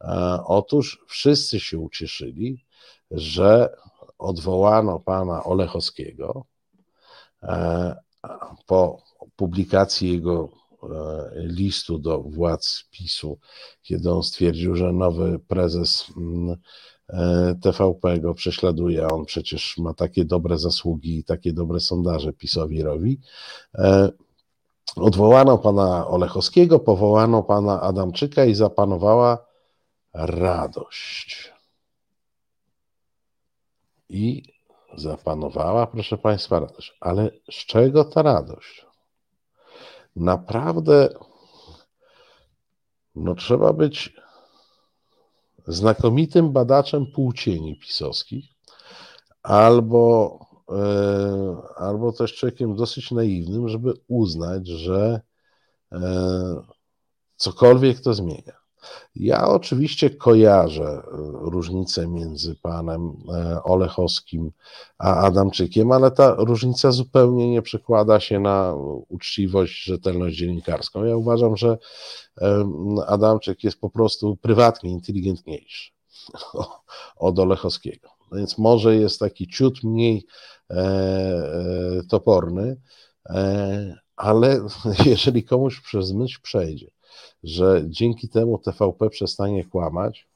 E, 0.00 0.38
otóż 0.46 1.04
wszyscy 1.08 1.60
się 1.60 1.78
ucieszyli, 1.78 2.64
że 3.10 3.76
odwołano 4.18 5.00
pana 5.00 5.44
Olechowskiego 5.44 6.44
e, 7.42 7.96
po 8.66 9.02
publikacji 9.36 10.12
jego 10.12 10.48
e, 10.82 10.88
listu 11.34 11.98
do 11.98 12.20
władz 12.20 12.84
PiSu, 12.90 13.38
kiedy 13.82 14.10
on 14.10 14.22
stwierdził, 14.22 14.76
że 14.76 14.92
nowy 14.92 15.38
prezes 15.38 16.06
mm, 16.16 16.56
E, 16.56 16.56
TVP 17.62 18.20
go 18.20 18.34
prześladuje, 18.34 19.08
on 19.08 19.24
przecież 19.24 19.78
ma 19.78 19.94
takie 19.94 20.24
dobre 20.24 20.58
zasługi 20.58 21.18
i 21.18 21.24
takie 21.24 21.52
dobre 21.52 21.80
sondaże 21.80 22.32
PiSowi 22.32 22.82
robi. 22.82 23.20
E, 23.74 24.08
odwołano 24.96 25.58
pana 25.58 26.06
Olechowskiego, 26.06 26.78
powołano 26.78 27.42
pana 27.42 27.80
Adamczyka 27.80 28.44
i 28.44 28.54
zapanowała 28.54 29.46
radość. 30.14 31.52
I 34.08 34.42
zapanowała, 34.94 35.86
proszę 35.86 36.18
Państwa, 36.18 36.60
radość. 36.60 36.96
Ale 37.00 37.30
z 37.50 37.54
czego 37.54 38.04
ta 38.04 38.22
radość? 38.22 38.86
Naprawdę, 40.16 41.08
no 43.14 43.34
trzeba 43.34 43.72
być 43.72 44.16
znakomitym 45.66 46.52
badaczem 46.52 47.06
płcieni 47.06 47.78
pisowskich, 47.78 48.44
albo, 49.42 50.38
e, 50.68 51.56
albo 51.76 52.12
też 52.12 52.34
człowiekiem 52.34 52.76
dosyć 52.76 53.10
naiwnym, 53.10 53.68
żeby 53.68 53.92
uznać, 54.08 54.68
że 54.68 55.20
e, 55.92 56.00
cokolwiek 57.36 58.00
to 58.00 58.14
zmienia. 58.14 58.61
Ja 59.16 59.48
oczywiście 59.48 60.10
kojarzę 60.10 60.84
e, 60.84 61.02
różnicę 61.40 62.08
między 62.08 62.54
panem 62.54 63.12
e, 63.28 63.62
Olechowskim 63.62 64.50
a 64.98 65.16
Adamczykiem, 65.16 65.92
ale 65.92 66.10
ta 66.10 66.34
różnica 66.38 66.92
zupełnie 66.92 67.50
nie 67.50 67.62
przekłada 67.62 68.20
się 68.20 68.40
na 68.40 68.74
uczciwość, 69.08 69.84
rzetelność 69.84 70.36
dziennikarską. 70.36 71.04
Ja 71.04 71.16
uważam, 71.16 71.56
że 71.56 71.78
Adamczyk 73.06 73.64
jest 73.64 73.80
po 73.80 73.90
prostu 73.90 74.36
prywatnie 74.36 74.90
inteligentniejszy 74.90 75.90
od 77.16 77.38
Olechowskiego. 77.38 78.08
Więc 78.32 78.58
może 78.58 78.96
jest 78.96 79.20
taki 79.20 79.48
ciut 79.48 79.84
mniej 79.84 80.26
toporny, 82.08 82.76
ale 84.16 84.60
jeżeli 85.06 85.44
komuś 85.44 85.80
przez 85.80 86.12
myśl 86.12 86.38
przejdzie, 86.42 86.90
że 87.44 87.82
dzięki 87.86 88.28
temu 88.28 88.58
TVP 88.58 89.10
przestanie 89.10 89.64
kłamać, 89.64 90.28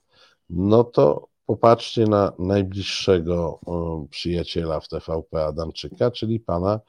no 0.50 0.84
to 0.84 1.28
popatrzcie 1.46 2.04
na 2.04 2.32
najbliższego 2.38 3.60
przyjaciela 4.10 4.80
w 4.80 4.88
TVP 4.88 5.44
Adamczyka, 5.44 6.10
czyli 6.10 6.40
pana 6.40 6.80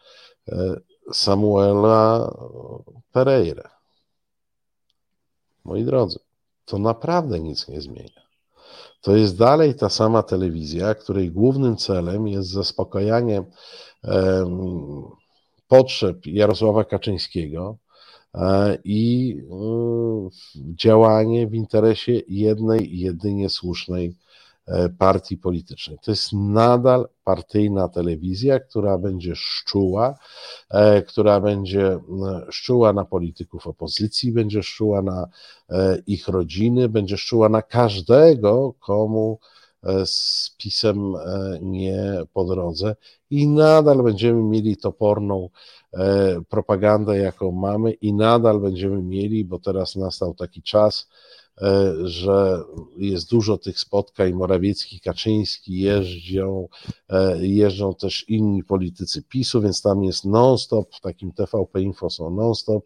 e, 0.47 0.79
Samuela 1.13 2.31
Pereira. 3.11 3.69
Moi 5.65 5.83
drodzy, 5.83 6.19
to 6.65 6.79
naprawdę 6.79 7.39
nic 7.39 7.67
nie 7.67 7.81
zmienia. 7.81 8.27
To 9.01 9.15
jest 9.15 9.37
dalej 9.37 9.75
ta 9.75 9.89
sama 9.89 10.23
telewizja, 10.23 10.95
której 10.95 11.31
głównym 11.31 11.77
celem 11.77 12.27
jest 12.27 12.49
zaspokajanie 12.49 13.43
potrzeb 15.67 16.25
Jarosława 16.25 16.83
Kaczyńskiego, 16.83 17.77
E, 17.77 17.86
i 18.83 19.35
e, 19.51 20.29
działanie 20.75 21.47
w 21.47 21.53
interesie 21.53 22.21
jednej, 22.27 22.99
jedynie 22.99 23.49
słusznej 23.49 24.15
e, 24.65 24.89
partii 24.89 25.37
politycznej. 25.37 25.97
To 26.01 26.11
jest 26.11 26.33
nadal 26.33 27.07
partyjna 27.23 27.89
telewizja, 27.89 28.59
która 28.59 28.97
będzie 28.97 29.35
szczuła, 29.35 30.15
która 31.07 31.41
będzie 31.41 31.99
szczuła 32.49 32.93
na 32.93 33.05
polityków 33.05 33.67
opozycji, 33.67 34.31
będzie 34.31 34.63
szczuła 34.63 35.01
na 35.01 35.27
ich 36.07 36.27
rodziny, 36.27 36.89
będzie 36.89 37.17
szczuła 37.17 37.49
na 37.49 37.61
każdego, 37.61 38.73
komu 38.79 39.39
z 40.05 40.49
pisem 40.57 41.13
nie 41.61 42.21
po 42.33 42.45
drodze 42.45 42.95
i 43.29 43.47
nadal 43.47 44.03
będziemy 44.03 44.43
mieli 44.43 44.77
toporną 44.77 45.49
E, 45.93 46.41
propagandę, 46.49 47.17
jaką 47.17 47.51
mamy, 47.51 47.91
i 47.91 48.13
nadal 48.13 48.59
będziemy 48.59 49.01
mieli, 49.01 49.45
bo 49.45 49.59
teraz 49.59 49.95
nastał 49.95 50.33
taki 50.33 50.61
czas, 50.61 51.09
e, 51.61 51.93
że 52.03 52.63
jest 52.97 53.29
dużo 53.29 53.57
tych 53.57 53.79
spotkań, 53.79 54.33
Morawiecki, 54.33 54.99
Kaczyński 54.99 55.79
jeżdżą, 55.79 56.67
e, 57.09 57.47
jeżdżą 57.47 57.95
też 57.95 58.29
inni 58.29 58.63
politycy 58.63 59.23
PiSu, 59.23 59.61
więc 59.61 59.81
tam 59.81 60.03
jest 60.03 60.25
non-stop, 60.25 60.95
w 60.95 61.01
takim 61.01 61.31
TVP 61.31 61.81
Info 61.81 62.09
są 62.09 62.29
non-stop 62.29 62.85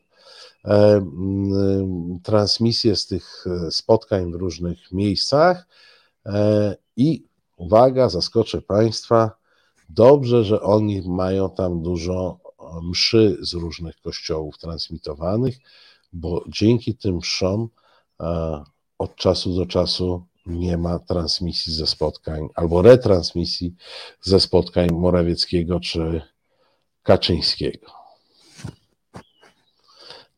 transmisje 2.24 2.96
z 2.96 3.08
tych 3.08 3.46
spotkań 3.72 4.32
w 4.32 4.36
różnych 4.36 4.92
miejscach. 4.92 5.68
I 6.98 7.24
uwaga, 7.58 8.10
zaskoczę 8.10 8.62
Państwa, 8.62 9.41
dobrze, 9.94 10.44
że 10.44 10.62
oni 10.62 11.02
mają 11.02 11.50
tam 11.50 11.84
dużo 11.84 12.40
mszy 12.82 13.38
z 13.42 13.54
różnych 13.54 14.02
kościołów 14.02 14.58
transmitowanych, 14.58 15.58
bo 16.14 16.44
dzięki 16.48 16.96
tym 16.96 17.16
mszom 17.16 17.70
e, 18.22 18.64
od 18.98 19.16
czasu 19.16 19.56
do 19.56 19.66
czasu 19.66 20.26
nie 20.46 20.78
ma 20.78 21.00
transmisji 21.00 21.74
ze 21.74 21.88
spotkań 21.88 22.48
albo 22.56 22.82
retransmisji 22.82 23.76
ze 24.22 24.40
spotkań 24.40 24.90
Morawieckiego 24.92 25.80
czy 25.80 26.22
Kaczyńskiego. 27.04 28.01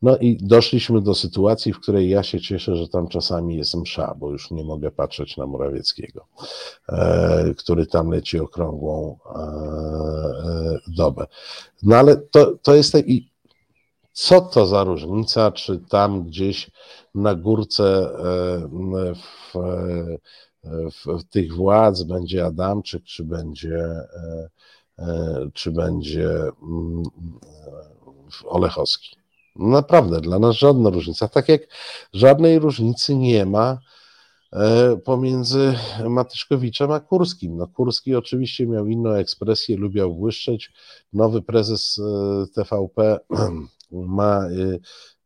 No 0.04 0.16
i 0.16 0.36
doszliśmy 0.36 1.00
do 1.00 1.14
sytuacji, 1.14 1.72
w 1.72 1.80
której 1.80 2.10
ja 2.10 2.22
się 2.22 2.40
cieszę, 2.40 2.76
że 2.76 2.88
tam 2.88 3.08
czasami 3.08 3.56
jest 3.56 3.74
msza, 3.74 4.14
bo 4.18 4.30
już 4.30 4.50
nie 4.50 4.64
mogę 4.64 4.90
patrzeć 4.90 5.36
na 5.36 5.46
Morawieckiego, 5.46 6.26
e, 6.88 7.54
który 7.58 7.86
tam 7.86 8.10
leci 8.10 8.38
okrągłą 8.38 9.18
e, 9.26 9.38
e, 9.38 10.78
dobę. 10.88 11.26
No 11.82 11.96
ale 11.96 12.16
to, 12.16 12.52
to 12.62 12.74
jest 12.74 12.94
i 12.94 13.30
co 14.12 14.40
to 14.40 14.66
za 14.66 14.84
różnica, 14.84 15.52
czy 15.52 15.78
tam 15.78 16.22
gdzieś 16.22 16.70
na 17.14 17.34
górce 17.34 18.08
w, 19.14 19.58
w, 20.92 21.18
w 21.20 21.24
tych 21.24 21.54
władz 21.54 22.02
będzie 22.02 22.46
Adamczyk, 22.46 23.04
czy 23.04 23.24
będzie, 23.24 23.88
czy 25.52 25.70
będzie 25.70 26.30
mm, 26.62 27.02
Olechowski. 28.44 29.23
Naprawdę, 29.56 30.20
dla 30.20 30.38
nas 30.38 30.56
żadna 30.56 30.90
różnica. 30.90 31.28
Tak 31.28 31.48
jak 31.48 31.62
żadnej 32.12 32.58
różnicy 32.58 33.16
nie 33.16 33.46
ma 33.46 33.78
e, 34.52 34.96
pomiędzy 34.96 35.74
Matyszkowiczem 36.08 36.90
a 36.90 37.00
Kurskim. 37.00 37.56
No, 37.56 37.66
Kurski 37.66 38.14
oczywiście 38.14 38.66
miał 38.66 38.86
inną 38.86 39.10
ekspresję, 39.10 39.76
lubiał 39.76 40.14
błyszczeć. 40.14 40.72
Nowy 41.12 41.42
prezes 41.42 41.98
e, 41.98 42.46
TVP 42.54 43.20
ma, 43.90 44.46
e, 44.46 44.78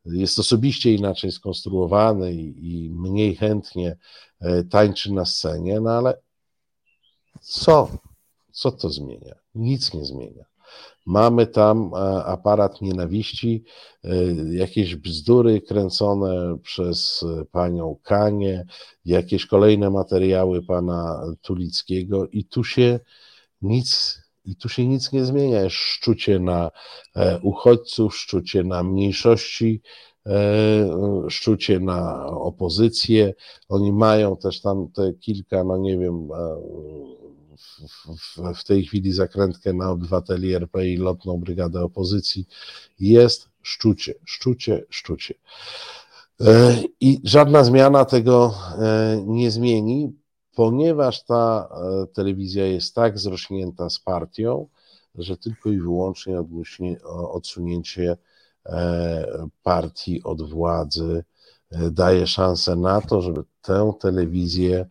jest 0.05 0.39
osobiście 0.39 0.93
inaczej 0.93 1.31
skonstruowany 1.31 2.33
i 2.33 2.89
mniej 2.93 3.35
chętnie 3.35 3.97
tańczy 4.69 5.13
na 5.13 5.25
scenie, 5.25 5.79
no 5.79 5.91
ale 5.91 6.21
co? 7.41 7.91
Co 8.51 8.71
to 8.71 8.89
zmienia? 8.89 9.35
Nic 9.55 9.93
nie 9.93 10.05
zmienia. 10.05 10.45
Mamy 11.09 11.47
tam 11.47 11.91
e, 11.93 11.97
aparat 12.25 12.81
nienawiści, 12.81 13.63
e, 14.03 14.09
jakieś 14.51 14.95
bzdury 14.95 15.61
kręcone 15.61 16.57
przez 16.63 17.25
panią 17.51 17.97
Kanie, 18.03 18.65
jakieś 19.05 19.45
kolejne 19.45 19.89
materiały 19.89 20.63
pana 20.63 21.21
Tulickiego 21.41 22.27
i 22.27 22.45
tu 22.45 22.63
się 22.63 22.99
nic 23.61 24.19
i 24.45 24.55
tu 24.55 24.69
się 24.69 24.87
nic 24.87 25.11
nie 25.11 25.25
zmienia. 25.25 25.61
Jest 25.61 25.75
szczucie 25.75 26.39
na 26.39 26.71
e, 27.15 27.39
uchodźców, 27.39 28.17
szczucie 28.17 28.63
na 28.63 28.83
mniejszości, 28.83 29.81
szczucie 31.29 31.79
na 31.79 32.25
opozycję. 32.25 33.33
Oni 33.69 33.91
mają 33.91 34.37
też 34.37 34.61
tam 34.61 34.91
te 34.91 35.13
kilka, 35.13 35.63
no 35.63 35.77
nie 35.77 35.97
wiem, 35.97 36.27
w, 38.17 38.59
w 38.59 38.63
tej 38.63 38.85
chwili 38.85 39.13
zakrętkę 39.13 39.73
na 39.73 39.89
obywateli 39.89 40.53
RP 40.53 40.87
i 40.87 40.97
lotną 40.97 41.37
brygadę 41.37 41.83
opozycji, 41.83 42.47
jest 42.99 43.49
szczucie, 43.61 44.13
szczucie, 44.25 44.85
szczucie. 44.89 45.33
E, 46.41 46.75
I 47.01 47.21
żadna 47.23 47.63
zmiana 47.63 48.05
tego 48.05 48.53
e, 48.77 49.23
nie 49.25 49.51
zmieni, 49.51 50.19
ponieważ 50.55 51.23
ta 51.23 51.69
e, 51.71 52.07
telewizja 52.07 52.65
jest 52.65 52.95
tak 52.95 53.19
zrośnięta 53.19 53.89
z 53.89 53.99
partią, 53.99 54.67
że 55.15 55.37
tylko 55.37 55.69
i 55.69 55.79
wyłącznie 55.79 56.39
odsunięcie 57.31 58.17
partii 59.63 60.23
od 60.23 60.49
władzy 60.49 61.23
daje 61.91 62.27
szansę 62.27 62.75
na 62.75 63.01
to, 63.01 63.21
żeby 63.21 63.43
tę 63.61 63.93
telewizję 63.99 64.85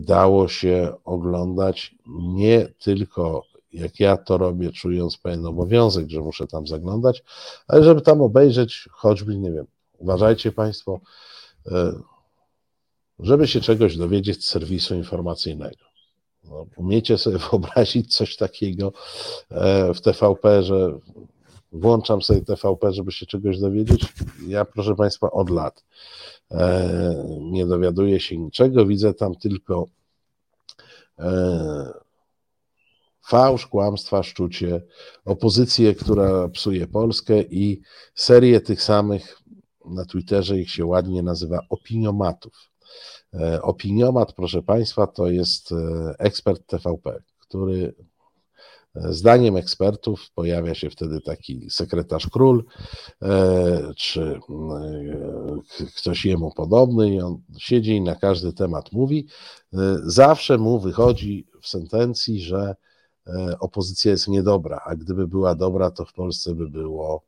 dało 0.00 0.48
się 0.48 0.92
oglądać 1.04 1.94
nie 2.16 2.68
tylko 2.78 3.42
jak 3.72 4.00
ja 4.00 4.16
to 4.16 4.38
robię, 4.38 4.72
czując 4.72 5.16
pewien 5.16 5.46
obowiązek, 5.46 6.10
że 6.10 6.20
muszę 6.20 6.46
tam 6.46 6.66
zaglądać, 6.66 7.22
ale 7.68 7.84
żeby 7.84 8.00
tam 8.00 8.20
obejrzeć 8.20 8.88
choćby, 8.92 9.36
nie 9.36 9.52
wiem, 9.52 9.66
uważajcie 9.98 10.52
Państwo, 10.52 11.00
e, 11.66 11.92
żeby 13.18 13.48
się 13.48 13.60
czegoś 13.60 13.96
dowiedzieć 13.96 14.44
z 14.44 14.48
serwisu 14.50 14.94
informacyjnego. 14.94 15.84
No, 16.44 16.66
umiecie 16.76 17.18
sobie 17.18 17.38
wyobrazić 17.50 18.16
coś 18.16 18.36
takiego 18.36 18.92
e, 19.50 19.94
w 19.94 20.00
TVP, 20.00 20.62
że 20.62 20.98
włączam 21.72 22.22
sobie 22.22 22.40
TVP, 22.40 22.92
żeby 22.92 23.12
się 23.12 23.26
czegoś 23.26 23.58
dowiedzieć? 23.58 24.12
Ja, 24.46 24.64
proszę 24.64 24.94
Państwa, 24.94 25.30
od 25.30 25.50
lat 25.50 25.84
E, 26.52 27.24
nie 27.40 27.66
dowiaduję 27.66 28.20
się 28.20 28.38
niczego, 28.38 28.86
widzę 28.86 29.14
tam 29.14 29.34
tylko 29.34 29.86
e, 31.18 31.92
fałsz, 33.26 33.66
kłamstwa, 33.66 34.22
szczucie, 34.22 34.82
opozycję, 35.24 35.94
która 35.94 36.48
psuje 36.48 36.86
Polskę 36.86 37.42
i 37.42 37.80
serię 38.14 38.60
tych 38.60 38.82
samych, 38.82 39.38
na 39.84 40.04
Twitterze 40.04 40.58
ich 40.58 40.70
się 40.70 40.86
ładnie 40.86 41.22
nazywa 41.22 41.58
opiniomatów. 41.68 42.70
E, 43.34 43.62
opiniomat, 43.62 44.32
proszę 44.32 44.62
Państwa, 44.62 45.06
to 45.06 45.30
jest 45.30 45.74
ekspert 46.18 46.66
TVP, 46.66 47.22
który 47.38 47.94
Zdaniem 48.94 49.56
ekspertów 49.56 50.30
pojawia 50.34 50.74
się 50.74 50.90
wtedy 50.90 51.20
taki 51.20 51.70
sekretarz 51.70 52.26
król, 52.26 52.64
czy 53.96 54.40
ktoś 55.96 56.24
jemu 56.24 56.52
podobny, 56.54 57.14
i 57.14 57.20
on 57.20 57.38
siedzi 57.58 57.96
i 57.96 58.00
na 58.00 58.14
każdy 58.14 58.52
temat 58.52 58.92
mówi. 58.92 59.26
Zawsze 60.04 60.58
mu 60.58 60.80
wychodzi 60.80 61.46
w 61.62 61.68
sentencji, 61.68 62.40
że 62.40 62.76
opozycja 63.60 64.10
jest 64.10 64.28
niedobra, 64.28 64.80
a 64.84 64.96
gdyby 64.96 65.28
była 65.28 65.54
dobra, 65.54 65.90
to 65.90 66.04
w 66.04 66.12
Polsce 66.12 66.54
by 66.54 66.68
było 66.68 67.22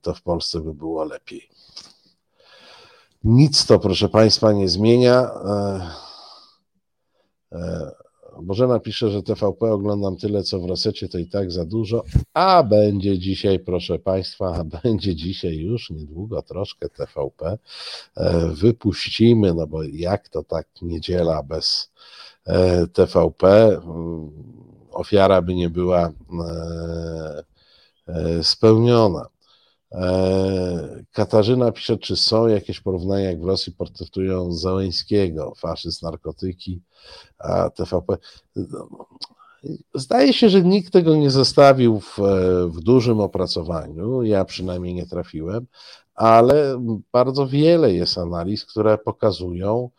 to 0.00 0.14
w 0.14 0.22
Polsce 0.22 0.60
by 0.60 0.74
było 0.74 1.04
lepiej. 1.04 1.48
Nic 3.24 3.66
to, 3.66 3.78
proszę 3.78 4.08
Państwa, 4.08 4.52
nie 4.52 4.68
zmienia. 4.68 5.30
Bożena 8.42 8.80
pisze, 8.80 9.10
że 9.10 9.22
TVP 9.22 9.72
oglądam 9.72 10.16
tyle, 10.16 10.42
co 10.42 10.60
w 10.60 10.68
resecie, 10.68 11.08
to 11.08 11.18
i 11.18 11.26
tak 11.26 11.52
za 11.52 11.64
dużo, 11.64 12.04
a 12.34 12.62
będzie 12.62 13.18
dzisiaj, 13.18 13.58
proszę 13.58 13.98
Państwa, 13.98 14.54
a 14.54 14.64
będzie 14.82 15.16
dzisiaj 15.16 15.56
już 15.56 15.90
niedługo 15.90 16.42
troszkę 16.42 16.88
TVP. 16.88 17.58
E, 18.16 18.48
wypuścimy, 18.48 19.54
no 19.54 19.66
bo 19.66 19.82
jak 19.82 20.28
to 20.28 20.42
tak 20.42 20.66
niedziela 20.82 21.42
bez 21.42 21.92
e, 22.46 22.86
TVP, 22.86 23.80
ofiara 24.90 25.42
by 25.42 25.54
nie 25.54 25.70
była 25.70 26.12
e, 28.08 28.44
spełniona. 28.44 29.26
Katarzyna 31.12 31.72
pisze, 31.72 31.98
czy 31.98 32.16
są 32.16 32.48
jakieś 32.48 32.80
porównania, 32.80 33.24
jak 33.24 33.40
w 33.40 33.44
Rosji 33.44 33.72
portretują 33.72 34.52
Załęskiego, 34.52 35.52
faszyzm, 35.56 36.06
narkotyki, 36.06 36.82
a 37.38 37.70
TVP. 37.70 38.16
Zdaje 39.94 40.32
się, 40.32 40.48
że 40.48 40.62
nikt 40.62 40.92
tego 40.92 41.16
nie 41.16 41.30
zostawił 41.30 42.00
w, 42.00 42.18
w 42.66 42.80
dużym 42.80 43.20
opracowaniu, 43.20 44.22
ja 44.22 44.44
przynajmniej 44.44 44.94
nie 44.94 45.06
trafiłem, 45.06 45.66
ale 46.14 46.84
bardzo 47.12 47.46
wiele 47.46 47.94
jest 47.94 48.18
analiz, 48.18 48.64
które 48.64 48.98
pokazują, 48.98 49.90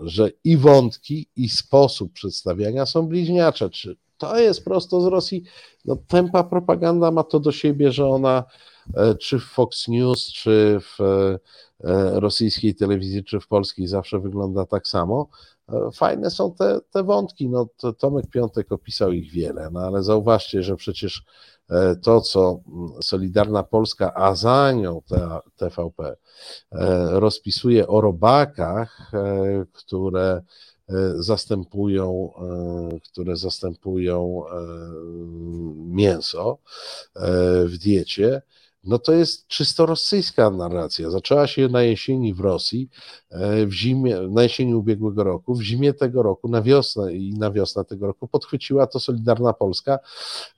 że 0.00 0.30
i 0.44 0.56
wątki, 0.56 1.26
i 1.36 1.48
sposób 1.48 2.12
przedstawiania 2.12 2.86
są 2.86 3.06
bliźniacze. 3.06 3.70
Czy 3.70 3.96
to 4.26 4.38
jest 4.38 4.64
prosto 4.64 5.00
z 5.00 5.06
Rosji? 5.06 5.44
No, 5.84 5.96
tempa 6.08 6.44
propaganda 6.44 7.10
ma 7.10 7.22
to 7.22 7.40
do 7.40 7.52
siebie, 7.52 7.92
że 7.92 8.06
ona 8.06 8.44
E, 8.94 9.14
czy 9.14 9.38
w 9.38 9.44
Fox 9.44 9.88
News, 9.88 10.32
czy 10.32 10.78
w 10.80 11.00
e, 11.00 12.20
rosyjskiej 12.20 12.74
telewizji, 12.74 13.24
czy 13.24 13.40
w 13.40 13.48
polskiej 13.48 13.86
zawsze 13.86 14.20
wygląda 14.20 14.66
tak 14.66 14.88
samo. 14.88 15.28
E, 15.68 15.90
fajne 15.92 16.30
są 16.30 16.54
te, 16.54 16.80
te 16.90 17.02
wątki. 17.02 17.48
No, 17.48 17.66
Tomek 17.98 18.26
Piątek 18.26 18.72
opisał 18.72 19.12
ich 19.12 19.30
wiele, 19.30 19.70
no 19.72 19.80
ale 19.80 20.02
zauważcie, 20.02 20.62
że 20.62 20.76
przecież 20.76 21.22
to, 22.02 22.20
co 22.20 22.60
Solidarna 23.02 23.62
Polska, 23.62 24.14
a 24.14 24.34
za 24.34 24.72
nią 24.72 25.02
TVP 25.56 26.16
rozpisuje 27.10 27.88
o 27.88 28.00
robakach, 28.00 29.10
które 29.72 30.42
zastępują, 31.14 32.32
które 33.12 33.36
zastępują 33.36 34.42
mięso 35.76 36.58
w 37.64 37.78
diecie, 37.78 38.42
no 38.84 38.98
to 38.98 39.12
jest 39.12 39.46
czysto 39.46 39.86
rosyjska 39.86 40.50
narracja. 40.50 41.10
Zaczęła 41.10 41.46
się 41.46 41.68
na 41.68 41.82
jesieni 41.82 42.34
w 42.34 42.40
Rosji, 42.40 42.88
e, 43.30 43.66
w 43.66 43.72
zimie, 43.72 44.20
na 44.20 44.42
jesieni 44.42 44.74
ubiegłego 44.74 45.24
roku, 45.24 45.54
w 45.54 45.62
zimie 45.62 45.94
tego 45.94 46.22
roku, 46.22 46.48
na 46.48 46.62
wiosnę 46.62 47.14
i 47.14 47.34
na 47.34 47.50
wiosnę 47.50 47.84
tego 47.84 48.06
roku 48.06 48.28
podchwyciła 48.28 48.86
to 48.86 49.00
Solidarna 49.00 49.52
Polska 49.52 49.98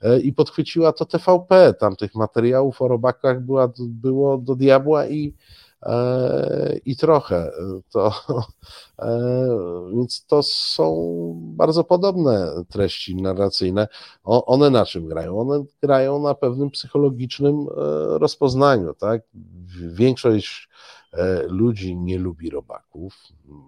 e, 0.01 0.19
i 0.19 0.33
podchwyciła 0.33 0.93
to 0.93 1.05
TVP. 1.05 1.73
Tam 1.79 1.95
tych 1.95 2.15
materiałów 2.15 2.81
o 2.81 2.87
robakach 2.87 3.41
była, 3.41 3.71
było 3.79 4.37
do 4.37 4.55
diabła 4.55 5.07
i 5.07 5.33
i 6.85 6.95
trochę. 6.95 7.51
To, 7.91 8.13
więc 9.95 10.25
to 10.25 10.43
są 10.43 10.95
bardzo 11.37 11.83
podobne 11.83 12.51
treści 12.69 13.15
narracyjne. 13.15 13.87
One 14.23 14.69
na 14.69 14.85
czym 14.85 15.07
grają? 15.07 15.39
One 15.39 15.63
grają 15.81 16.21
na 16.21 16.35
pewnym 16.35 16.69
psychologicznym 16.69 17.55
e, 17.55 17.65
rozpoznaniu. 18.17 18.93
Tak? 18.93 19.21
Większość 19.93 20.69
e, 21.13 21.43
ludzi 21.47 21.95
nie 21.95 22.19
lubi 22.19 22.49
robaków, 22.49 23.15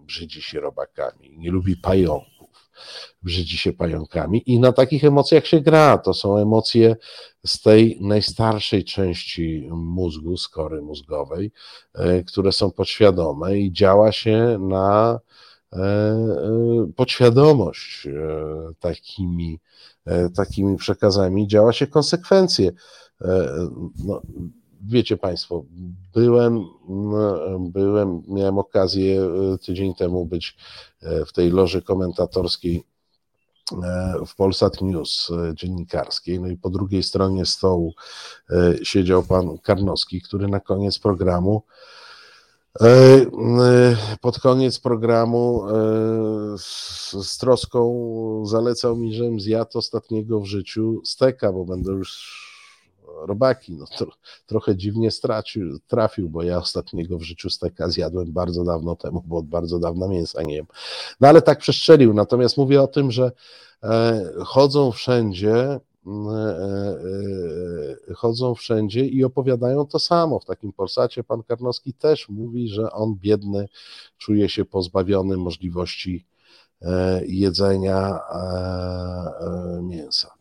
brzydzi 0.05 0.41
się 0.41 0.59
robakami, 0.59 1.38
nie 1.38 1.51
lubi 1.51 1.78
pająków 1.78 2.37
brzydzi 3.24 3.58
się 3.58 3.74
pająkami 3.74 4.44
i 4.46 4.60
na 4.60 4.72
takich 4.72 5.04
emocjach 5.04 5.48
się 5.48 5.62
gra. 5.62 5.98
To 5.98 6.14
są 6.14 6.38
emocje 6.38 6.96
z 7.46 7.62
tej 7.62 7.98
najstarszej 8.02 8.84
części 8.84 9.70
mózgu, 9.72 10.38
skory 10.38 10.82
mózgowej, 10.82 11.52
e, 11.94 12.24
które 12.24 12.52
są 12.52 12.72
podświadome 12.72 13.60
i 13.60 13.72
działa 13.72 14.12
się 14.12 14.58
na 14.62 15.20
e, 15.74 15.78
e, 15.78 16.92
podświadomość 16.96 18.08
takimi, 18.80 19.60
takimi 20.36 20.78
przekazami, 20.78 21.48
działa 21.48 21.74
się 21.74 21.88
konsekwencje. 21.88 22.72
No, 24.06 24.22
wiecie 24.82 25.18
Państwo, 25.18 25.64
byłem, 26.14 26.66
byłem, 27.60 28.24
miałem 28.28 28.58
okazję 28.58 29.30
tydzień 29.66 29.94
temu 29.96 30.26
być 30.26 30.58
w 31.02 31.34
tej 31.34 31.52
loży 31.52 31.82
komentatorskiej 31.82 32.84
E, 33.72 34.14
w 34.28 34.36
Polsat 34.36 34.82
News 34.82 35.32
e, 35.32 35.56
dziennikarskiej. 35.56 36.40
No 36.40 36.48
i 36.48 36.58
po 36.58 36.70
drugiej 36.70 37.04
stronie 37.04 37.46
stołu 37.46 37.94
e, 38.50 38.74
siedział 38.84 39.24
pan 39.24 39.58
Karnowski, 39.58 40.22
który 40.22 40.48
na 40.48 40.60
koniec 40.60 41.00
programu 41.00 41.64
pod 44.22 44.40
koniec 44.40 44.80
programu 44.80 45.64
z, 46.58 47.12
z 47.12 47.38
troską 47.38 48.44
zalecał 48.46 48.98
mi, 48.98 49.14
żebym 49.14 49.40
zjadł 49.40 49.78
ostatniego 49.78 50.40
w 50.40 50.46
życiu 50.46 51.02
steka, 51.06 51.52
bo 51.52 51.66
będę 51.66 51.92
już 51.92 52.57
robaki. 53.26 53.74
No, 53.74 53.86
trochę 54.45 54.76
dziwnie 54.76 55.11
stracił, 55.11 55.80
trafił, 55.88 56.30
bo 56.30 56.43
ja 56.43 56.57
ostatniego 56.57 57.18
w 57.18 57.24
życiu 57.24 57.49
steka 57.49 57.89
zjadłem 57.89 58.32
bardzo 58.32 58.63
dawno 58.63 58.95
temu, 58.95 59.24
bo 59.26 59.38
od 59.38 59.45
bardzo 59.45 59.80
dawna 59.80 60.07
mięsa 60.07 60.43
nie 60.43 60.55
jem. 60.55 60.65
No 61.22 61.28
ale 61.28 61.41
tak 61.41 61.59
przestrzelił. 61.59 62.13
Natomiast 62.13 62.57
mówię 62.57 62.82
o 62.82 62.88
tym, 62.88 63.11
że 63.11 63.32
e, 63.84 64.32
chodzą 64.45 64.91
wszędzie, 64.91 65.55
e, 65.55 65.80
e, 68.09 68.13
chodzą 68.13 68.55
wszędzie 68.55 69.05
i 69.05 69.24
opowiadają 69.24 69.86
to 69.86 69.99
samo. 69.99 70.39
W 70.39 70.45
takim 70.45 70.74
Polsacie 70.74 71.24
pan 71.24 71.43
Karnowski 71.43 71.93
też 71.93 72.30
mówi, 72.30 72.70
że 72.70 72.91
on 72.91 73.15
biedny 73.15 73.68
czuje 74.18 74.49
się 74.49 74.65
pozbawiony 74.65 75.38
możliwości 75.38 76.26
jedzenia 77.28 78.20
mięsa. 79.82 80.38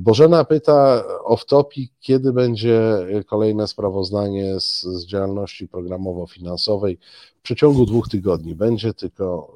Bożena 0.00 0.44
pyta 0.44 1.04
o 1.24 1.36
wtopi, 1.36 1.92
kiedy 2.00 2.32
będzie 2.32 3.06
kolejne 3.26 3.68
sprawozdanie 3.68 4.60
z, 4.60 4.82
z 4.82 5.06
działalności 5.06 5.68
programowo-finansowej. 5.68 6.98
W 7.38 7.42
przeciągu 7.42 7.86
dwóch 7.86 8.08
tygodni 8.08 8.54
będzie, 8.54 8.94
tylko 8.94 9.52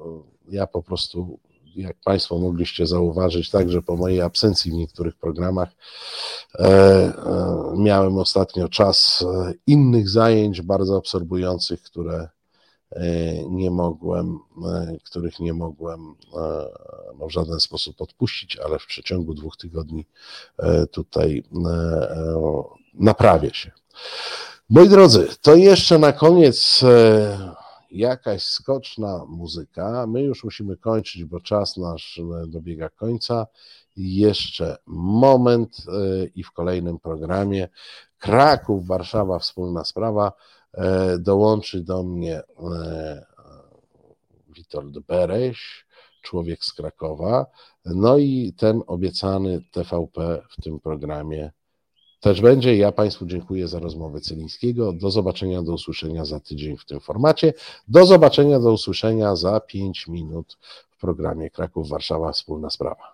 e, 0.49 0.55
ja 0.55 0.67
po 0.67 0.83
prostu, 0.83 1.39
jak 1.75 1.97
Państwo 2.03 2.37
mogliście 2.37 2.87
zauważyć, 2.87 3.49
także 3.49 3.81
po 3.81 3.95
mojej 3.95 4.21
absencji 4.21 4.71
w 4.71 4.75
niektórych 4.75 5.15
programach, 5.15 5.69
e, 6.59 6.63
e, 6.63 7.13
miałem 7.77 8.17
ostatnio 8.17 8.69
czas 8.69 9.25
e, 9.27 9.53
innych 9.67 10.09
zajęć 10.09 10.61
bardzo 10.61 10.97
absorbujących, 10.97 11.81
które 11.81 12.15
E, 12.17 12.34
nie 13.49 13.71
mogłem, 13.71 14.39
e, 14.65 14.97
których 15.03 15.39
nie 15.39 15.53
mogłem 15.53 16.15
e, 16.33 16.65
no, 17.19 17.27
w 17.27 17.31
żaden 17.31 17.59
sposób 17.59 18.01
odpuścić, 18.01 18.57
ale 18.57 18.79
w 18.79 18.85
przeciągu 18.85 19.33
dwóch 19.33 19.57
tygodni 19.57 20.05
tutaj 20.91 21.43
naprawię 22.93 23.49
się. 23.53 23.71
Moi 24.69 24.89
drodzy, 24.89 25.27
to 25.41 25.55
jeszcze 25.55 25.99
na 25.99 26.13
koniec 26.13 26.83
jakaś 27.91 28.43
skoczna 28.43 29.25
muzyka. 29.27 30.07
My 30.07 30.21
już 30.21 30.43
musimy 30.43 30.77
kończyć, 30.77 31.23
bo 31.23 31.39
czas 31.39 31.77
nasz 31.77 32.21
dobiega 32.47 32.89
końca. 32.89 33.47
Jeszcze 33.97 34.77
moment 34.85 35.77
i 36.35 36.43
w 36.43 36.51
kolejnym 36.51 36.99
programie 36.99 37.67
Kraków, 38.17 38.87
Warszawa, 38.87 39.39
wspólna 39.39 39.85
sprawa. 39.85 40.31
E, 40.77 41.17
dołączy 41.19 41.81
do 41.81 42.03
mnie 42.03 42.41
e, 42.73 43.25
Witold 44.55 44.99
Bereś, 44.99 45.85
człowiek 46.21 46.65
z 46.65 46.73
Krakowa, 46.73 47.45
no 47.85 48.17
i 48.17 48.53
ten 48.57 48.81
obiecany 48.87 49.61
TVP 49.71 50.41
w 50.49 50.61
tym 50.61 50.79
programie 50.79 51.51
też 52.19 52.41
będzie. 52.41 52.77
Ja 52.77 52.91
Państwu 52.91 53.25
dziękuję 53.25 53.67
za 53.67 53.79
rozmowę 53.79 54.21
Celińskiego. 54.21 54.93
Do 54.93 55.11
zobaczenia, 55.11 55.61
do 55.61 55.73
usłyszenia 55.73 56.25
za 56.25 56.39
tydzień 56.39 56.77
w 56.77 56.85
tym 56.85 56.99
formacie. 56.99 57.53
Do 57.87 58.05
zobaczenia, 58.05 58.59
do 58.59 58.73
usłyszenia 58.73 59.35
za 59.35 59.59
5 59.59 60.07
minut 60.07 60.57
w 60.89 60.97
programie 60.97 61.49
Kraków-Warszawa 61.49 62.31
Wspólna 62.31 62.69
Sprawa. 62.69 63.13